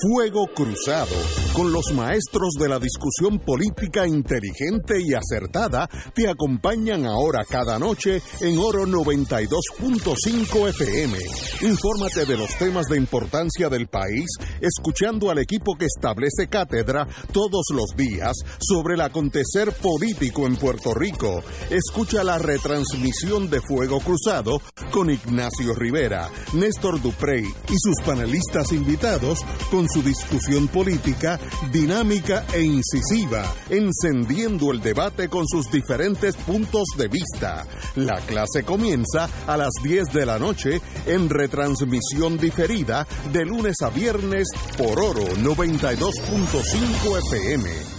[0.00, 1.16] Fuego Cruzado,
[1.54, 8.22] con los maestros de la discusión política inteligente y acertada, te acompañan ahora cada noche
[8.40, 11.18] en Oro 92.5 FM.
[11.62, 14.26] Infórmate de los temas de importancia del país,
[14.60, 20.94] escuchando al equipo que establece cátedra todos los días sobre el acontecer político en Puerto
[20.94, 21.42] Rico.
[21.70, 24.60] Escucha la retransmisión de Fuego Cruzado
[24.92, 29.44] con Ignacio Rivera, Néstor Duprey y sus panelistas invitados
[29.86, 31.38] su discusión política
[31.70, 37.66] dinámica e incisiva, encendiendo el debate con sus diferentes puntos de vista.
[37.96, 43.90] La clase comienza a las 10 de la noche en retransmisión diferida de lunes a
[43.90, 44.48] viernes
[44.78, 47.97] por Oro 92.5 FM.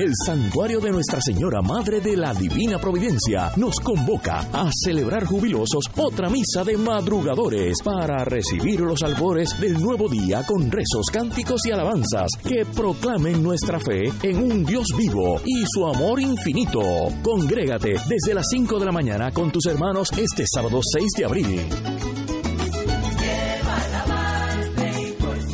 [0.00, 5.84] El Santuario de Nuestra Señora Madre de la Divina Providencia nos convoca a celebrar jubilosos
[5.94, 11.72] otra misa de madrugadores para recibir los albores del nuevo día con rezos, cánticos y
[11.72, 16.80] alabanzas que proclamen nuestra fe en un Dios vivo y su amor infinito.
[17.22, 22.39] Congrégate desde las 5 de la mañana con tus hermanos este sábado 6 de abril.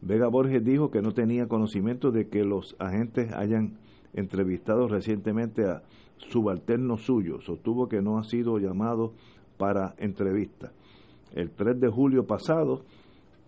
[0.02, 3.78] Vega Borges dijo que no tenía conocimiento de que los agentes hayan
[4.12, 5.82] entrevistado recientemente a
[6.18, 7.46] subalternos suyos.
[7.46, 9.14] Sostuvo que no ha sido llamado
[9.56, 10.72] para entrevista.
[11.32, 12.84] El 3 de julio pasado,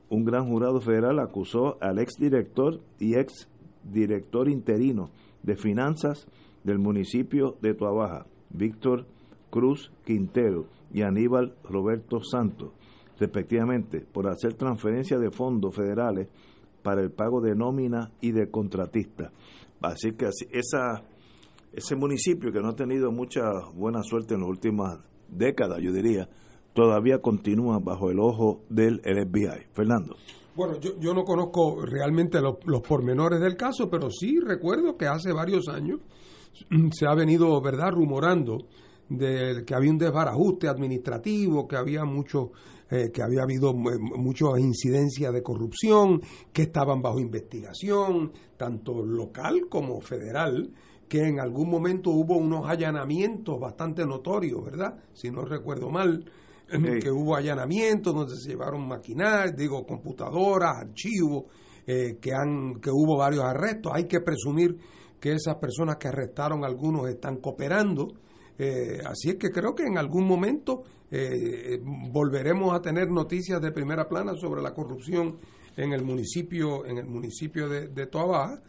[0.09, 3.47] un gran jurado federal acusó al ex director y ex
[3.85, 5.11] director interino
[5.43, 6.27] de finanzas
[6.65, 9.07] del municipio de Tuabaja, Víctor
[9.51, 12.73] Cruz Quintero y Aníbal Roberto Santos,
[13.19, 16.29] respectivamente, por hacer transferencia de fondos federales
[16.83, 19.33] para el pago de nómina y de contratista.
[19.81, 21.03] Así que esa,
[21.73, 23.43] ese municipio que no ha tenido mucha
[23.75, 24.99] buena suerte en las últimas
[25.29, 26.29] décadas, yo diría,
[26.75, 29.67] todavía continúa bajo el ojo del FBI.
[29.73, 30.17] Fernando.
[30.61, 35.33] Bueno, yo, yo no conozco realmente los, pormenores del caso, pero sí recuerdo que hace
[35.33, 36.01] varios años
[36.93, 38.67] se ha venido, ¿verdad?, rumorando
[39.09, 42.53] de que había un desbarajuste administrativo, que había mucho,
[42.91, 46.21] eh, que había habido muchas incidencias de corrupción,
[46.53, 50.75] que estaban bajo investigación, tanto local como federal,
[51.09, 54.99] que en algún momento hubo unos allanamientos bastante notorios, ¿verdad?
[55.15, 56.31] Si no recuerdo mal,
[56.71, 61.45] que hubo allanamientos donde se llevaron maquinarias, digo, computadoras, archivos,
[61.87, 63.93] eh, que, han, que hubo varios arrestos.
[63.95, 64.77] Hay que presumir
[65.19, 68.09] que esas personas que arrestaron algunos están cooperando.
[68.59, 71.81] Eh, así es que creo que en algún momento eh,
[72.13, 75.39] volveremos a tener noticias de primera plana sobre la corrupción
[75.77, 78.61] en el municipio, en el municipio de, de Toa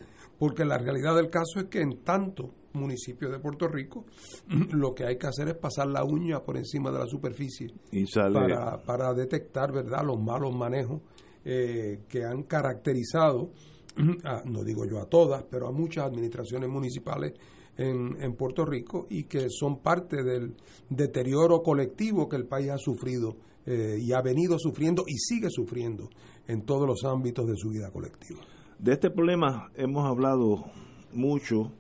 [0.42, 4.06] porque la realidad del caso es que en tanto municipio de Puerto Rico,
[4.72, 7.68] lo que hay que hacer es pasar la uña por encima de la superficie
[8.16, 11.02] para, para detectar verdad los malos manejos
[11.44, 13.52] eh, que han caracterizado,
[14.46, 17.34] no digo yo a todas, pero a muchas administraciones municipales
[17.78, 20.56] en, en Puerto Rico y que son parte del
[20.90, 26.10] deterioro colectivo que el país ha sufrido eh, y ha venido sufriendo y sigue sufriendo
[26.48, 28.42] en todos los ámbitos de su vida colectiva.
[28.80, 30.66] De este problema hemos hablado
[31.14, 31.72] mucho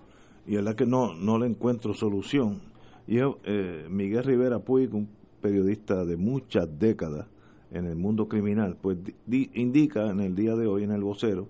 [0.45, 2.61] y es la que no, no le encuentro solución.
[3.07, 5.09] Y eh, Miguel Rivera Puig, un
[5.41, 7.27] periodista de muchas décadas
[7.71, 8.97] en el mundo criminal, pues
[9.27, 11.47] indica en el día de hoy en el vocero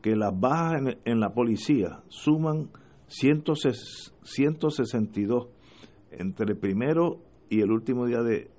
[0.00, 2.70] que las bajas en, la policía suman
[3.08, 5.48] 162
[6.12, 7.20] entre el primero
[7.50, 8.50] y el último día de,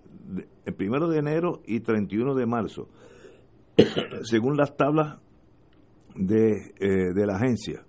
[0.65, 2.88] el primero de enero y 31 de marzo
[4.23, 5.18] según las tablas
[6.15, 7.84] de, eh, de la agencia,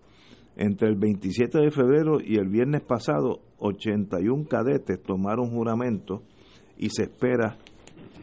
[0.57, 6.23] entre el 27 de febrero y el viernes pasado, 81 cadetes tomaron juramento
[6.77, 7.57] y se espera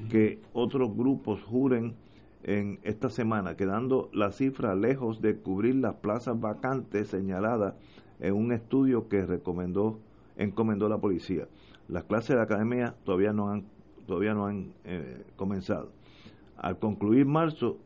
[0.09, 1.95] que otros grupos juren
[2.43, 7.75] en esta semana, quedando la cifra lejos de cubrir las plazas vacantes señaladas
[8.19, 9.99] en un estudio que recomendó
[10.37, 11.47] encomendó la policía.
[11.87, 13.65] Las clases de la academia todavía no han
[14.07, 15.91] todavía no han eh, comenzado.
[16.57, 17.77] Al concluir marzo,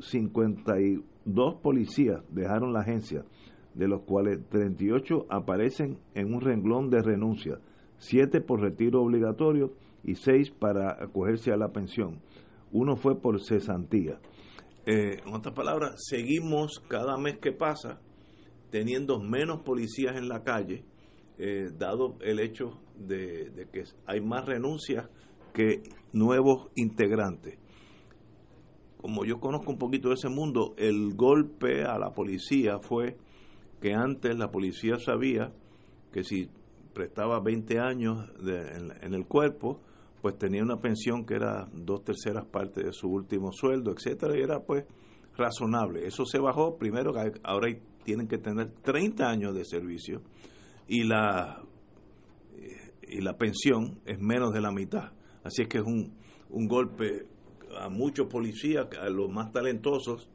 [0.00, 3.24] 52 policías dejaron la agencia,
[3.74, 7.58] de los cuales 38 aparecen en un renglón de renuncia,
[7.98, 9.72] 7 por retiro obligatorio
[10.02, 12.20] y 6 para acogerse a la pensión.
[12.72, 14.18] Uno fue por cesantía.
[14.86, 18.00] Eh, en otras palabras, seguimos cada mes que pasa
[18.70, 20.84] teniendo menos policías en la calle,
[21.38, 25.08] eh, dado el hecho de, de que hay más renuncias
[25.52, 25.82] que
[26.12, 27.58] nuevos integrantes.
[28.96, 33.16] Como yo conozco un poquito de ese mundo, el golpe a la policía fue
[33.80, 35.52] que antes la policía sabía
[36.12, 36.48] que si
[36.92, 39.80] prestaba 20 años en, el cuerpo,
[40.20, 44.42] pues tenía una pensión que era dos terceras partes de su último sueldo, etcétera, y
[44.42, 44.84] era pues
[45.36, 46.06] razonable.
[46.06, 47.12] Eso se bajó, primero
[47.44, 47.68] ahora
[48.04, 50.22] tienen que tener 30 años de servicio
[50.88, 51.62] y la
[53.10, 55.12] y la pensión es menos de la mitad.
[55.42, 56.14] Así es que es un,
[56.50, 57.26] un golpe
[57.78, 60.28] a muchos policías, a los más talentosos,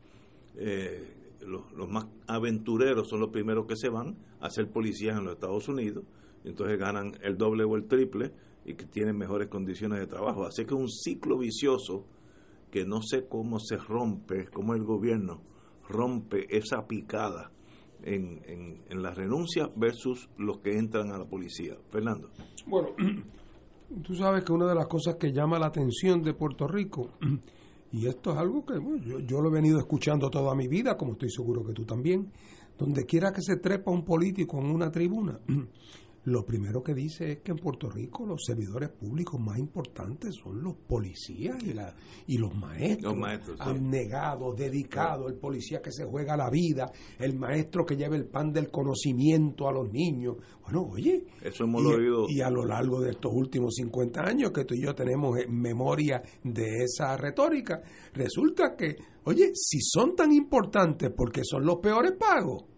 [0.58, 1.15] eh,
[1.46, 5.68] los, más aventureros son los primeros que se van a ser policías en los Estados
[5.68, 6.06] Unidos,
[6.44, 8.32] entonces ganan el doble o el triple
[8.66, 10.46] y que tienen mejores condiciones de trabajo.
[10.46, 12.06] Así que es un ciclo vicioso
[12.72, 15.42] que no sé cómo se rompe, cómo el gobierno
[15.88, 17.52] rompe esa picada
[18.04, 21.78] en, en, en la renuncia versus los que entran a la policía.
[21.90, 22.30] Fernando.
[22.68, 22.90] Bueno,
[24.04, 27.12] Tú sabes que una de las cosas que llama la atención de Puerto Rico,
[27.96, 28.74] y esto es algo que
[29.08, 32.30] yo, yo, lo he venido escuchando toda mi vida, como estoy seguro que tú también,
[32.78, 35.40] donde quiera que se trepa un político en una tribuna,
[36.26, 40.64] lo primero que dice es que en Puerto Rico los servidores públicos más importantes son
[40.64, 41.96] los policías y, la,
[42.26, 43.14] y los maestros.
[43.14, 48.16] Los maestros Abnegados, dedicados, el policía que se juega la vida, el maestro que lleva
[48.16, 50.38] el pan del conocimiento a los niños.
[50.64, 51.26] Bueno, oye.
[51.44, 52.26] Eso hemos y, oído.
[52.28, 56.24] Y a lo largo de estos últimos 50 años que tú y yo tenemos memoria
[56.44, 57.84] de esa retórica,
[58.14, 58.96] resulta que,
[59.26, 62.75] oye, si son tan importantes, porque son los peores pagos?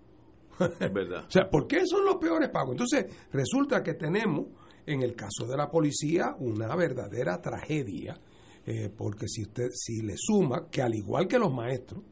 [0.79, 1.25] Es verdad.
[1.27, 2.71] o sea, ¿por qué son los peores pagos?
[2.71, 4.47] Entonces, resulta que tenemos,
[4.85, 8.19] en el caso de la policía, una verdadera tragedia,
[8.65, 12.03] eh, porque si usted, si le suma que al igual que los maestros,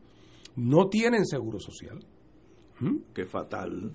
[0.56, 2.00] no tienen seguro social.
[2.80, 3.14] ¿Mm?
[3.14, 3.94] Qué fatal.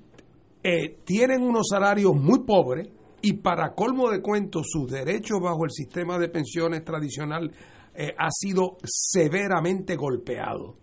[0.62, 2.88] Eh, tienen unos salarios muy pobres
[3.22, 7.50] y para colmo de cuentos, sus derechos bajo el sistema de pensiones tradicional
[7.94, 10.76] eh, ha sido severamente golpeado.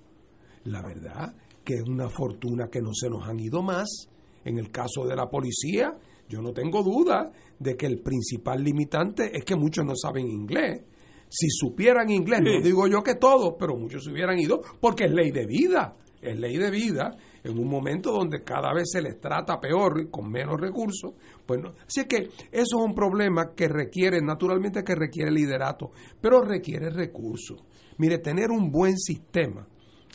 [0.64, 1.36] La verdad
[1.68, 4.08] que es una fortuna que no se nos han ido más.
[4.46, 5.98] En el caso de la policía,
[6.30, 7.30] yo no tengo duda
[7.60, 10.86] de que el principal limitante es que muchos no saben inglés.
[11.28, 15.12] Si supieran inglés, no digo yo que todos, pero muchos se hubieran ido porque es
[15.12, 15.98] ley de vida.
[16.22, 20.10] Es ley de vida en un momento donde cada vez se les trata peor y
[20.10, 21.16] con menos recursos.
[21.46, 21.74] Pues no.
[21.86, 25.92] Así que eso es un problema que requiere, naturalmente que requiere liderato,
[26.22, 27.62] pero requiere recursos.
[27.98, 29.68] Mire, tener un buen sistema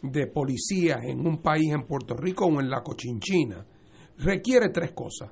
[0.02, 3.64] de policías en un país, en Puerto Rico o en la Cochinchina,
[4.18, 5.30] requiere tres cosas.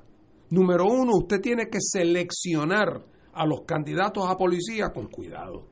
[0.49, 5.67] Número uno, usted tiene que seleccionar a los candidatos a policía con cuidado.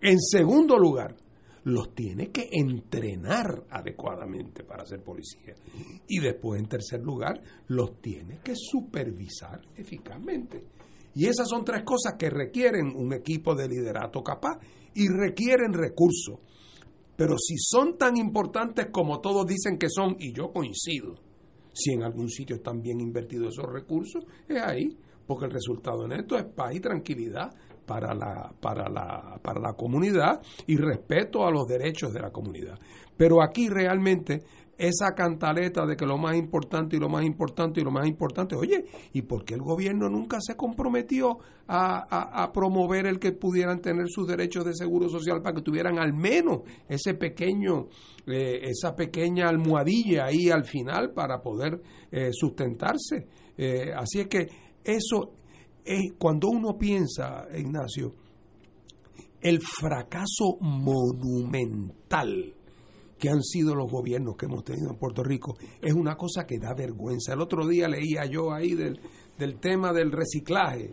[0.00, 1.16] En segundo lugar,
[1.64, 5.54] los tiene que entrenar adecuadamente para ser policía.
[6.08, 10.64] Y después, en tercer lugar, los tiene que supervisar eficazmente.
[11.14, 14.58] Y esas son tres cosas que requieren un equipo de liderato capaz
[14.94, 16.40] y requieren recursos.
[17.16, 21.14] Pero si son tan importantes como todos dicen que son, y yo coincido,
[21.72, 26.12] si en algún sitio están bien invertidos esos recursos, es ahí, porque el resultado en
[26.12, 27.50] esto es paz y tranquilidad
[27.86, 32.78] para la, para la, para la comunidad y respeto a los derechos de la comunidad.
[33.16, 34.42] Pero aquí realmente
[34.78, 38.56] esa cantaleta de que lo más importante y lo más importante y lo más importante,
[38.56, 41.38] oye, ¿y por qué el gobierno nunca se comprometió
[41.68, 46.12] a, promover el que pudieran tener sus derechos de seguro social para que tuvieran al
[46.12, 47.88] menos ese pequeño,
[48.26, 51.80] eh, esa pequeña almohadilla ahí al final para poder
[52.10, 53.26] eh, sustentarse?
[53.56, 54.48] Eh, así es que
[54.84, 55.32] eso
[55.84, 58.12] es cuando uno piensa, Ignacio,
[59.40, 62.54] el fracaso monumental
[63.22, 66.58] que han sido los gobiernos que hemos tenido en Puerto Rico, es una cosa que
[66.58, 67.34] da vergüenza.
[67.34, 68.98] El otro día leía yo ahí del,
[69.38, 70.92] del tema del reciclaje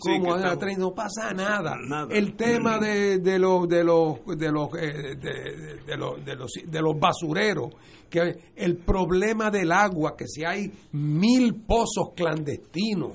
[0.00, 0.80] ¿Cómo que hace estamos- 30?
[0.80, 1.76] No pasa nada.
[1.88, 2.08] Nada.
[2.10, 6.50] El tema de, de los de los de los eh, de, de los de los
[6.66, 7.72] de los basureros,
[8.10, 13.12] que el problema del agua, que si hay mil pozos clandestinos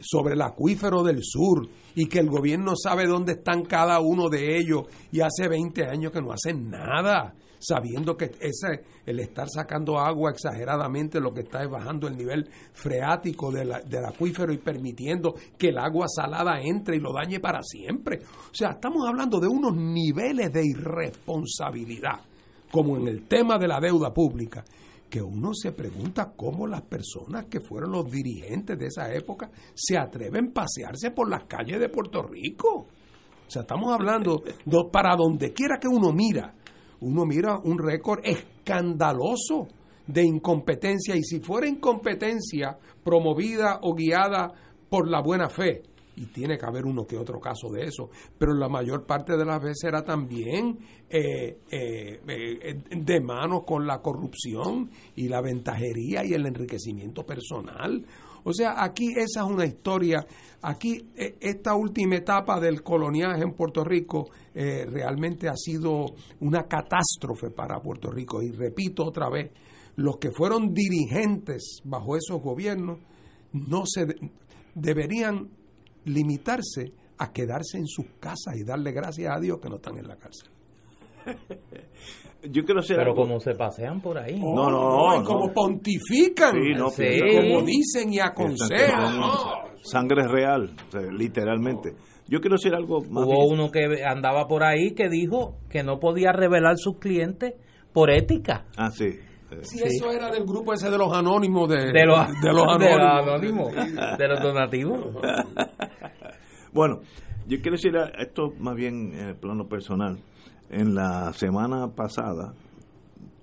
[0.00, 4.56] sobre el acuífero del sur y que el gobierno sabe dónde están cada uno de
[4.58, 9.98] ellos y hace 20 años que no hacen nada, sabiendo que ese, el estar sacando
[9.98, 15.68] agua exageradamente lo que está es bajando el nivel freático del acuífero y permitiendo que
[15.68, 18.18] el agua salada entre y lo dañe para siempre.
[18.50, 22.20] O sea, estamos hablando de unos niveles de irresponsabilidad,
[22.72, 24.64] como en el tema de la deuda pública,
[25.08, 29.98] que uno se pregunta cómo las personas que fueron los dirigentes de esa época se
[29.98, 32.86] atreven a pasearse por las calles de Puerto Rico.
[32.86, 36.54] O sea, estamos hablando, do- para donde quiera que uno mira,
[37.00, 39.68] uno mira un récord escandaloso
[40.06, 44.52] de incompetencia y si fuera incompetencia promovida o guiada
[44.88, 45.82] por la buena fe,
[46.16, 49.44] y tiene que haber uno que otro caso de eso, pero la mayor parte de
[49.44, 50.78] las veces era también
[51.08, 58.04] eh, eh, eh, de mano con la corrupción y la ventajería y el enriquecimiento personal.
[58.44, 60.26] O sea, aquí esa es una historia,
[60.62, 66.06] aquí eh, esta última etapa del coloniaje en Puerto Rico eh, realmente ha sido
[66.40, 68.42] una catástrofe para Puerto Rico.
[68.42, 69.50] Y repito otra vez,
[69.96, 72.98] los que fueron dirigentes bajo esos gobiernos
[73.52, 74.30] no se de-
[74.74, 75.48] deberían
[76.04, 80.08] limitarse a quedarse en sus casas y darle gracias a Dios que no están en
[80.08, 80.48] la cárcel.
[82.48, 83.22] Yo quiero hacer Pero algo.
[83.22, 84.38] como se pasean por ahí.
[84.40, 85.24] No, no, no.
[85.24, 87.04] como pontifican, Sí, no, Sí.
[87.36, 89.20] como dicen y aconsejan.
[89.82, 91.94] Sangre real, o sea, literalmente.
[92.28, 95.82] Yo quiero decir algo más Hubo bien- uno que andaba por ahí que dijo que
[95.82, 97.54] no podía revelar sus clientes
[97.92, 98.66] por ética.
[98.76, 99.06] Ah, sí.
[99.06, 102.78] Eh, Si eso era del grupo ese de los anónimos de, De los, de los
[102.78, 103.74] de los anónimos.
[103.74, 104.98] anónimos, de los donativos.
[106.72, 107.00] Bueno,
[107.48, 110.18] yo quiero decir a- esto más bien en el plano personal.
[110.70, 112.54] En la semana pasada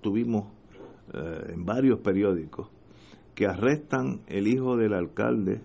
[0.01, 0.45] tuvimos
[1.13, 2.69] eh, en varios periódicos
[3.35, 5.61] que arrestan el hijo del alcalde,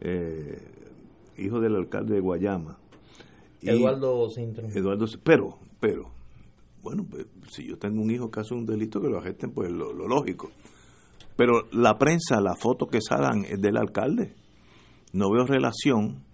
[0.00, 0.60] eh,
[1.38, 2.78] hijo del alcalde de Guayama.
[3.62, 4.70] Eduardo Sintron.
[4.76, 6.12] Eduardo, pero, pero,
[6.82, 9.72] bueno, pues, si yo tengo un hijo que hace un delito que lo arresten, pues
[9.72, 10.50] lo, lo lógico.
[11.34, 14.34] Pero la prensa, la foto que salgan es del alcalde.
[15.14, 16.25] No veo relación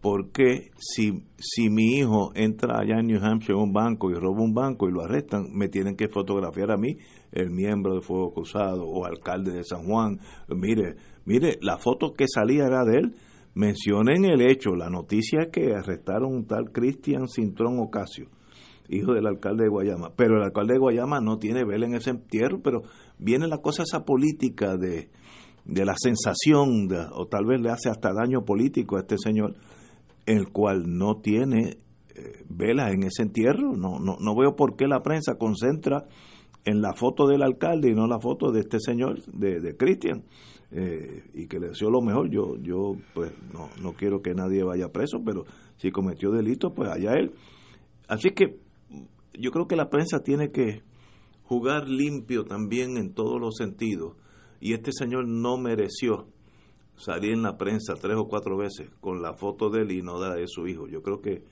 [0.00, 4.42] porque si, si mi hijo entra allá en New Hampshire a un banco y roba
[4.42, 6.98] un banco y lo arrestan, me tienen que fotografiar a mí,
[7.32, 10.18] el miembro de Fuego Cruzado o alcalde de San Juan.
[10.48, 13.14] Mire, mire, la foto que salía era de él.
[13.54, 18.28] Mencionen el hecho, la noticia que arrestaron un tal Cristian Cintrón Ocasio,
[18.88, 20.12] hijo del alcalde de Guayama.
[20.14, 22.82] Pero el alcalde de Guayama no tiene vela en ese entierro, pero
[23.18, 25.10] viene la cosa esa política de,
[25.64, 29.54] de la sensación, o tal vez le hace hasta daño político a este señor,
[30.28, 31.78] el cual no tiene
[32.14, 33.76] eh, velas en ese entierro.
[33.76, 36.06] No, no, no veo por qué la prensa concentra
[36.64, 40.24] en la foto del alcalde y no la foto de este señor, de, de Cristian,
[40.70, 42.28] eh, y que le deseó lo mejor.
[42.30, 45.44] Yo, yo pues no, no quiero que nadie vaya preso, pero
[45.78, 47.32] si cometió delito, pues allá él.
[48.06, 48.58] Así que
[49.32, 50.82] yo creo que la prensa tiene que
[51.44, 54.14] jugar limpio también en todos los sentidos,
[54.60, 56.26] y este señor no mereció
[56.98, 60.20] salir en la prensa tres o cuatro veces con la foto de él y no
[60.20, 60.86] de su hijo.
[60.88, 61.42] Yo creo que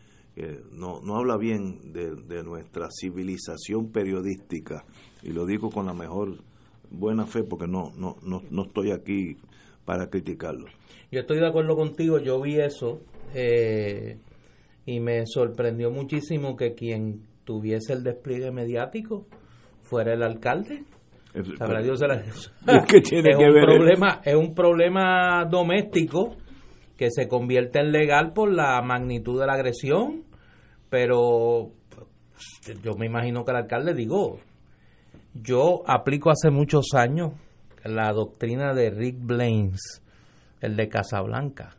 [0.72, 4.84] no, no habla bien de, de nuestra civilización periodística
[5.22, 6.36] y lo digo con la mejor
[6.90, 9.36] buena fe porque no, no, no, no estoy aquí
[9.84, 10.66] para criticarlo.
[11.10, 13.00] Yo estoy de acuerdo contigo, yo vi eso
[13.34, 14.18] eh,
[14.84, 19.26] y me sorprendió muchísimo que quien tuviese el despliegue mediático
[19.82, 20.84] fuera el alcalde.
[21.58, 22.22] Sabrá Dios se la-
[22.88, 26.36] ¿Qué tiene es que un ver problema, es un problema doméstico
[26.96, 30.22] que se convierte en legal por la magnitud de la agresión,
[30.88, 34.38] pero pues, yo me imagino que el alcalde digo,
[35.34, 37.32] yo aplico hace muchos años
[37.84, 40.02] la doctrina de Rick Blaines,
[40.60, 41.76] el de Casablanca.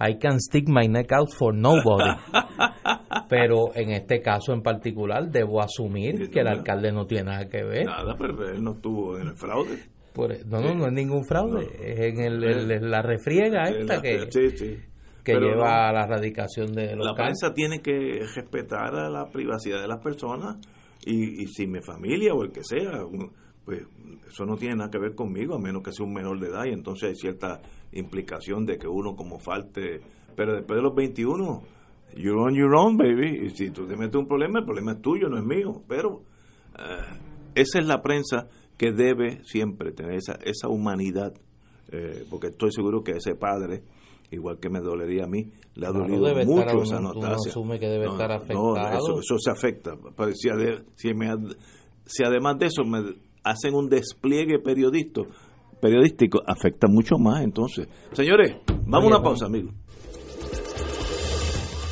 [0.00, 2.18] I can stick my neck out for nobody.
[3.28, 7.62] Pero en este caso en particular debo asumir que el alcalde no tiene nada que
[7.62, 7.84] ver.
[7.86, 9.78] Nada, pero él no estuvo en el fraude.
[10.12, 11.68] Por- no, no, no es ningún fraude.
[11.80, 14.76] Es en el- el- la refriega esta la- que, sí, sí.
[15.24, 15.88] que Pero lleva no.
[15.88, 20.02] a la erradicación de los La prensa tiene que respetar a la privacidad de las
[20.02, 20.56] personas
[21.06, 23.30] y, y si mi familia o el que sea, un-
[23.64, 23.82] pues
[24.28, 26.64] eso no tiene nada que ver conmigo, a menos que sea un menor de edad
[26.64, 27.60] y entonces hay cierta
[27.92, 30.00] implicación de que uno como falte,
[30.36, 31.62] pero después de los 21,
[32.16, 35.00] you're on your own, baby, y si tú te metes un problema, el problema es
[35.02, 36.22] tuyo, no es mío, pero
[36.78, 37.18] eh,
[37.54, 41.32] esa es la prensa que debe siempre tener esa, esa humanidad,
[41.90, 43.82] eh, porque estoy seguro que ese padre
[44.30, 45.44] igual que me dolería a mí,
[45.74, 47.50] le ha Claro, dolido mucho esa notacia.
[47.50, 48.76] asume que debe estar afectado.
[48.78, 49.92] eso, eso se afecta.
[50.96, 51.28] Si, me
[52.06, 53.14] si además de eso me
[53.44, 55.26] hacen un despliegue periodístico,
[55.82, 57.86] periodístico, afecta mucho más entonces.
[58.12, 58.56] Señores,
[58.86, 59.74] vamos a una pausa, amigos.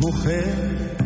[0.00, 0.96] mujer,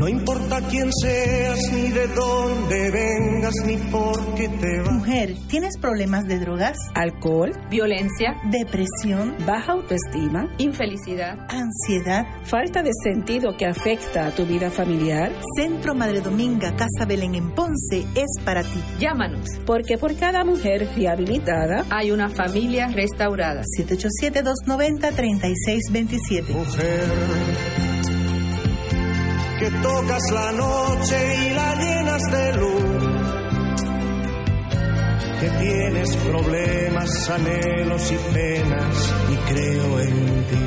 [0.00, 4.92] no importa quién seas, ni de dónde vengas, ni por qué te vas.
[4.92, 6.78] Mujer, ¿tienes problemas de drogas?
[6.94, 12.24] alcohol, violencia, Depresión, baja autoestima, infelicidad, ansiedad.
[12.44, 15.30] falta de sentido que afecta a tu vida familiar.
[15.54, 18.80] Centro Madre Dominga Casa Belén en Ponce es para ti.
[18.98, 23.60] Llámanos, porque por cada mujer rehabilitada hay una familia restaurada.
[23.78, 26.48] 787-290-3627.
[26.54, 27.04] Mujer,
[29.60, 32.82] que tocas la noche y la llenas de luz.
[35.38, 40.64] Que tienes problemas, anhelos y penas, y creo en ti.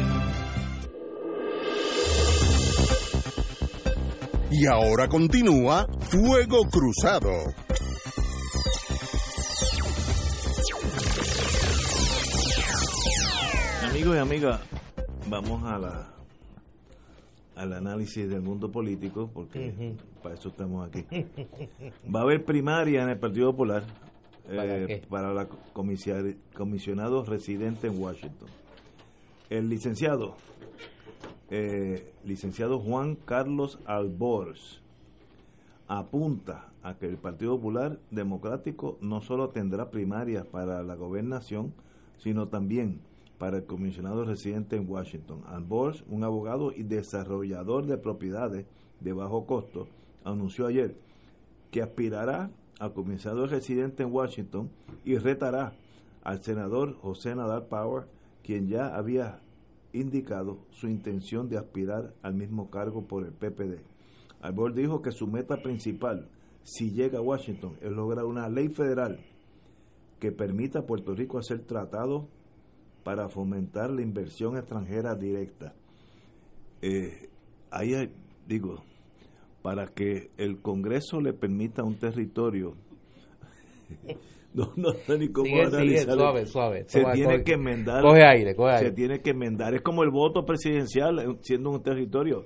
[4.52, 7.32] Y ahora continúa Fuego Cruzado.
[13.90, 14.60] Amigos y amigas,
[15.28, 16.13] vamos a la
[17.56, 21.06] al análisis del mundo político, porque para eso estamos aquí.
[22.14, 23.84] Va a haber primaria en el Partido Popular
[24.46, 25.48] ¿Para eh, para la
[26.54, 28.50] comisionado residente en Washington.
[29.50, 30.36] El licenciado,
[31.50, 34.82] eh, licenciado Juan Carlos Albors,
[35.88, 41.74] apunta a que el Partido Popular Democrático no solo tendrá primarias para la gobernación,
[42.18, 43.00] sino también
[43.38, 45.42] para el comisionado residente en Washington.
[45.48, 48.66] Albors, un abogado y desarrollador de propiedades
[49.00, 49.88] de bajo costo,
[50.24, 50.96] anunció ayer
[51.72, 54.70] que aspirará a comisionado residente en Washington
[55.04, 55.74] y retará
[56.24, 58.06] al senador José Nadal Power,
[58.44, 59.40] quien ya había
[59.92, 63.82] indicado su intención de aspirar al mismo cargo por el PPD.
[64.42, 66.28] Albor dijo que su meta principal,
[66.64, 69.20] si llega a Washington, es lograr una ley federal
[70.20, 72.26] que permita a Puerto Rico hacer tratados
[73.04, 75.74] para fomentar la inversión extranjera directa.
[76.82, 77.30] Eh,
[77.72, 78.14] ahí hay-
[78.48, 78.84] digo,
[79.62, 82.76] para que el Congreso le permita un territorio,
[84.54, 86.84] no, no sé ni cómo Sigue, sigue, suave, suave.
[86.88, 88.02] Se Toma, tiene coge- que enmendar.
[88.04, 88.92] coge aire, coge Se aire.
[88.96, 89.74] tiene que enmendar.
[89.74, 92.46] Es como el voto presidencial eh, siendo un territorio.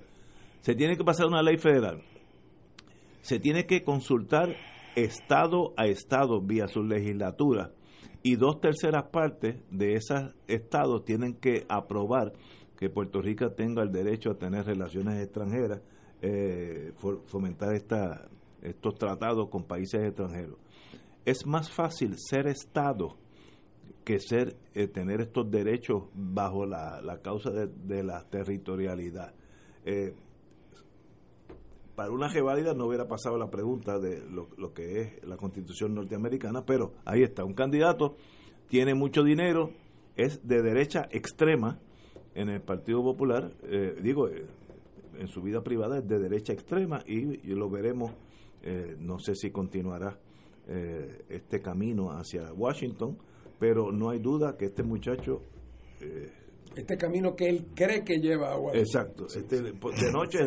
[0.62, 2.02] Se tiene que pasar una ley federal.
[3.22, 4.56] Se tiene que consultar
[4.96, 7.72] estado a estado vía su legislatura
[8.28, 12.34] y dos terceras partes de esos estados tienen que aprobar
[12.78, 15.82] que Puerto Rico tenga el derecho a tener relaciones extranjeras,
[16.22, 16.92] eh,
[17.28, 18.28] fomentar esta,
[18.62, 20.58] estos tratados con países extranjeros.
[21.24, 23.16] Es más fácil ser estado
[24.04, 29.34] que ser eh, tener estos derechos bajo la, causa de, de la territorialidad.
[29.86, 30.14] Eh,
[31.98, 36.64] para una reválida no hubiera pasado la pregunta de lo, que es la constitución norteamericana,
[36.64, 38.16] pero ahí está, un candidato
[38.70, 39.72] tiene mucho dinero,
[40.16, 41.80] es de derecha extrema
[42.36, 44.46] en el Partido Popular, eh, digo, eh,
[45.18, 48.12] en su vida privada es de derecha extrema y, lo veremos,
[48.62, 50.20] eh, no sé si continuará
[51.30, 53.18] este camino hacia Washington,
[53.58, 55.42] pero no hay duda que este muchacho...
[56.78, 58.80] Este camino que él cree que lleva a Washington.
[58.80, 59.26] Exacto.
[59.28, 59.74] Este, de
[60.12, 60.40] noche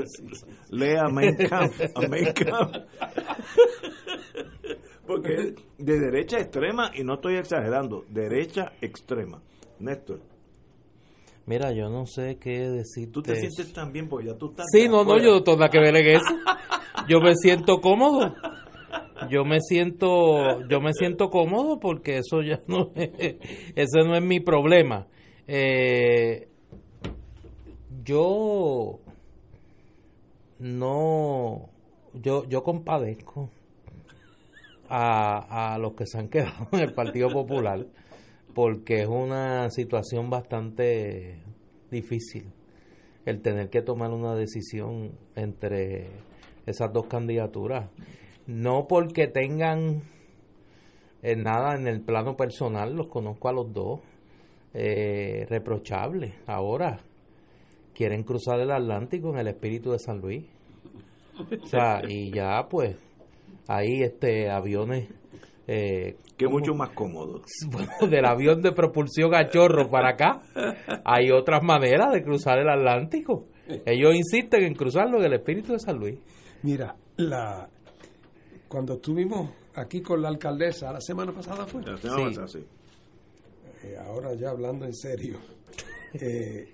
[0.71, 2.77] lea Mein Kampf, a Mein Kampf.
[5.07, 9.43] Porque de derecha extrema, y no estoy exagerando, derecha extrema.
[9.81, 10.21] Néstor.
[11.47, 13.11] Mira, yo no sé qué decir.
[13.11, 14.67] Tú te sientes tan bien porque ya tú estás.
[14.71, 16.33] Sí, no, no, yo toda que ver en eso.
[17.09, 18.37] Yo me siento cómodo.
[19.29, 23.37] Yo me siento, yo me siento cómodo porque eso ya no, es,
[23.75, 25.09] ese no es mi problema.
[25.53, 26.47] Eh,
[28.05, 29.01] yo
[30.61, 31.69] no,
[32.15, 33.51] yo, yo compadezco
[34.89, 37.85] a, a los que se han quedado en el Partido Popular
[38.55, 41.43] porque es una situación bastante
[41.91, 42.53] difícil
[43.27, 46.11] el tener que tomar una decisión entre
[46.65, 47.91] esas dos candidaturas.
[48.47, 50.03] No porque tengan
[51.23, 54.01] eh, nada en el plano personal, los conozco a los dos,
[54.75, 56.35] eh, reprochables.
[56.47, 57.01] Ahora
[57.95, 60.47] quieren cruzar el Atlántico en el espíritu de San Luis.
[61.63, 62.97] O sea, y ya pues
[63.67, 65.09] ahí este aviones
[65.67, 67.43] eh, que mucho más cómodo.
[67.71, 70.41] Bueno, del avión de propulsión a chorro para acá,
[71.05, 73.47] hay otras maneras de cruzar el Atlántico.
[73.87, 76.19] Ellos insisten en cruzarlo en el espíritu de San Luis.
[76.63, 77.69] Mira, la
[78.67, 81.83] cuando estuvimos aquí con la alcaldesa, la semana pasada fue.
[81.83, 82.65] La semana pasada, sí.
[83.83, 85.39] Eh, ahora ya hablando en serio.
[86.13, 86.67] Eh,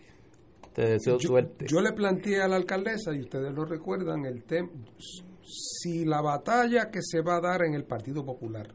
[0.73, 1.67] Te deseo yo, suerte.
[1.69, 4.71] Yo le planteé a la alcaldesa, y ustedes lo recuerdan, el tema,
[5.45, 8.67] si la batalla que se va a dar en el Partido Popular,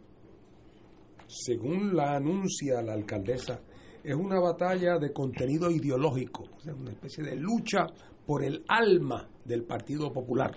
[1.27, 3.59] según la anuncia la alcaldesa,
[4.03, 7.87] es una batalla de contenido ideológico, o sea, una especie de lucha
[8.25, 10.51] por el alma del Partido Popular.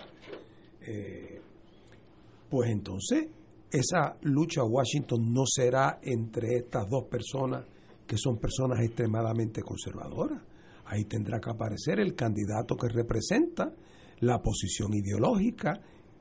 [0.81, 1.41] Eh,
[2.49, 3.27] pues entonces
[3.71, 7.65] esa lucha a Washington no será entre estas dos personas
[8.05, 10.41] que son personas extremadamente conservadoras.
[10.85, 13.73] Ahí tendrá que aparecer el candidato que representa
[14.19, 15.79] la posición ideológica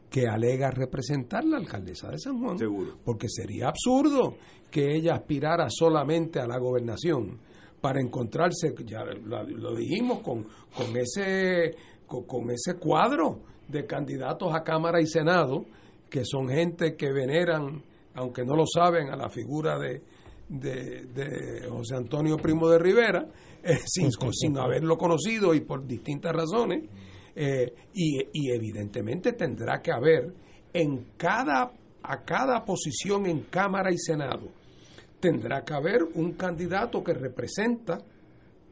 [0.09, 2.59] que alega representar la alcaldesa de San Juan.
[2.59, 2.99] Seguro.
[3.05, 4.37] Porque sería absurdo
[4.71, 7.39] que ella aspirara solamente a la gobernación
[7.81, 11.75] para encontrarse, ya lo, dijimos, con, con, ese,
[12.07, 15.67] con, con ese cuadro de candidatos a Cámara y Senado,
[16.09, 17.83] que son gente que veneran,
[18.15, 20.03] aunque no lo saben, a la figura de,
[20.49, 23.27] de, de José Antonio Primo de Rivera,
[23.63, 26.85] eh, sin, sin haberlo conocido y por distintas razones.
[27.37, 30.33] Eh, y, y, evidentemente tendrá que haber
[30.73, 31.73] en cada
[32.05, 34.53] a cada posición en Cámara y Senado
[35.19, 37.99] tendrá que haber un candidato que representa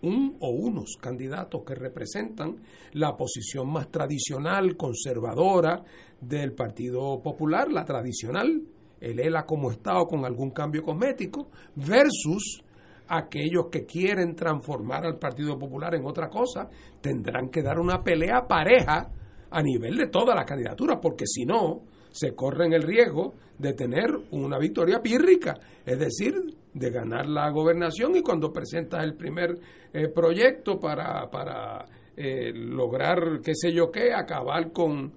[0.03, 2.57] un o unos candidatos que representan
[2.93, 5.83] la posición más tradicional, conservadora
[6.21, 8.63] del Partido Popular, la tradicional,
[9.01, 12.63] el ELA como Estado con algún cambio cosmético, versus
[13.09, 16.69] aquellos que quieren transformar al Partido Popular en otra cosa,
[17.01, 19.11] tendrán que dar una pelea pareja
[19.51, 21.83] a nivel de todas las candidaturas, porque si no,
[22.13, 26.35] se corren el riesgo de tener una victoria pírrica, es decir,
[26.73, 29.59] de ganar la gobernación y cuando presentas el primer
[29.93, 31.87] eh, proyecto para, para
[32.17, 35.13] eh, lograr, qué sé yo qué, acabar con,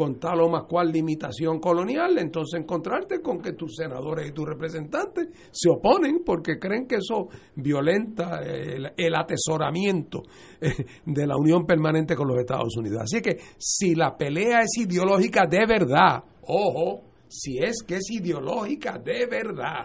[0.00, 4.48] con tal o más cual limitación colonial, entonces encontrarte con que tus senadores y tus
[4.48, 10.22] representantes se oponen porque creen que eso violenta el, atesoramiento
[10.58, 10.72] eh,
[11.04, 13.02] de la unión permanente con los Estados Unidos.
[13.02, 18.98] Así que si la pelea es ideológica de verdad, ojo, si es que es ideológica
[18.98, 19.84] de verdad,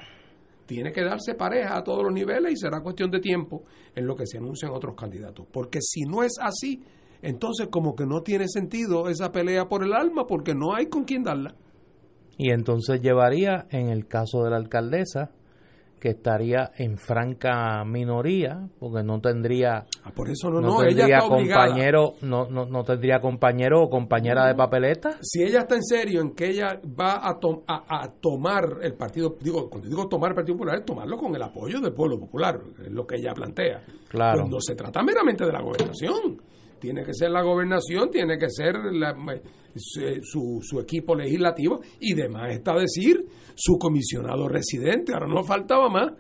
[0.66, 3.64] tiene que darse pareja a todos los niveles y será cuestión de tiempo
[3.94, 5.46] en lo que se anuncian otros candidatos.
[5.52, 6.82] Porque si no es así,
[7.26, 11.04] entonces como que no tiene sentido esa pelea por el alma porque no hay con
[11.06, 11.56] quién darla.
[12.38, 15.32] Y entonces llevaría, en el caso de la alcaldesa,
[16.00, 21.06] que estaría en franca minoría, porque no tendría, ah, por eso no, no no, tendría
[21.06, 25.18] ella compañero, no, no, no tendría compañero o compañera de papeleta.
[25.22, 28.94] Si ella está en serio en que ella va a, to a, a, tomar el
[28.94, 32.20] partido, digo, cuando digo tomar el Partido Popular, es tomarlo con el apoyo del pueblo
[32.20, 33.82] popular, es lo que ella plantea.
[34.10, 34.42] Claro.
[34.42, 36.38] Cuando se trata meramente de la gobernación
[36.86, 39.16] tiene que ser la gobernación, tiene que ser la,
[40.22, 43.26] su, su, equipo legislativo y demás está decir
[43.56, 45.12] su comisionado residente.
[45.12, 46.12] Ahora no faltaba más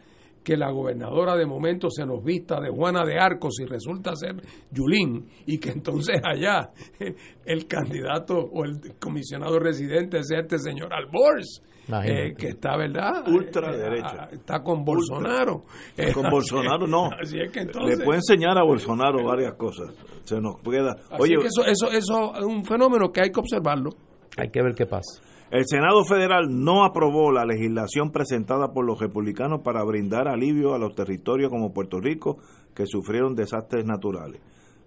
[0.43, 4.41] que la gobernadora de momento se nos vista de Juana de Arcos y resulta ser
[4.71, 6.71] Yulín y que entonces allá
[7.45, 11.61] el candidato o el comisionado residente sea este señor Albors.
[12.03, 13.27] Eh, que está, ¿verdad?
[13.27, 14.29] Ultraderecha.
[14.31, 15.65] Eh, está con Bolsonaro.
[16.13, 17.09] con Bolsonaro no.
[17.21, 19.93] Así es que entonces, Le puede enseñar a Bolsonaro varias cosas.
[20.23, 20.95] Se nos queda.
[21.19, 23.91] Oye, eso, eso, eso es un fenómeno que hay que observarlo.
[24.37, 25.21] Hay que ver qué pasa.
[25.51, 30.79] El Senado Federal no aprobó la legislación presentada por los republicanos para brindar alivio a
[30.79, 32.39] los territorios como Puerto Rico
[32.73, 34.41] que sufrieron desastres naturales.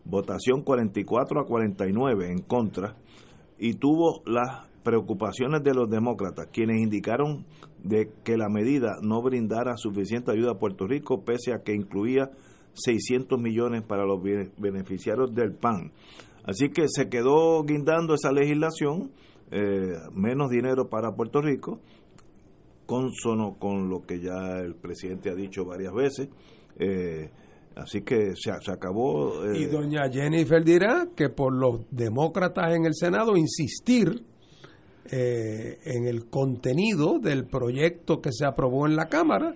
[0.04, 2.96] Votación 44 a 49 en contra
[3.58, 7.44] y tuvo las preocupaciones de los demócratas, quienes indicaron
[7.82, 12.30] de que la medida no brindara suficiente ayuda a Puerto Rico pese a que incluía
[12.74, 14.20] 600 millones para los
[14.56, 15.92] beneficiarios del PAN.
[16.44, 19.10] Así que se quedó guindando esa legislación
[19.50, 21.80] eh, menos dinero para Puerto Rico,
[22.86, 26.28] consono con lo que ya el presidente ha dicho varias veces.
[26.78, 27.30] Eh,
[27.76, 29.44] así que se, acabó.
[29.44, 34.24] Eh, y doña Jennifer dirá que por los demócratas en el Senado insistir
[35.10, 39.54] en el contenido del proyecto que se aprobó en la Cámara,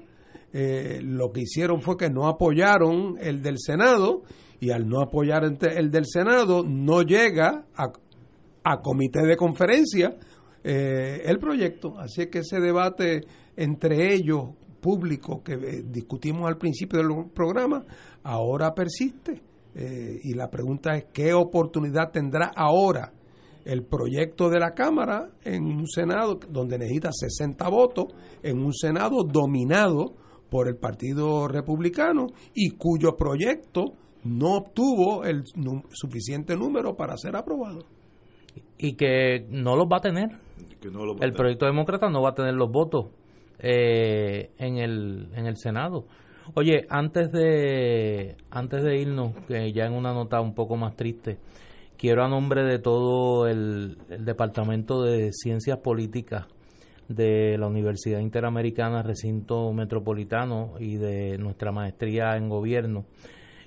[0.53, 4.23] lo que hicieron fue que no apoyaron el del Senado
[4.63, 10.15] y al no apoyar el del Senado no llega a, comité de conferencia
[10.63, 11.99] eh, el proyecto.
[11.99, 13.23] Así que ese debate
[13.57, 14.51] entre ellos,
[14.81, 17.85] público, que eh, discutimos al principio del programa,
[18.23, 19.43] ahora persiste.
[19.75, 23.13] Eh, y la pregunta es, ¿qué oportunidad tendrá ahora
[23.65, 28.07] el proyecto de la Cámara en un Senado donde necesita 60 votos,
[28.43, 30.15] en un Senado dominado
[30.51, 33.95] por el Partido Republicano y cuyo proyecto
[34.25, 35.45] no obtuvo el
[35.91, 37.87] suficiente número para ser aprobado?
[38.83, 40.31] y que no los va a tener.
[41.21, 43.07] el proyecto demócrata no va a tener los votos
[43.61, 46.07] eh, en, el, en el Senado.
[46.55, 51.39] Oye, antes de, antes de irnos, que ya en una nota un poco más triste,
[52.03, 56.49] quiero a nombre de todo el, Departamento de Ciencias Políticas
[57.07, 63.05] de la Universidad Interamericana Recinto Metropolitano y de nuestra maestría en gobierno,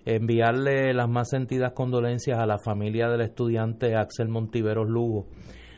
[0.04, 5.28] enviarle las más sentidas condolencias a la familia del estudiante Axel Montiveros Lugo.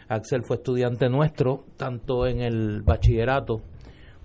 [0.07, 3.61] Axel fue estudiante nuestro, tanto en el bachillerato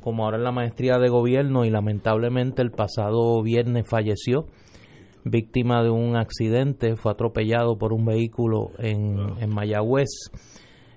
[0.00, 4.46] como ahora en la maestría de gobierno y lamentablemente el pasado viernes falleció
[5.24, 10.30] víctima de un accidente, fue atropellado por un vehículo en, en Mayagüez.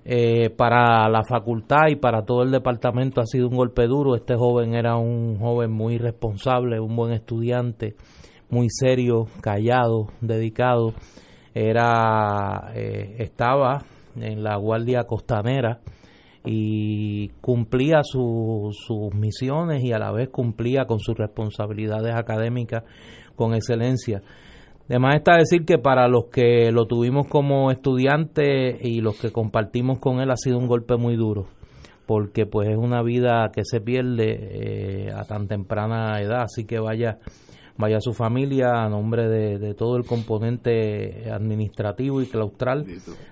[0.08, 4.14] Eh, para la facultad y para todo el departamento ha sido un golpe duro.
[4.14, 7.96] Este joven era un joven muy responsable, un buen estudiante,
[8.48, 10.92] muy serio, callado, dedicado.
[11.54, 13.82] Era, eh, estaba
[14.14, 15.80] en la Guardia Costanera
[16.44, 18.76] y cumplía sus
[19.12, 22.84] misiones y a la vez cumplía con sus responsabilidades académicas
[23.36, 24.22] con excelencia.
[24.88, 29.98] Además está decir que para los que lo tuvimos como estudiante y los que compartimos
[29.98, 31.48] con él ha sido un golpe muy duro,
[32.06, 36.78] porque pues es una vida que se pierde eh, a tan temprana edad, así que
[36.78, 37.18] vaya
[37.78, 42.86] vaya su familia a nombre de, todo el componente administrativo y claustral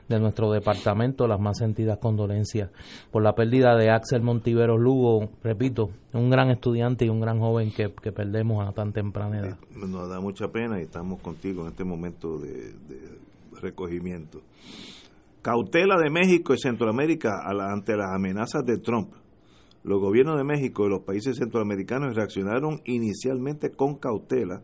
[0.09, 2.71] de nuestro departamento, las más sentidas condolencias
[3.11, 7.73] por la pérdida de Axel Montiveros Lugo, repito, un gran estudiante y un gran joven
[7.73, 9.59] que, perdemos a tan temprana edad.
[9.75, 12.75] Nos da mucha pena y estamos contigo en este momento de,
[13.61, 14.41] recogimiento.
[15.43, 19.11] Cautela de México y Centroamérica ante las amenazas de Trump
[19.85, 24.63] los gobiernos de México y los países centroamericanos reaccionaron inicialmente con cautela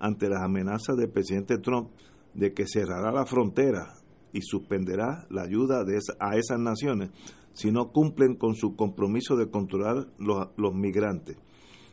[0.00, 1.90] ante las amenazas del presidente Trump
[2.34, 3.94] de que cerrará la frontera
[4.32, 7.10] y suspenderá la ayuda de a esas naciones
[7.52, 11.36] si no cumplen con su compromiso de controlar los, los migrantes.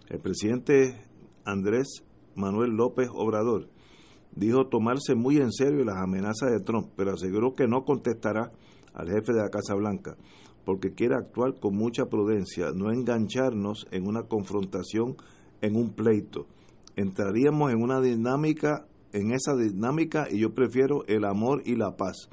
[0.10, 0.96] El presidente
[1.46, 2.04] Andrés
[2.36, 3.70] Manuel López Obrador
[4.36, 8.52] dijo tomarse muy en serio las amenazas de Trump, pero aseguró que no contestará
[8.94, 10.18] al jefe de la Casa Blanca
[10.66, 15.16] porque quiere actuar con mucha prudencia, no engancharnos en una confrontación,
[15.62, 16.48] en un pleito.
[16.96, 22.30] Entraríamos en una dinámica, en esa dinámica, y yo prefiero el amor y la paz.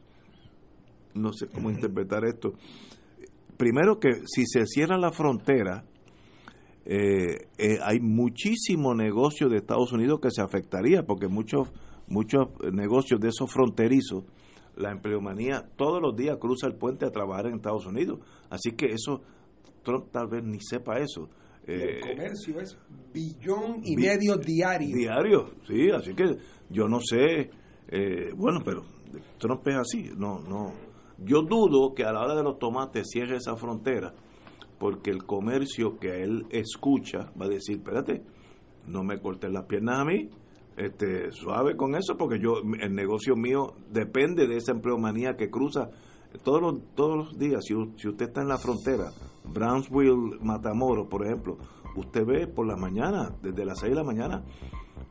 [1.15, 2.55] No sé cómo interpretar esto.
[3.59, 5.85] Primero que si se cierra la frontera,
[6.85, 11.69] eh, eh, hay muchísimo negocio de Estados Unidos que se afectaría, porque muchos,
[12.09, 14.25] muchos negocios de esos fronterizos
[14.77, 18.21] la empleomanía todos los días cruza el puente a trabajar en Estados Unidos.
[18.51, 19.23] Así que eso,
[19.83, 21.29] Trump tal vez ni sepa eso.
[21.67, 22.79] el eh, comercio es
[23.13, 24.97] billón y medio diario.
[24.97, 26.37] Diario, sí, así que
[26.71, 27.51] yo no sé,
[27.89, 28.83] eh, bueno, pero
[29.39, 30.73] Trump es así, no, no.
[31.19, 34.15] Yo dudo que a la hora de los tomates cierre esa frontera,
[34.79, 38.23] porque el comercio que él escucha va a decir, espérate,
[38.89, 40.29] no me cortes las piernas a mí,
[40.77, 45.91] este, suave con eso, porque yo el negocio mío depende de esa empleomanía que cruza
[46.43, 47.65] todos los, todos los días.
[47.65, 49.11] Si, usted está en la frontera,
[49.45, 51.59] Brownsville, Matamoros, por ejemplo,
[51.97, 54.43] usted ve por la mañana, desde las 6 de la mañana,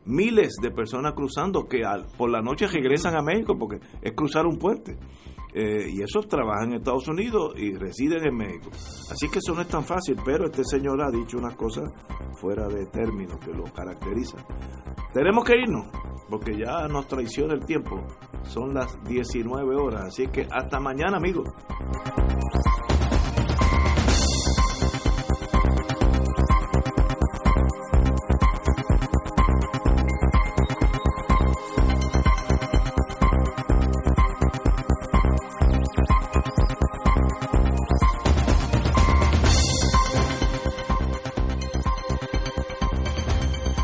[0.06, 1.84] miles de personas cruzando que
[2.18, 4.98] por la noche regresan a México porque es cruzar un puente.
[5.54, 8.70] Eh, y esos trabajan en Estados Unidos y residen en México.
[8.72, 11.90] Así que eso no es tan fácil, pero este señor ha dicho unas cosas
[12.40, 14.38] fuera de término que lo caracteriza.
[15.14, 15.88] Tenemos que irnos,
[16.30, 18.02] porque ya nos traiciona el tiempo.
[18.44, 21.48] Son las 19 horas, así que hasta mañana, amigos.